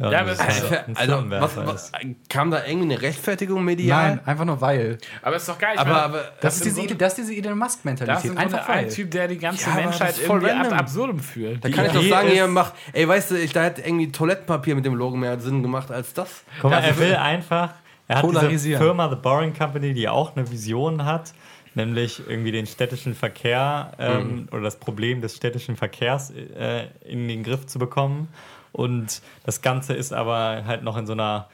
[0.00, 2.28] Ja, das aber ist es- halt ein Also, was, was, ist.
[2.28, 4.08] kam da irgendwie eine Rechtfertigung medial?
[4.16, 4.98] Nein, einfach nur weil.
[5.22, 5.76] Aber ist doch geil.
[5.76, 8.36] Aber, meine, aber Das, ist im diese, Grunde- das ist diese Elon das ist Musk-Mentalität.
[8.38, 8.88] Einfach ein.
[8.88, 10.78] Typ, der die ganze Ja, Menschheit das ist voll irgendwie random.
[10.78, 11.64] absurdum führt.
[11.64, 13.82] da Die kann ich doch sagen, ist- ihr macht, ey, weißt du, ich, da hätte
[13.82, 16.44] irgendwie Toilettenpapier mit dem Logo mehr Sinn gemacht als das.
[16.60, 17.70] Guck mal, Also er will einfach.
[18.08, 18.76] Er hat diese.
[18.78, 21.32] Firma The Boring Company, die auch eine Vision hat,
[21.76, 27.44] nämlich irgendwie den städtischen Verkehr ähm, oder das Problem des städtischen Verkehrs äh, in den
[27.44, 28.26] Griff zu bekommen.
[28.72, 31.48] Und das Ganze ist aber halt noch in so einer,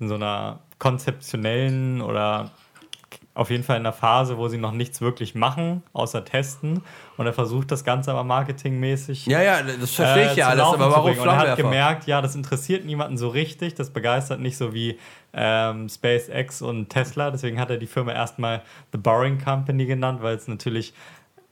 [0.00, 2.50] in so einer konzeptionellen oder
[3.38, 6.82] auf jeden Fall in einer Phase, wo sie noch nichts wirklich machen, außer testen.
[7.16, 10.64] Und er versucht das Ganze aber marketingmäßig Ja, ja, das verstehe ich äh, ja alles,
[10.64, 11.16] aber warum.
[11.16, 14.98] Und er hat gemerkt, ja, das interessiert niemanden so richtig, das begeistert nicht so wie
[15.32, 17.30] ähm, SpaceX und Tesla.
[17.30, 20.92] Deswegen hat er die Firma erstmal The Boring Company genannt, weil es natürlich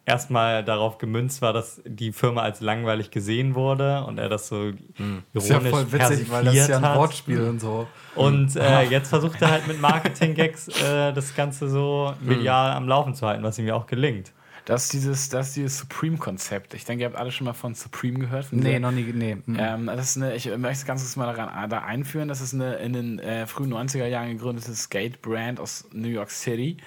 [0.06, 4.72] erstmal darauf gemünzt war, dass die Firma als langweilig gesehen wurde und er das so
[4.94, 5.22] Hm.
[5.34, 6.96] Ist ja ironisch voll witzig, weil das ist ja ein hat.
[6.98, 7.86] Wortspiel und so.
[8.14, 13.14] Und äh, jetzt versucht er halt mit Marketing-Gags äh, das Ganze so medial am Laufen
[13.14, 14.32] zu halten, was ihm ja auch gelingt.
[14.64, 16.74] Das ist dieses, das ist dieses Supreme-Konzept.
[16.74, 18.46] Ich denke, ihr habt alle schon mal von Supreme gehört.
[18.46, 19.04] Von Nee, der- noch nie.
[19.14, 19.36] Nee.
[19.46, 19.56] Mhm.
[19.60, 22.26] Ähm, das ist eine, ich möchte ganz kurz mal daran, da einführen.
[22.28, 26.78] Das ist eine in den äh, frühen 90er Jahren gegründete Skate-Brand aus New York City.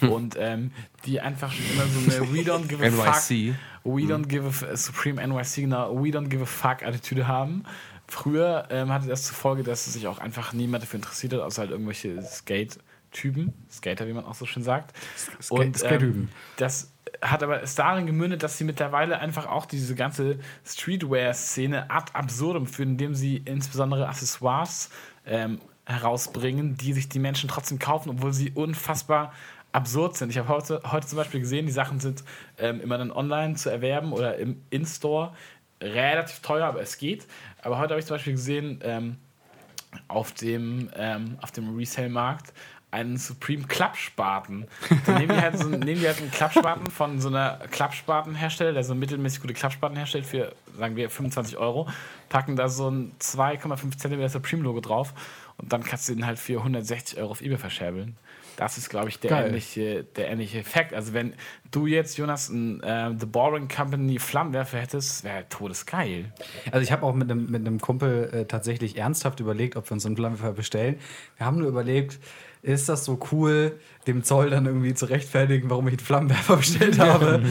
[0.00, 0.72] Und ähm,
[1.04, 3.54] die einfach schon immer so eine We don't give a NYC.
[3.54, 3.60] fuck.
[3.84, 5.94] We don't give a Supreme NYC, genau.
[6.02, 7.64] We don't give a fuck Attitüde haben.
[8.06, 11.62] Früher ähm, hatte das zur Folge, dass sich auch einfach niemand dafür interessiert hat, außer
[11.62, 14.94] halt irgendwelche Skate-Typen, Skater, wie man auch so schön sagt.
[15.48, 16.22] Und Skate-Typen.
[16.22, 21.90] ähm, das hat aber ist darin gemündet, dass sie mittlerweile einfach auch diese ganze Streetwear-Szene
[21.90, 24.90] ad absurdum führen, indem sie insbesondere Accessoires
[25.26, 29.32] ähm, herausbringen, die sich die Menschen trotzdem kaufen, obwohl sie unfassbar
[29.72, 30.30] absurd sind.
[30.30, 32.24] Ich habe heute, heute zum Beispiel gesehen, die Sachen sind
[32.58, 35.32] ähm, immer dann online zu erwerben oder im In-Store
[35.82, 37.26] relativ teuer, aber es geht.
[37.62, 39.16] Aber heute habe ich zum Beispiel gesehen, ähm,
[40.08, 42.52] auf dem, ähm, dem Resale-Markt
[42.92, 44.66] einen Supreme Klappspaten.
[45.06, 48.84] Dann nehmen die halt, so, nehmen die halt einen Klappspaten von so einer Klappspatenhersteller, der
[48.84, 51.88] so mittelmäßig gute Klappspaten herstellt für, sagen wir, 25 Euro,
[52.28, 55.14] packen da so ein 2,5 cm Supreme-Logo drauf
[55.56, 58.16] und dann kannst du den halt für 160 Euro auf eBay verscherbeln.
[58.60, 59.46] Das ist, glaube ich, der Geil.
[59.48, 60.92] ähnliche, der ähnliche Effekt.
[60.92, 61.32] Also wenn
[61.70, 66.26] du jetzt, Jonas, ein äh, The Boring Company Flammenwerfer hättest, wäre todesgeil.
[66.70, 70.04] Also ich habe auch mit einem, mit Kumpel äh, tatsächlich ernsthaft überlegt, ob wir uns
[70.04, 70.98] einen Flammenwerfer bestellen.
[71.38, 72.18] Wir haben nur überlegt,
[72.62, 76.98] ist das so cool, dem Zoll dann irgendwie zu rechtfertigen, warum ich einen Flammenwerfer bestellt
[76.98, 77.42] habe?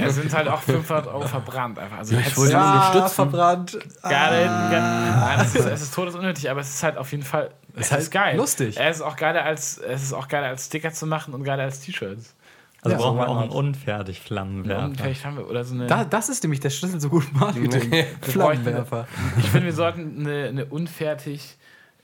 [0.00, 1.78] Es sind halt auch 500 Euro verbrannt.
[1.78, 1.98] Einfach.
[1.98, 3.78] Also ich wollte du- nur ja, verbrannt.
[4.02, 4.80] Geil, geil.
[4.80, 7.92] Nein, es ist, es ist todesunnötig, aber es ist halt auf jeden Fall es ist,
[7.92, 8.36] halt geil.
[8.36, 8.76] lustig.
[8.78, 11.62] Es ist auch geiler als es ist auch geiler als Sticker zu machen und geiler
[11.64, 12.34] als T-Shirts.
[12.82, 14.84] Also Ja, brauchen wir auch einen unfertig Flammenwerfer.
[14.86, 15.86] Und vielleicht haben wir oder so eine.
[15.86, 18.06] Da, das ist nämlich der Schlüssel zu gutem Marketing.
[18.22, 19.06] Flammenwerfer.
[19.38, 21.58] ich finde, wir sollten eine, eine unfertig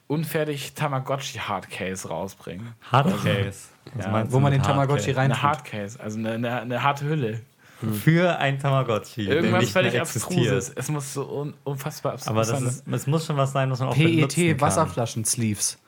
[0.09, 2.75] unfertig Tamagotchi Hardcase rausbringen.
[2.93, 3.69] Hardcase.
[3.95, 7.41] Was Ja, Wo man den Tamagotchi rein Eine Hardcase, also eine, eine, eine harte Hülle.
[8.03, 9.27] Für ein Tamagotchi.
[9.29, 10.01] Irgendwas völlig.
[10.01, 10.73] Abstruses.
[10.75, 12.67] Es muss so un, unfassbar abstrus Aber das sein.
[12.67, 14.61] ist, es muss schon was sein, was man auch benutzen PET.
[14.61, 15.79] Wasserflaschen-Sleeves.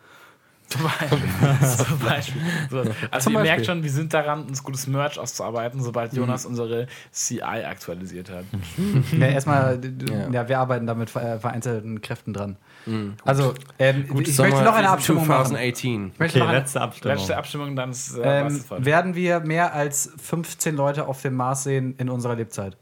[0.68, 2.42] Zum Beispiel.
[2.70, 2.80] So.
[3.10, 3.64] Also Zum ihr merkt Beispiel.
[3.64, 8.44] schon, wir sind daran, uns gutes Merch auszuarbeiten, sobald Jonas unsere CI aktualisiert hat.
[9.18, 10.28] Ja, erstmal, Ja.
[10.30, 10.48] ja.
[10.48, 12.56] wir arbeiten da mit ver- vereinzelten Kräften dran.
[13.24, 15.46] Also, ähm, ich Sommer möchte noch eine Abstimmung machen.
[15.46, 16.10] 2018.
[16.14, 17.16] Ich möchte Okay, eine, letzte Abstimmung.
[17.16, 21.64] Letzte Abstimmung, dann ist äh, ähm, werden wir mehr als 15 Leute auf dem Mars
[21.64, 22.76] sehen in unserer Lebzeit?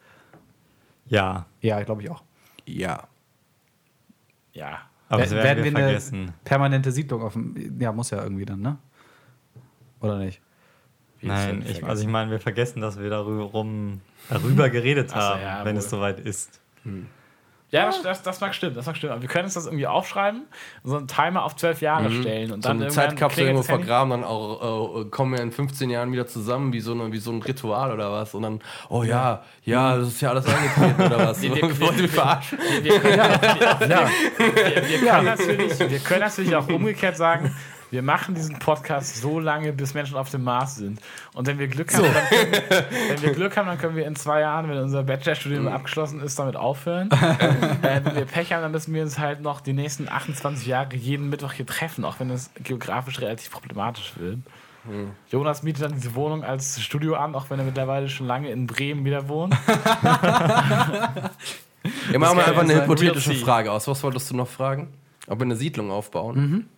[1.08, 2.22] Ja, Ja, glaube ich auch.
[2.66, 3.04] Ja.
[4.52, 4.78] Ja.
[5.08, 6.32] aber Wer- werden, wir, eine vergessen.
[6.44, 7.76] permanente Siedlung auf dem.
[7.80, 8.78] Ja, muss ja irgendwie dann, ne?
[10.00, 10.40] Oder nicht?
[11.20, 15.20] Wie Nein, ich, also ich meine, wir vergessen, dass wir darüber, rum, darüber geredet Ach
[15.20, 15.82] so, haben, ja, wenn wohl.
[15.82, 16.60] es soweit ist.
[17.70, 19.12] Ja, das, das, das mag stimmen, das mag stimmen.
[19.12, 20.42] Aber wir können uns das irgendwie aufschreiben,
[20.84, 24.10] so einen Timer auf zwölf Jahre stellen und So dann eine irgendwann Zeitkapsel irgendwo vergraben,
[24.10, 27.32] dann auch äh, kommen wir in 15 Jahren wieder zusammen, wie so, eine, wie so
[27.32, 28.34] ein Ritual oder was.
[28.34, 31.42] Und dann, oh ja, ja, das ist ja alles eingetreten oder was.
[31.46, 32.58] Wir- wir- Wollt ihr verarschen?
[32.82, 37.54] Wir, wir, können, wir, wir, wir, können natürlich, wir können natürlich auch umgekehrt sagen,
[37.90, 41.00] wir machen diesen Podcast so lange, bis Menschen auf dem Mars sind.
[41.34, 42.52] Und wenn wir Glück haben, dann können,
[43.08, 46.38] wenn wir Glück haben, dann können wir in zwei Jahren, wenn unser Bachelorstudium abgeschlossen ist,
[46.38, 47.10] damit aufhören.
[47.10, 50.94] äh, wenn wir Pech haben, dann müssen wir uns halt noch die nächsten 28 Jahre
[50.96, 54.38] jeden Mittwoch hier treffen, auch wenn es geografisch relativ problematisch wird.
[55.30, 58.68] Jonas mietet dann diese Wohnung als Studio an, auch wenn er mittlerweile schon lange in
[58.68, 59.52] Bremen wieder wohnt.
[62.12, 63.34] Ja, machen wir geil, einfach eine hypothetische.
[63.34, 63.86] Frage aus.
[63.88, 64.88] Was wolltest du noch fragen?
[65.26, 66.68] Ob wir eine Siedlung aufbauen?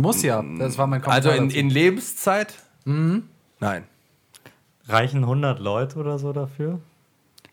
[0.00, 0.44] Muss ja.
[0.58, 1.32] Das war mein Kommentar.
[1.32, 2.54] Also in, in Lebenszeit?
[2.84, 3.84] Nein.
[4.88, 6.80] Reichen 100 Leute oder so dafür?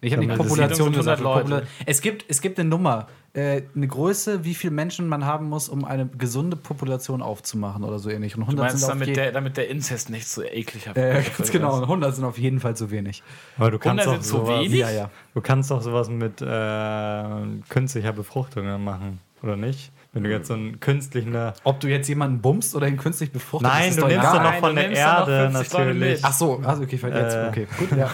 [0.02, 1.22] Ich habe Also Population gesagt.
[1.22, 1.68] 100 Leute.
[1.86, 5.70] Es gibt, es gibt eine Nummer, äh, eine Größe, wie viele Menschen man haben muss,
[5.70, 8.36] um eine gesunde Population aufzumachen oder so ähnlich.
[8.36, 11.24] Und 100 Du meinst, sind auf damit der, damit der Inzest nicht so eklig äh,
[11.38, 13.24] ganz genau, und 100 sind auf jeden Fall zu wenig.
[13.58, 14.80] Aber du kannst 100 doch sind zu sowas, wenig?
[14.80, 15.10] Ja, ja.
[15.34, 17.26] Du kannst doch sowas mit äh,
[17.70, 19.91] künstlicher Befruchtung machen, oder nicht?
[20.18, 21.36] Wenn du jetzt so einen künstlichen.
[21.63, 24.34] Ob du jetzt jemanden bummst oder ihn künstlich befruchtest, Nein, ist du doch nimmst egal.
[24.36, 26.26] doch noch Nein, von du der nimmst doch noch Erde 50 Leute natürlich.
[26.26, 27.47] Ach so, also okay, jetzt, Äh.
[27.49, 28.09] okay, gut, ja.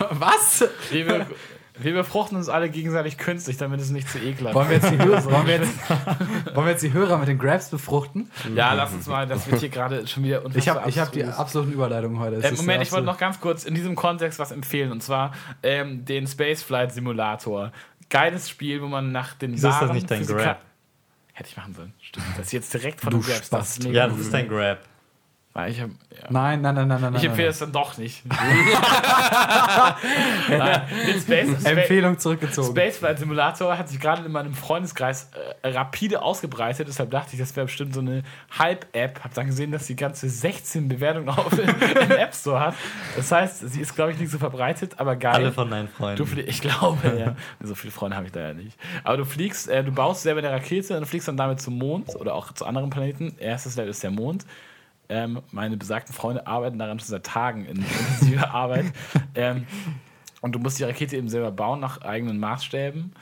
[0.10, 0.64] Was?
[0.90, 1.26] Wir,
[1.80, 4.98] wir, befruchten uns alle gegenseitig künstlich, damit es nicht zu ekelhaft Wollen wir jetzt die
[4.98, 5.72] Hörer, wollen wir jetzt,
[6.54, 8.30] wollen wir jetzt die Hörer mit den Grabs befruchten?
[8.54, 11.24] Ja, lass uns mal, das wird hier gerade schon wieder Ich habe ich hab die
[11.24, 12.36] absoluten Überleitungen heute.
[12.36, 15.32] Äh, ist Moment, ich wollte noch ganz kurz in diesem Kontext was empfehlen und zwar
[15.62, 17.72] ähm, den Spaceflight Simulator.
[18.10, 20.60] Geiles Spiel, wo man nach den Wieso ist das nicht dein Grab?
[21.38, 21.94] Hätte ich machen sollen.
[22.00, 22.26] Stimmt.
[22.36, 23.48] Das ist jetzt direkt von Du den Grabs.
[23.48, 23.84] Das Spast.
[23.84, 24.80] Ja, das ist dein Grab.
[25.58, 26.28] Weil Ich, hab, ja.
[26.30, 27.16] Nein, nein, nein, nein, nein.
[27.16, 28.22] ich empfehle es dann doch nicht.
[30.46, 32.70] Space, Space, Empfehlung zurückgezogen.
[32.70, 35.32] Spaceflight Simulator hat sich gerade in meinem Freundeskreis
[35.62, 36.86] äh, rapide ausgebreitet.
[36.86, 38.22] Deshalb dachte ich, das wäre bestimmt so eine
[38.56, 39.24] Hype-App.
[39.24, 42.74] Hab dann gesehen, dass sie ganze 16 Bewertungen auf im App Store hat.
[43.16, 45.34] Das heißt, sie ist, glaube ich, nicht so verbreitet, aber geil.
[45.34, 46.24] Alle von deinen Freunden.
[46.24, 47.34] Du ich glaube, ja.
[47.66, 48.78] So viele Freunde habe ich da ja nicht.
[49.02, 52.14] Aber du fliegst, äh, du baust selber eine Rakete und fliegst dann damit zum Mond
[52.14, 53.34] oder auch zu anderen Planeten.
[53.38, 54.46] Erstes Level ist der Mond.
[55.08, 57.76] Ähm, meine besagten Freunde arbeiten daran schon seit Tagen in
[58.10, 58.86] intensiver Arbeit.
[59.34, 59.66] Ähm,
[60.40, 63.12] und du musst die Rakete eben selber bauen nach eigenen Maßstäben.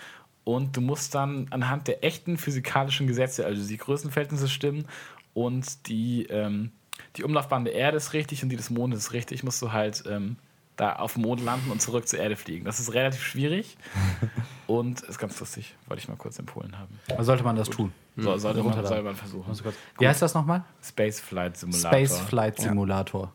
[0.44, 4.86] Und du musst dann anhand der echten physikalischen Gesetze, also die Größenverhältnisse stimmen
[5.34, 6.70] und die, ähm,
[7.16, 10.04] die Umlaufbahn der Erde ist richtig und die des Mondes ist richtig, musst du halt
[10.08, 10.36] ähm,
[10.76, 12.64] da auf dem Mond landen und zurück zur Erde fliegen.
[12.64, 13.76] Das ist relativ schwierig
[14.66, 16.98] und ist ganz lustig, wollte ich mal kurz empfohlen haben.
[17.10, 17.92] Also sollte man das tun.
[18.16, 18.88] So, sollte, man, Runterladen.
[18.88, 19.74] sollte man versuchen.
[19.98, 20.64] Wie heißt das nochmal?
[20.82, 21.90] Space Flight Simulator.
[21.90, 23.24] Space Flight Simulator.
[23.24, 23.30] Ja,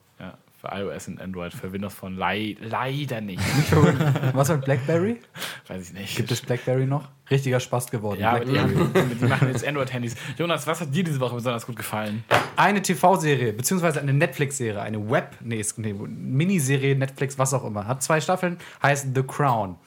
[0.62, 3.42] für iOS und Android, für Windows Phone lei leider nicht.
[4.34, 5.20] Was mit BlackBerry?
[5.68, 6.16] Weiß ich nicht.
[6.16, 7.10] Gibt es BlackBerry noch?
[7.32, 8.20] Richtiger Spaß geworden.
[8.20, 10.16] ja, aber die, haben, die machen jetzt Android-Handys.
[10.38, 12.24] Jonas, was hat dir diese Woche besonders gut gefallen?
[12.58, 17.88] Eine TV-Serie, beziehungsweise eine Netflix-Serie, eine Web, nee, nee, Miniserie, Netflix, was auch immer.
[17.88, 19.78] Hat zwei Staffeln, heißt The Crown.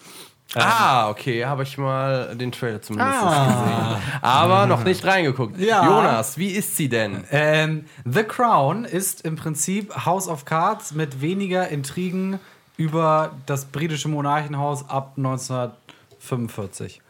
[0.55, 3.97] Ah, okay, habe ich mal den Trailer zumindest gesehen.
[4.23, 5.59] Aber noch nicht reingeguckt.
[5.59, 5.85] Ja.
[5.85, 7.25] Jonas, wie ist sie denn?
[7.31, 12.39] Ähm, The Crown ist im Prinzip House of Cards mit weniger Intrigen
[12.77, 17.01] über das britische Monarchenhaus ab 1945.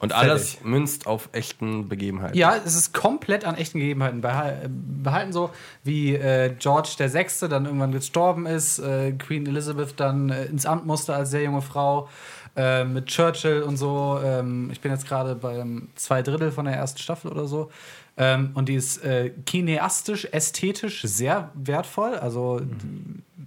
[0.00, 2.36] Und alles münzt auf echten Begebenheiten.
[2.36, 5.50] Ja, es ist komplett an echten Gegebenheiten behal- behalten, so
[5.84, 10.66] wie äh, George der Sechste dann irgendwann gestorben ist, äh, Queen Elizabeth dann äh, ins
[10.66, 12.08] Amt musste als sehr junge Frau,
[12.56, 14.18] äh, mit Churchill und so.
[14.22, 17.70] Ähm, ich bin jetzt gerade beim zwei Drittel von der ersten Staffel oder so.
[18.18, 22.14] Ähm, und die ist äh, kineastisch, ästhetisch sehr wertvoll.
[22.14, 22.62] Also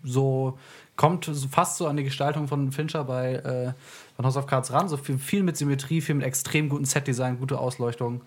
[0.03, 0.57] so
[0.95, 3.73] kommt fast so an die Gestaltung von Fincher bei äh,
[4.19, 4.89] von House of Cards ran.
[4.89, 8.19] So viel, viel mit Symmetrie, viel mit extrem gutem Setdesign, gute Ausleuchtung.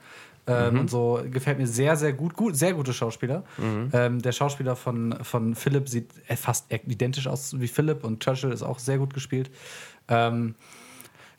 [0.47, 2.35] Ähm, Und so gefällt mir sehr, sehr gut.
[2.35, 3.44] gut sehr gute Schauspieler.
[3.93, 8.52] Ähm, der Schauspieler von, von Philipp sieht äh, fast identisch aus wie Philipp und Churchill
[8.52, 9.51] ist auch sehr gut gespielt.
[10.09, 10.55] Ähm,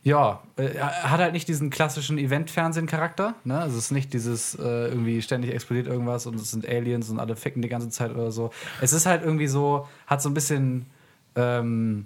[0.04, 3.34] ja, äh, hat halt nicht diesen klassischen Event-Fernsehen-Charakter.
[3.46, 3.58] Ne?
[3.58, 7.20] Also es ist nicht dieses äh, irgendwie ständig explodiert irgendwas und es sind Aliens und
[7.20, 8.52] alle ficken die ganze Zeit oder so.
[8.82, 10.86] Es ist halt irgendwie so, hat so ein bisschen
[11.36, 12.06] ähm,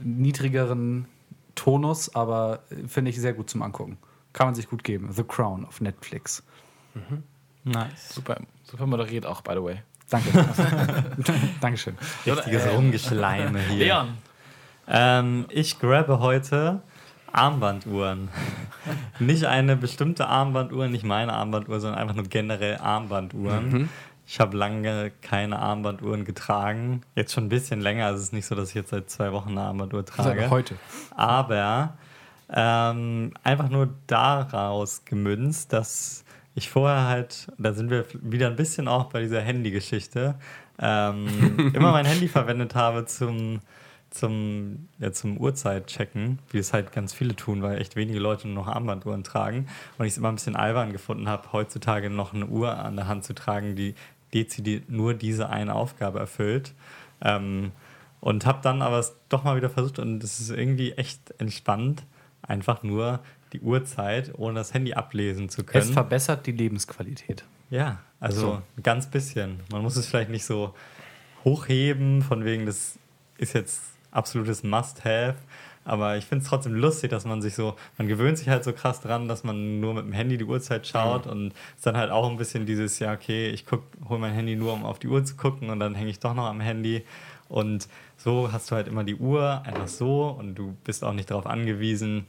[0.00, 1.06] niedrigeren
[1.58, 3.98] Tonus, aber äh, finde ich sehr gut zum Angucken.
[4.32, 5.10] Kann man sich gut geben.
[5.12, 6.42] The Crown auf Netflix.
[7.64, 8.14] Nice.
[8.14, 9.82] Super, super moderiert auch, by the way.
[10.10, 10.30] Danke.
[11.60, 11.96] Dankeschön.
[12.26, 13.84] Richtiges Rumgeschleime hier.
[13.84, 14.08] Leon,
[14.86, 16.82] Ähm, ich grabbe heute
[17.32, 18.28] Armbanduhren.
[19.18, 23.90] nicht eine bestimmte Armbanduhr, nicht meine Armbanduhr, sondern einfach nur generell Armbanduhren.
[24.30, 27.00] Ich habe lange keine Armbanduhren getragen.
[27.14, 28.04] Jetzt schon ein bisschen länger.
[28.06, 30.50] Also es ist nicht so, dass ich jetzt seit zwei Wochen eine Armbanduhr trage.
[30.50, 30.74] heute.
[31.16, 31.96] Aber
[32.52, 38.86] ähm, einfach nur daraus gemünzt, dass ich vorher halt, da sind wir wieder ein bisschen
[38.86, 40.34] auch bei dieser Handy-Geschichte,
[40.78, 43.60] ähm, immer mein Handy verwendet habe zum,
[44.10, 48.64] zum, ja, zum Uhrzeit-Checken, wie es halt ganz viele tun, weil echt wenige Leute nur
[48.64, 49.68] noch Armbanduhren tragen.
[49.96, 53.08] Und ich es immer ein bisschen albern gefunden habe, heutzutage noch eine Uhr an der
[53.08, 53.94] Hand zu tragen, die
[54.34, 56.74] dezidiert nur diese eine Aufgabe erfüllt.
[57.20, 57.72] Ähm,
[58.20, 62.04] und habe dann aber es doch mal wieder versucht und es ist irgendwie echt entspannt,
[62.42, 63.20] einfach nur
[63.52, 65.92] die Uhrzeit ohne das Handy ablesen zu Es können.
[65.92, 67.44] verbessert die Lebensqualität.
[67.70, 69.60] Ja, also ein ganz bisschen.
[69.70, 70.74] Man muss es vielleicht nicht so
[71.44, 72.98] hochheben, von wegen, das
[73.36, 73.80] ist jetzt
[74.10, 75.36] absolutes Must-Have.
[75.88, 78.74] Aber ich finde es trotzdem lustig, dass man sich so, man gewöhnt sich halt so
[78.74, 82.10] krass dran, dass man nur mit dem Handy die Uhrzeit schaut und es dann halt
[82.10, 83.64] auch ein bisschen dieses, ja, okay, ich
[84.08, 86.34] hole mein Handy nur, um auf die Uhr zu gucken und dann hänge ich doch
[86.34, 87.04] noch am Handy.
[87.48, 87.88] Und
[88.18, 91.46] so hast du halt immer die Uhr einfach so und du bist auch nicht darauf
[91.46, 92.26] angewiesen,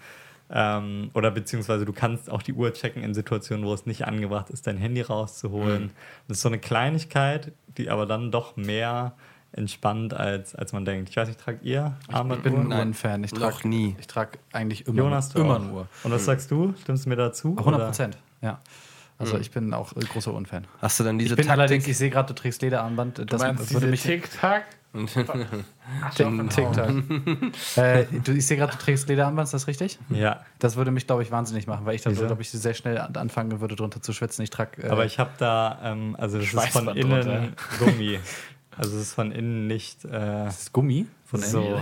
[0.51, 4.49] ähm, oder beziehungsweise du kannst auch die Uhr checken in Situationen, wo es nicht angebracht
[4.49, 5.91] ist, dein Handy rauszuholen.
[6.27, 9.13] Das ist so eine Kleinigkeit, die aber dann doch mehr
[9.51, 11.09] entspannt, als, als man denkt.
[11.09, 12.71] Ich weiß nicht, tragt ihr Ich bin Armbanduhren?
[12.71, 13.23] ein Uhrenfan.
[13.23, 13.95] Ich trage nie.
[13.99, 15.71] Ich trage eigentlich immer, Jonas, immer auch?
[15.71, 15.87] Uhr.
[16.03, 16.73] Und was sagst du?
[16.81, 17.49] Stimmst du mir dazu?
[17.57, 17.85] 100 oder?
[17.85, 18.59] Prozent, ja.
[19.17, 20.65] Also ich bin auch äh, großer Uhrenfan.
[20.81, 21.59] Hast du dann diese Ich bin Taktik?
[21.59, 23.17] allerdings, ich sehe gerade, du trägst Lederarmband.
[23.17, 24.63] Du Das meinst würde diese mich Tic-Tac?
[26.15, 26.89] Tick- TikTok.
[27.77, 29.99] äh, du, ich sehe gerade, du trägst Lederarmband, ist das richtig?
[30.09, 30.41] Ja.
[30.59, 32.25] Das würde mich, glaube ich, wahnsinnig machen, weil ich dann, Wieso?
[32.27, 34.41] glaube ich, sehr schnell an- anfangen würde, drunter zu schwitzen.
[34.43, 34.83] Ich trage.
[34.83, 37.47] Äh, Aber ich habe da, ähm, also das ist von innen drunter.
[37.79, 38.19] Gummi.
[38.79, 41.51] Also es ist von innen nicht äh, es ist Gummi von innen.
[41.51, 41.81] so.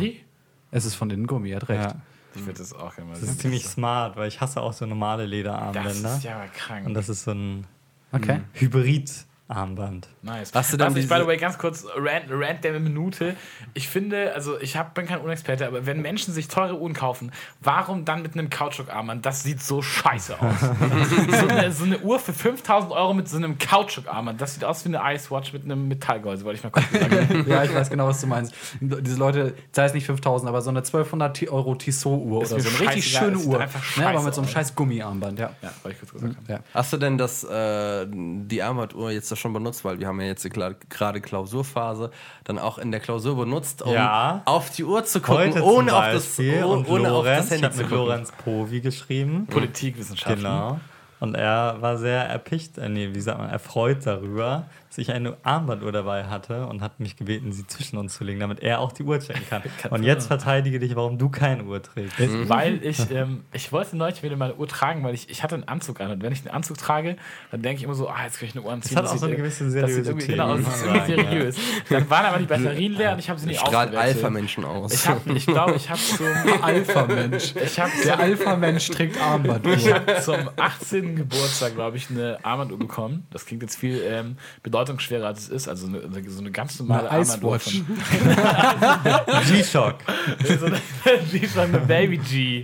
[0.71, 1.91] Es ist von innen Gummi, er hat recht.
[1.91, 1.95] Ja.
[2.35, 5.23] Ich würde das auch immer Das ist ziemlich smart, weil ich hasse auch so normale
[5.23, 6.15] Das Lederarmbänder.
[6.17, 6.85] ist ja aber krank.
[6.87, 7.67] Und das ist so ein
[8.11, 8.41] Okay.
[9.49, 10.07] Hybrid-Armband.
[10.21, 10.51] Nice.
[10.53, 13.35] Hast du dann Was ich, by the way, ganz kurz, Rant, Rant der Minute.
[13.73, 17.31] Ich finde, also ich hab, bin kein Unexperte, aber wenn Menschen sich teure Uhren kaufen,
[17.61, 19.25] warum dann mit einem Kautschukarmband?
[19.25, 20.59] Das sieht so scheiße aus.
[21.39, 24.83] so, eine, so eine Uhr für 5000 Euro mit so einem Kautschukarmband, das sieht aus
[24.85, 27.45] wie eine Icewatch mit einem Metallgehäuse, wollte ich mal kurz sagen.
[27.47, 28.53] ja, ich weiß genau, was du meinst.
[28.81, 32.55] Diese Leute, sei es nicht 5000, aber so eine 1200 Ti- Euro Tissot-Uhr oder so.
[32.55, 33.59] Eine richtig schöne Uhr.
[33.59, 35.51] einfach Ne, aber mit so einem scheiß Gummiarmband, ja.
[35.61, 36.45] Ja, wollte ich kurz gesagt haben.
[36.47, 36.59] ja.
[36.73, 40.47] Hast du denn das, äh, die Armbanduhr jetzt schon benutzt, weil wir haben ja jetzt
[40.89, 42.11] gerade Klausurphase,
[42.43, 44.41] dann auch in der Klausur benutzt, um Ja.
[44.45, 47.45] auf die Uhr zu gucken, Heute ohne, auf das, oh- und ohne auf Lorenz, das
[47.45, 48.05] ich Handy habe zu mit gucken.
[48.05, 49.47] Lorenz Povi geschrieben.
[49.49, 50.37] Politikwissenschaften.
[50.43, 50.79] Genau.
[51.19, 54.65] Und er war sehr erpicht, äh, nee, wie sagt man, erfreut darüber,
[54.97, 58.39] dass ich eine Armbanduhr dabei hatte und hat mich gebeten, sie zwischen uns zu legen,
[58.39, 59.61] damit er auch die Uhr checken kann.
[59.91, 62.15] Und jetzt verteidige dich, warum du keine Uhr trägst.
[62.49, 65.65] Weil ich, ähm, ich wollte neulich wieder meine Uhr tragen, weil ich, ich hatte einen
[65.65, 66.09] Anzug an.
[66.11, 67.15] Und wenn ich einen Anzug trage,
[67.51, 68.97] dann denke ich immer so, ah, jetzt kann ich eine Uhr anziehen.
[68.97, 71.29] hat auch so eine ir- gewisse das sieht irgendwie- Seriosität, Genau, das ist man irgendwie
[71.29, 71.55] seriös.
[71.89, 74.15] Dann waren aber die Batterien leer und ich habe sie nicht Strahlt ausgewechselt.
[74.17, 74.93] Alpha-Menschen aus.
[74.93, 76.25] Ich habe, ich glaube, ich habe zum,
[76.63, 77.53] Alpha-Mensch.
[77.55, 79.73] ich habe Der Alpha-Mensch trägt Armbanduhr.
[79.73, 81.15] ich hab zum 18.
[81.15, 83.27] Geburtstag, glaube ich, eine Armbanduhr bekommen.
[83.31, 84.37] Das klingt jetzt viel ähm,
[84.87, 85.67] bedeutungsschwerer, als es ist.
[85.67, 87.57] Also eine, so eine ganz normale Eine Armbanduhr.
[87.57, 87.83] Icewatch.
[89.51, 89.95] G-Shock.
[90.45, 90.81] Von, so eine,
[91.41, 92.63] ist eine Baby G.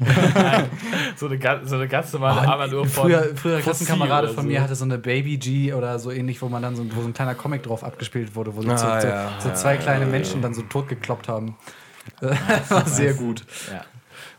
[1.15, 4.49] So, eine, so eine ganz normale Armbanduhr von Früher, früher Klassenkamerade von so.
[4.49, 7.07] mir hatte so eine Baby G oder so ähnlich, wo man dann so, wo so
[7.07, 10.05] ein kleiner Comic drauf abgespielt wurde, wo so, Ah, so, so, ja, so zwei kleine
[10.05, 11.55] Menschen dann so totgekloppt haben.
[12.19, 13.45] Das war sehr gut.
[13.71, 13.85] Ja.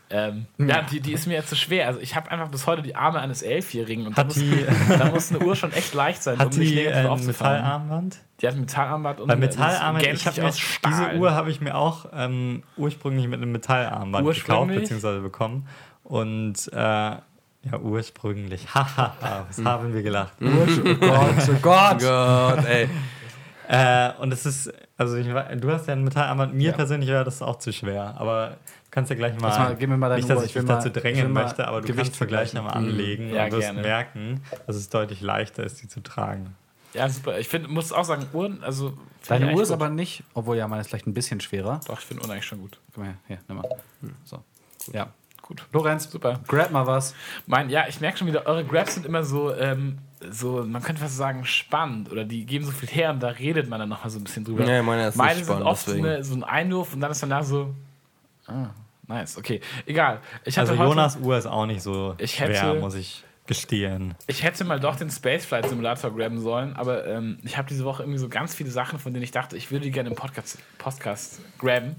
[0.09, 1.87] Ähm, ja, die, die ist mir jetzt zu schwer.
[1.87, 5.05] Also ich habe einfach bis heute die Arme eines Elfjährigen und da muss, die, da
[5.05, 7.61] muss eine Uhr schon echt leicht sein, hat um mich die negativ aufzufallen.
[7.61, 8.17] Metallarmband?
[8.41, 11.75] Die hat ein Metallarmband und Bei Metallarmband, ich habe mir, diese Uhr habe ich mir
[11.75, 15.21] auch ähm, ursprünglich mit einem Metallarmband gekauft bzw.
[15.21, 15.67] bekommen.
[16.03, 18.67] Und äh, ja, ursprünglich.
[18.75, 20.33] Hahaha, was haben wir gelacht.
[20.39, 21.99] Oh Gott, oh Gott.
[21.99, 22.87] Gott, ey.
[23.67, 27.41] Äh, und es ist, also ich, du hast ja ein Metallarmband, mir persönlich wäre das
[27.41, 28.57] auch zu schwer, aber
[28.95, 30.43] kannst ja gleich mal, mal, gib mir mal deine nicht, dass Uhr.
[30.45, 32.57] ich Ich will dich mal- dazu drängen mal möchte, aber du Gewicht kannst vergleichen.
[32.57, 33.81] nochmal anlegen Ja, und wirst gerne.
[33.81, 36.55] merken, dass es deutlich leichter ist, die zu tragen.
[36.93, 37.37] Ja, super.
[37.39, 38.97] Ich find, muss auch sagen, Uhren, also.
[39.27, 39.75] Deine Uhr ist gut.
[39.75, 41.79] aber nicht, obwohl ja meine ist vielleicht ein bisschen schwerer.
[41.87, 42.79] Doch, ich finde Uhren eigentlich schon gut.
[42.93, 43.67] Guck mal her, hier, nimm mal.
[44.23, 44.43] So.
[44.93, 45.07] Ja.
[45.41, 45.63] Gut.
[45.73, 46.39] Lorenz, Super.
[46.47, 47.13] grab mal was.
[47.45, 49.99] Mein, ja, ich merke schon wieder, eure Grabs sind immer so, ähm,
[50.31, 53.69] so, man könnte fast sagen, spannend oder die geben so viel her und da redet
[53.69, 54.65] man dann nochmal so ein bisschen drüber.
[54.65, 57.11] Ja, meine ist nicht Meine sind spannend, oft so, eine, so ein Einwurf und dann
[57.11, 57.75] ist danach so,
[58.47, 58.69] ah,
[59.07, 59.61] nice, okay.
[59.85, 60.19] Egal.
[60.43, 63.23] Ich hatte Also heute, Jonas Uhr ist auch nicht so Ich schwer, hätte- muss ich
[63.47, 64.15] gestehen.
[64.25, 68.01] Ich hätte mal doch den Spaceflight Simulator graben sollen, aber ähm, ich habe diese Woche
[68.01, 70.57] irgendwie so ganz viele Sachen, von denen ich dachte, ich würde die gerne im Podcast,
[70.79, 71.97] Podcast graben.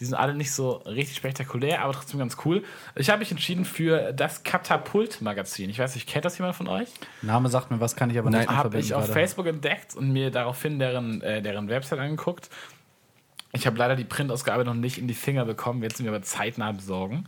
[0.00, 2.62] Die sind alle nicht so richtig spektakulär, aber trotzdem ganz cool.
[2.96, 5.70] Ich habe mich entschieden für das Katapult-Magazin.
[5.70, 6.88] Ich weiß nicht, kennt das jemand von euch?
[7.22, 8.40] Name sagt mir was, kann ich aber Nein.
[8.40, 9.12] nicht mehr habe ich auf gerade.
[9.12, 12.48] Facebook entdeckt und mir daraufhin deren, äh, deren Website angeguckt.
[13.52, 16.22] Ich habe leider die Printausgabe noch nicht in die Finger bekommen, jetzt sind wir aber
[16.22, 17.26] zeitnah besorgen.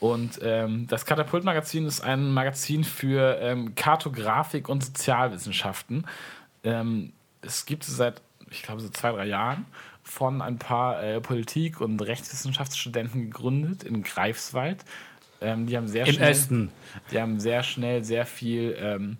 [0.00, 6.06] Und ähm, das Katapult-Magazin ist ein Magazin für ähm, Kartografik und Sozialwissenschaften.
[6.64, 8.20] Ähm, es gibt es seit,
[8.50, 9.64] ich glaube, so zwei, drei Jahren
[10.02, 14.84] von ein paar äh, Politik- und Rechtswissenschaftsstudenten gegründet in Greifswald.
[15.40, 16.70] Ähm, die haben sehr Im schnell, Osten.
[17.10, 19.16] die haben sehr schnell sehr viel ähm,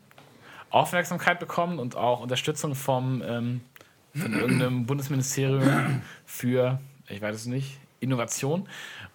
[0.71, 3.61] Aufmerksamkeit bekommen und auch Unterstützung vom ähm,
[4.15, 8.69] von irgendeinem Bundesministerium für, ich weiß es nicht, Innovation.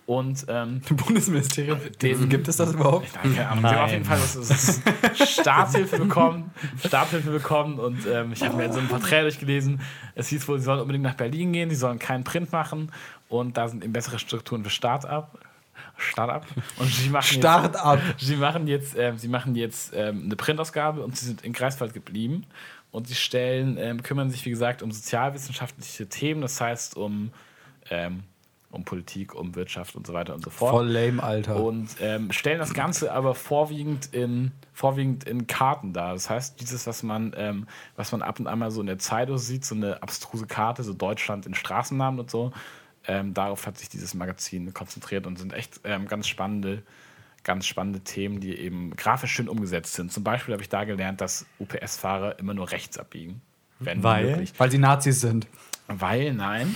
[0.05, 1.77] Und ähm, Bundesministerium.
[2.01, 3.13] Den- Gibt es das überhaupt?
[3.13, 3.61] Keine Ahnung.
[3.61, 4.81] Sie haben auf jeden Fall das,
[5.17, 6.49] das Starthilfe bekommen,
[6.83, 9.81] Starthilfe bekommen und ähm, ich habe mir so ein Porträt durchgelesen.
[10.15, 12.91] Es hieß wohl, sie sollen unbedingt nach Berlin gehen, sie sollen keinen Print machen
[13.27, 15.37] und da sind eben bessere Strukturen für Start-up.
[15.97, 16.47] Start-up.
[16.77, 17.99] Und sie machen jetzt, Start-up.
[18.17, 21.93] Sie machen jetzt, ähm, sie machen jetzt ähm, eine Printausgabe und sie sind in Greifswald
[21.93, 22.45] geblieben.
[22.91, 27.31] Und sie stellen, ähm, kümmern sich, wie gesagt, um sozialwissenschaftliche Themen, das heißt um,
[27.89, 28.23] ähm,
[28.71, 31.63] um Politik, um Wirtschaft und so weiter und so fort Voll lame, Alter.
[31.63, 36.13] und ähm, stellen das Ganze aber vorwiegend in, vorwiegend in Karten dar.
[36.13, 38.99] Das heißt, dieses, was man, ähm, was man ab und an mal so in der
[38.99, 42.51] Zeitung sieht, so eine abstruse Karte, so Deutschland in Straßennamen und so,
[43.07, 46.83] ähm, darauf hat sich dieses Magazin konzentriert und sind echt ähm, ganz spannende,
[47.49, 50.11] ganz spannende Themen, die eben grafisch schön umgesetzt sind.
[50.11, 53.41] Zum Beispiel habe ich da gelernt, dass UPS-Fahrer immer nur rechts abbiegen.
[53.79, 54.27] Wenn Weil?
[54.27, 54.53] möglich.
[54.59, 55.47] Weil sie Nazis sind.
[55.87, 56.75] Weil, nein.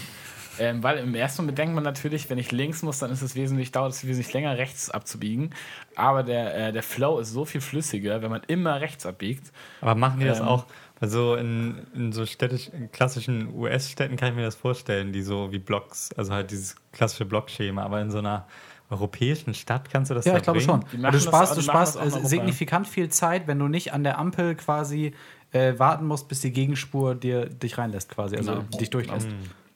[0.57, 3.35] Ähm, weil im ersten Moment denkt man natürlich, wenn ich links muss, dann ist es
[3.35, 5.51] wesentlich, dauert es wesentlich länger, rechts abzubiegen.
[5.95, 9.51] Aber der, äh, der Flow ist so viel flüssiger, wenn man immer rechts abbiegt.
[9.79, 10.47] Aber machen die das Ähm.
[10.47, 10.65] auch?
[10.99, 15.51] Also in, in so städtisch, in klassischen US-Städten kann ich mir das vorstellen, die so
[15.51, 18.47] wie Blocks, also halt dieses klassische Blockschema, aber in so einer
[18.89, 20.83] europäischen Stadt kannst du das Ja, da ich glaube schon.
[20.83, 24.03] Und machen du sparst, also du sparst äh, signifikant viel Zeit, wenn du nicht an
[24.03, 25.13] der Ampel quasi
[25.51, 28.77] äh, warten musst, bis die Gegenspur dir dich reinlässt, quasi, also Genau.
[28.77, 29.27] dich durchlässt.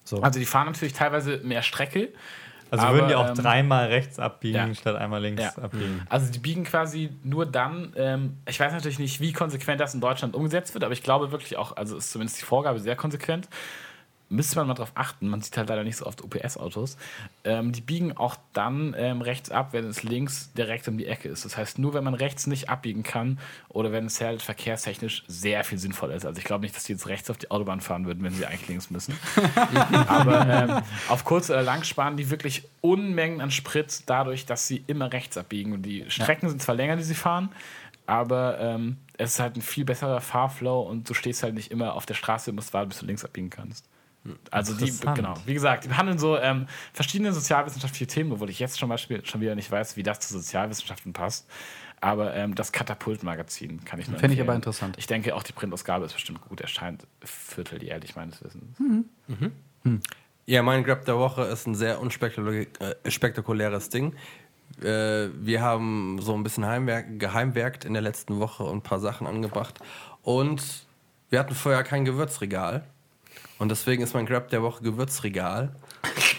[0.04, 0.22] So.
[0.22, 2.10] Also die fahren natürlich teilweise mehr Strecke.
[2.70, 4.76] Also aber, würden die auch ähm, dreimal rechts abbiegen, ja.
[4.76, 5.64] statt einmal links Ja.
[5.64, 6.02] abbiegen.
[6.10, 10.02] Also die biegen quasi nur dann, ähm, ich weiß natürlich nicht, wie konsequent das in
[10.02, 13.48] Deutschland umgesetzt wird, aber ich glaube wirklich auch, also ist zumindest die Vorgabe sehr konsequent.
[14.30, 16.98] Müsste man mal drauf achten, man sieht halt leider nicht so oft UPS-Autos.
[17.44, 21.30] Ähm, die biegen auch dann ähm, rechts ab, wenn es links direkt um die Ecke
[21.30, 21.45] ist.
[21.45, 23.40] Das heißt, nur wenn man rechts nicht abbiegen kann
[23.70, 26.26] oder wenn es halt verkehrstechnisch sehr viel sinnvoller ist.
[26.26, 28.45] Also ich glaube nicht, dass die jetzt rechts auf die Autobahn fahren würden, wenn sie
[28.45, 29.18] eigentlich links müssen.
[30.08, 34.84] Aber ähm, auf kurz oder lang sparen die wirklich Unmengen an Sprit dadurch, dass sie
[34.88, 35.74] immer rechts abbiegen.
[35.74, 37.49] Und die Strecken sind zwar länger, die sie fahren,
[38.08, 41.94] aber ähm, es ist halt ein viel besserer Fahrflow und du stehst halt nicht immer
[41.94, 43.86] auf der Straße und musst warten, bis du links abbiegen kannst.
[44.52, 48.76] Also die, genau, wie gesagt, die behandeln so ähm, verschiedene sozialwissenschaftliche Themen, obwohl ich jetzt
[48.76, 51.48] zum Beispiel schon wieder nicht weiß, wie das zu Sozialwissenschaften passt.
[51.99, 54.95] Aber ähm, das Katapult-Magazin kann ich nur Fände ich aber interessant.
[54.99, 56.61] Ich denke, auch die Printausgabe ist bestimmt gut.
[56.61, 58.77] Erscheint vierteljährlich meines Wissens.
[60.45, 64.14] Ja, mein Grab der Woche ist ein sehr unspektakuläres Ding.
[64.81, 68.99] Äh, wir haben so ein bisschen Heimwerk, geheimwerkt in der letzten Woche und ein paar
[68.99, 69.80] Sachen angebracht.
[70.22, 70.85] Und
[71.30, 72.84] wir hatten vorher kein Gewürzregal.
[73.60, 75.76] Und deswegen ist mein Grab der Woche Gewürzregal.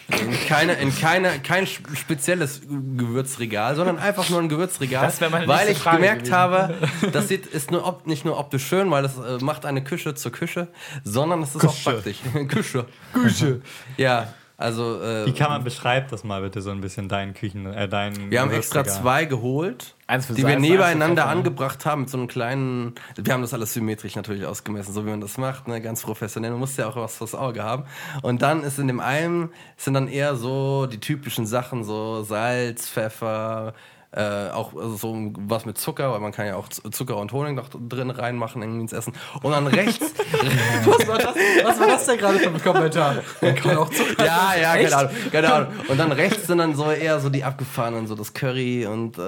[0.09, 5.05] In, keine, in keine, kein sp- spezielles Gewürzregal, sondern einfach nur ein Gewürzregal.
[5.07, 6.35] Das weil ich Frage gemerkt gewesen.
[6.35, 6.75] habe,
[7.13, 10.15] das sieht, ist nur op, nicht nur optisch schön, weil es äh, macht eine Küche
[10.15, 10.69] zur Küche,
[11.05, 11.91] sondern es ist auch Küche.
[11.91, 12.17] praktisch.
[12.49, 12.87] Küche.
[13.13, 13.61] Küche.
[13.97, 15.03] Ja, also.
[15.03, 18.31] Äh, Wie kann man, beschreib das mal bitte so ein bisschen, dein Küchen, äh, dein
[18.31, 21.31] wir haben extra zwei geholt, Eins für die wir nebeneinander ne?
[21.31, 22.95] angebracht haben mit so einem kleinen.
[23.17, 25.83] Wir haben das alles symmetrisch natürlich ausgemessen, so wie man das macht, ne?
[25.83, 26.51] ganz professionell.
[26.53, 27.85] Man muss ja auch was fürs Auge haben.
[28.23, 32.89] Und dann ist in dem einen sind dann eher so die typischen Sachen, so Salz,
[32.89, 33.75] Pfeffer.
[34.11, 37.55] Äh, auch also so was mit Zucker, weil man kann ja auch Zucker und Honig
[37.55, 39.13] noch drin reinmachen irgendwie ins Essen.
[39.43, 40.01] Und dann rechts,
[40.87, 43.17] was, war das, was war das denn gerade für ein Kommentar?
[43.43, 44.25] Man kann auch Zucker.
[44.25, 44.91] Ja, ja, Echt?
[44.93, 45.69] keine Ahnung, keine Ahnung.
[45.89, 49.21] Und dann rechts sind dann so eher so die abgefahrenen, so das Curry und äh,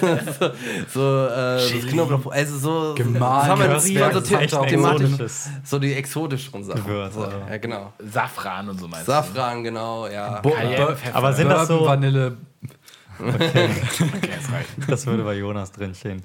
[0.00, 0.50] so,
[0.94, 2.32] so äh, das Knoblauch.
[2.32, 5.02] Also so Gemahlen, so echt ein thematisch.
[5.10, 6.82] exotisches So die exotischeren Sachen.
[6.84, 7.36] Gewürz, so, also.
[7.50, 7.92] ja, genau.
[7.98, 10.40] Safran und so meinst Safran, genau, ja.
[10.40, 10.96] Bo- Cayenne.
[11.12, 12.38] Aber sind das so, Vanille.
[13.18, 13.24] Du?
[14.16, 14.68] Okay, das reicht.
[14.88, 16.22] das würde bei Jonas drinstehen.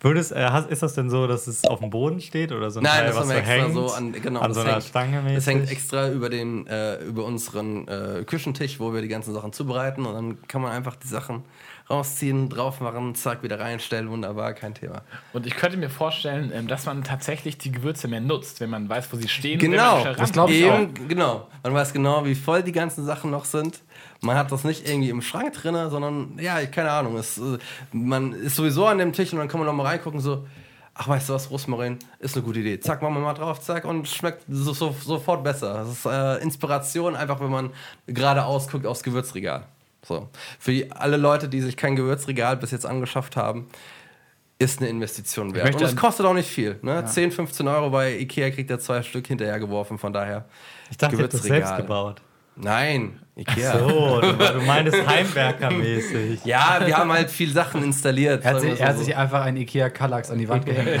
[0.00, 2.80] Würdest, äh, hast, ist das denn so, dass es auf dem Boden steht oder so
[2.80, 3.74] ein Nein, Teil, das was haben so wir extra hängt?
[3.74, 5.36] so an, genau, an so einer hängt, Stange mäßig?
[5.36, 9.52] Das hängt extra über den, äh, über unseren äh, Küchentisch, wo wir die ganzen Sachen
[9.52, 11.44] zubereiten und dann kann man einfach die Sachen
[11.88, 15.02] rausziehen, drauf machen, zack, wieder reinstellen, wunderbar, kein Thema.
[15.32, 18.88] Und ich könnte mir vorstellen, ähm, dass man tatsächlich die Gewürze mehr nutzt, wenn man
[18.88, 19.58] weiß, wo sie stehen.
[19.58, 21.48] Genau, wenn man das glaub ich Eben, genau.
[21.62, 23.80] Man weiß genau, wie voll die ganzen Sachen noch sind.
[24.22, 27.16] Man hat das nicht irgendwie im Schrank drin, sondern, ja, ich- keine Ahnung.
[27.16, 27.58] Es, äh,
[27.92, 30.46] man ist sowieso an dem Tisch und dann kann man noch mal reingucken, so,
[30.94, 32.78] ach, weißt du was, Rosmarin ist eine gute Idee.
[32.78, 35.74] Zack, machen wir mal drauf, zack, und schmeckt so, so, sofort besser.
[35.74, 37.70] Das ist äh, Inspiration, einfach wenn man
[38.06, 39.64] geradeaus guckt aufs Gewürzregal.
[40.06, 40.28] So.
[40.58, 43.68] Für die- alle Leute, die sich kein Gewürzregal bis jetzt angeschafft haben,
[44.58, 45.74] ist eine Investition wert.
[45.74, 46.78] Und es kostet auch nicht viel.
[46.82, 47.04] Ne?
[47.06, 50.44] 10, 15 Euro bei Ikea kriegt er zwei Stück hinterher geworfen, von daher.
[50.90, 52.22] Ich dachte, ihr habt das selbst gebaut.
[52.54, 53.78] Nein, Ikea.
[53.78, 56.44] So, du, meinst Heimwerkermäßig.
[56.44, 58.44] Ja, wir haben halt viel Sachen installiert.
[58.44, 59.04] Er hat, sich, er hat so.
[59.04, 61.00] sich einfach einen Ikea Kallax an die Wand gehängt.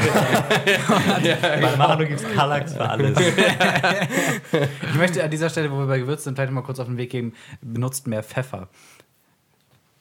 [1.60, 3.18] Bei Manu gibt es Kallax für alles.
[4.52, 6.96] Ich möchte an dieser Stelle, wo wir bei Gewürzen sind, vielleicht mal kurz auf den
[6.96, 8.68] Weg geben, benutzt mehr Pfeffer.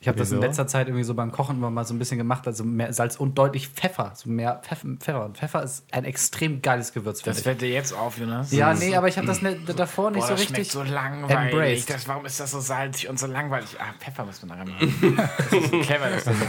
[0.01, 2.17] Ich habe das in letzter Zeit irgendwie so beim Kochen immer mal so ein bisschen
[2.17, 4.13] gemacht, also mehr Salz und deutlich Pfeffer.
[4.15, 4.87] So mehr Pfeffer.
[4.99, 7.21] Pfeffer, Und Pfeffer ist ein extrem geiles Gewürz.
[7.21, 7.43] Das ich.
[7.43, 8.51] fällt dir jetzt auf, Jonas.
[8.51, 10.73] Ja, nee, aber ich habe das ne, davor nicht Boah, so das schmeckt richtig.
[10.73, 11.53] so langweilig.
[11.53, 11.89] embraced.
[11.91, 13.77] Das, warum ist das so salzig und so langweilig?
[13.79, 15.17] Ah, Pfeffer muss man da reinmachen.
[15.51, 16.39] Das ist clever, das ist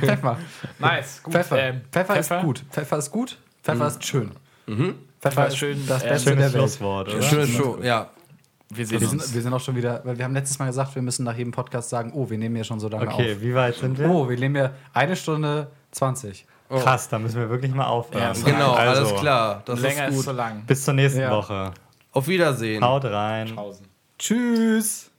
[0.00, 0.38] Pfeffer.
[0.80, 1.32] Nice, gut.
[1.34, 1.58] Pfeffer.
[1.58, 2.64] ähm, Pfeffer, ist gut.
[2.72, 3.38] Pfeffer ist gut.
[3.62, 4.32] Pfeffer ist schön.
[5.20, 6.62] Pfeffer ist schön, das äh, Beste der Schönes Welt.
[6.62, 7.46] Schlusswort, oder?
[7.46, 8.10] Show, ja.
[8.74, 10.94] Wir sehen Wir sind, wir sind auch schon wieder, weil wir haben letztes Mal gesagt,
[10.94, 13.54] wir müssen nach jedem Podcast sagen, oh, wir nehmen ja schon so lange Okay, wie
[13.54, 14.08] weit sind wir?
[14.08, 14.14] auf.
[14.14, 16.46] Oh, wir nehmen ja eine Stunde 20.
[16.70, 18.34] Krass, da müssen wir wirklich mal aufhören.
[18.34, 19.62] Ja, Genau, also, alles klar.
[19.66, 20.24] Das Länger ist ist gut.
[20.24, 20.62] so lang.
[20.66, 21.30] Bis zur nächsten Ja.
[21.30, 21.72] Woche.
[22.12, 22.82] Auf Wiedersehen.
[22.82, 23.54] Haut rein.
[23.54, 23.86] Pausen.
[24.18, 25.11] Tschüss.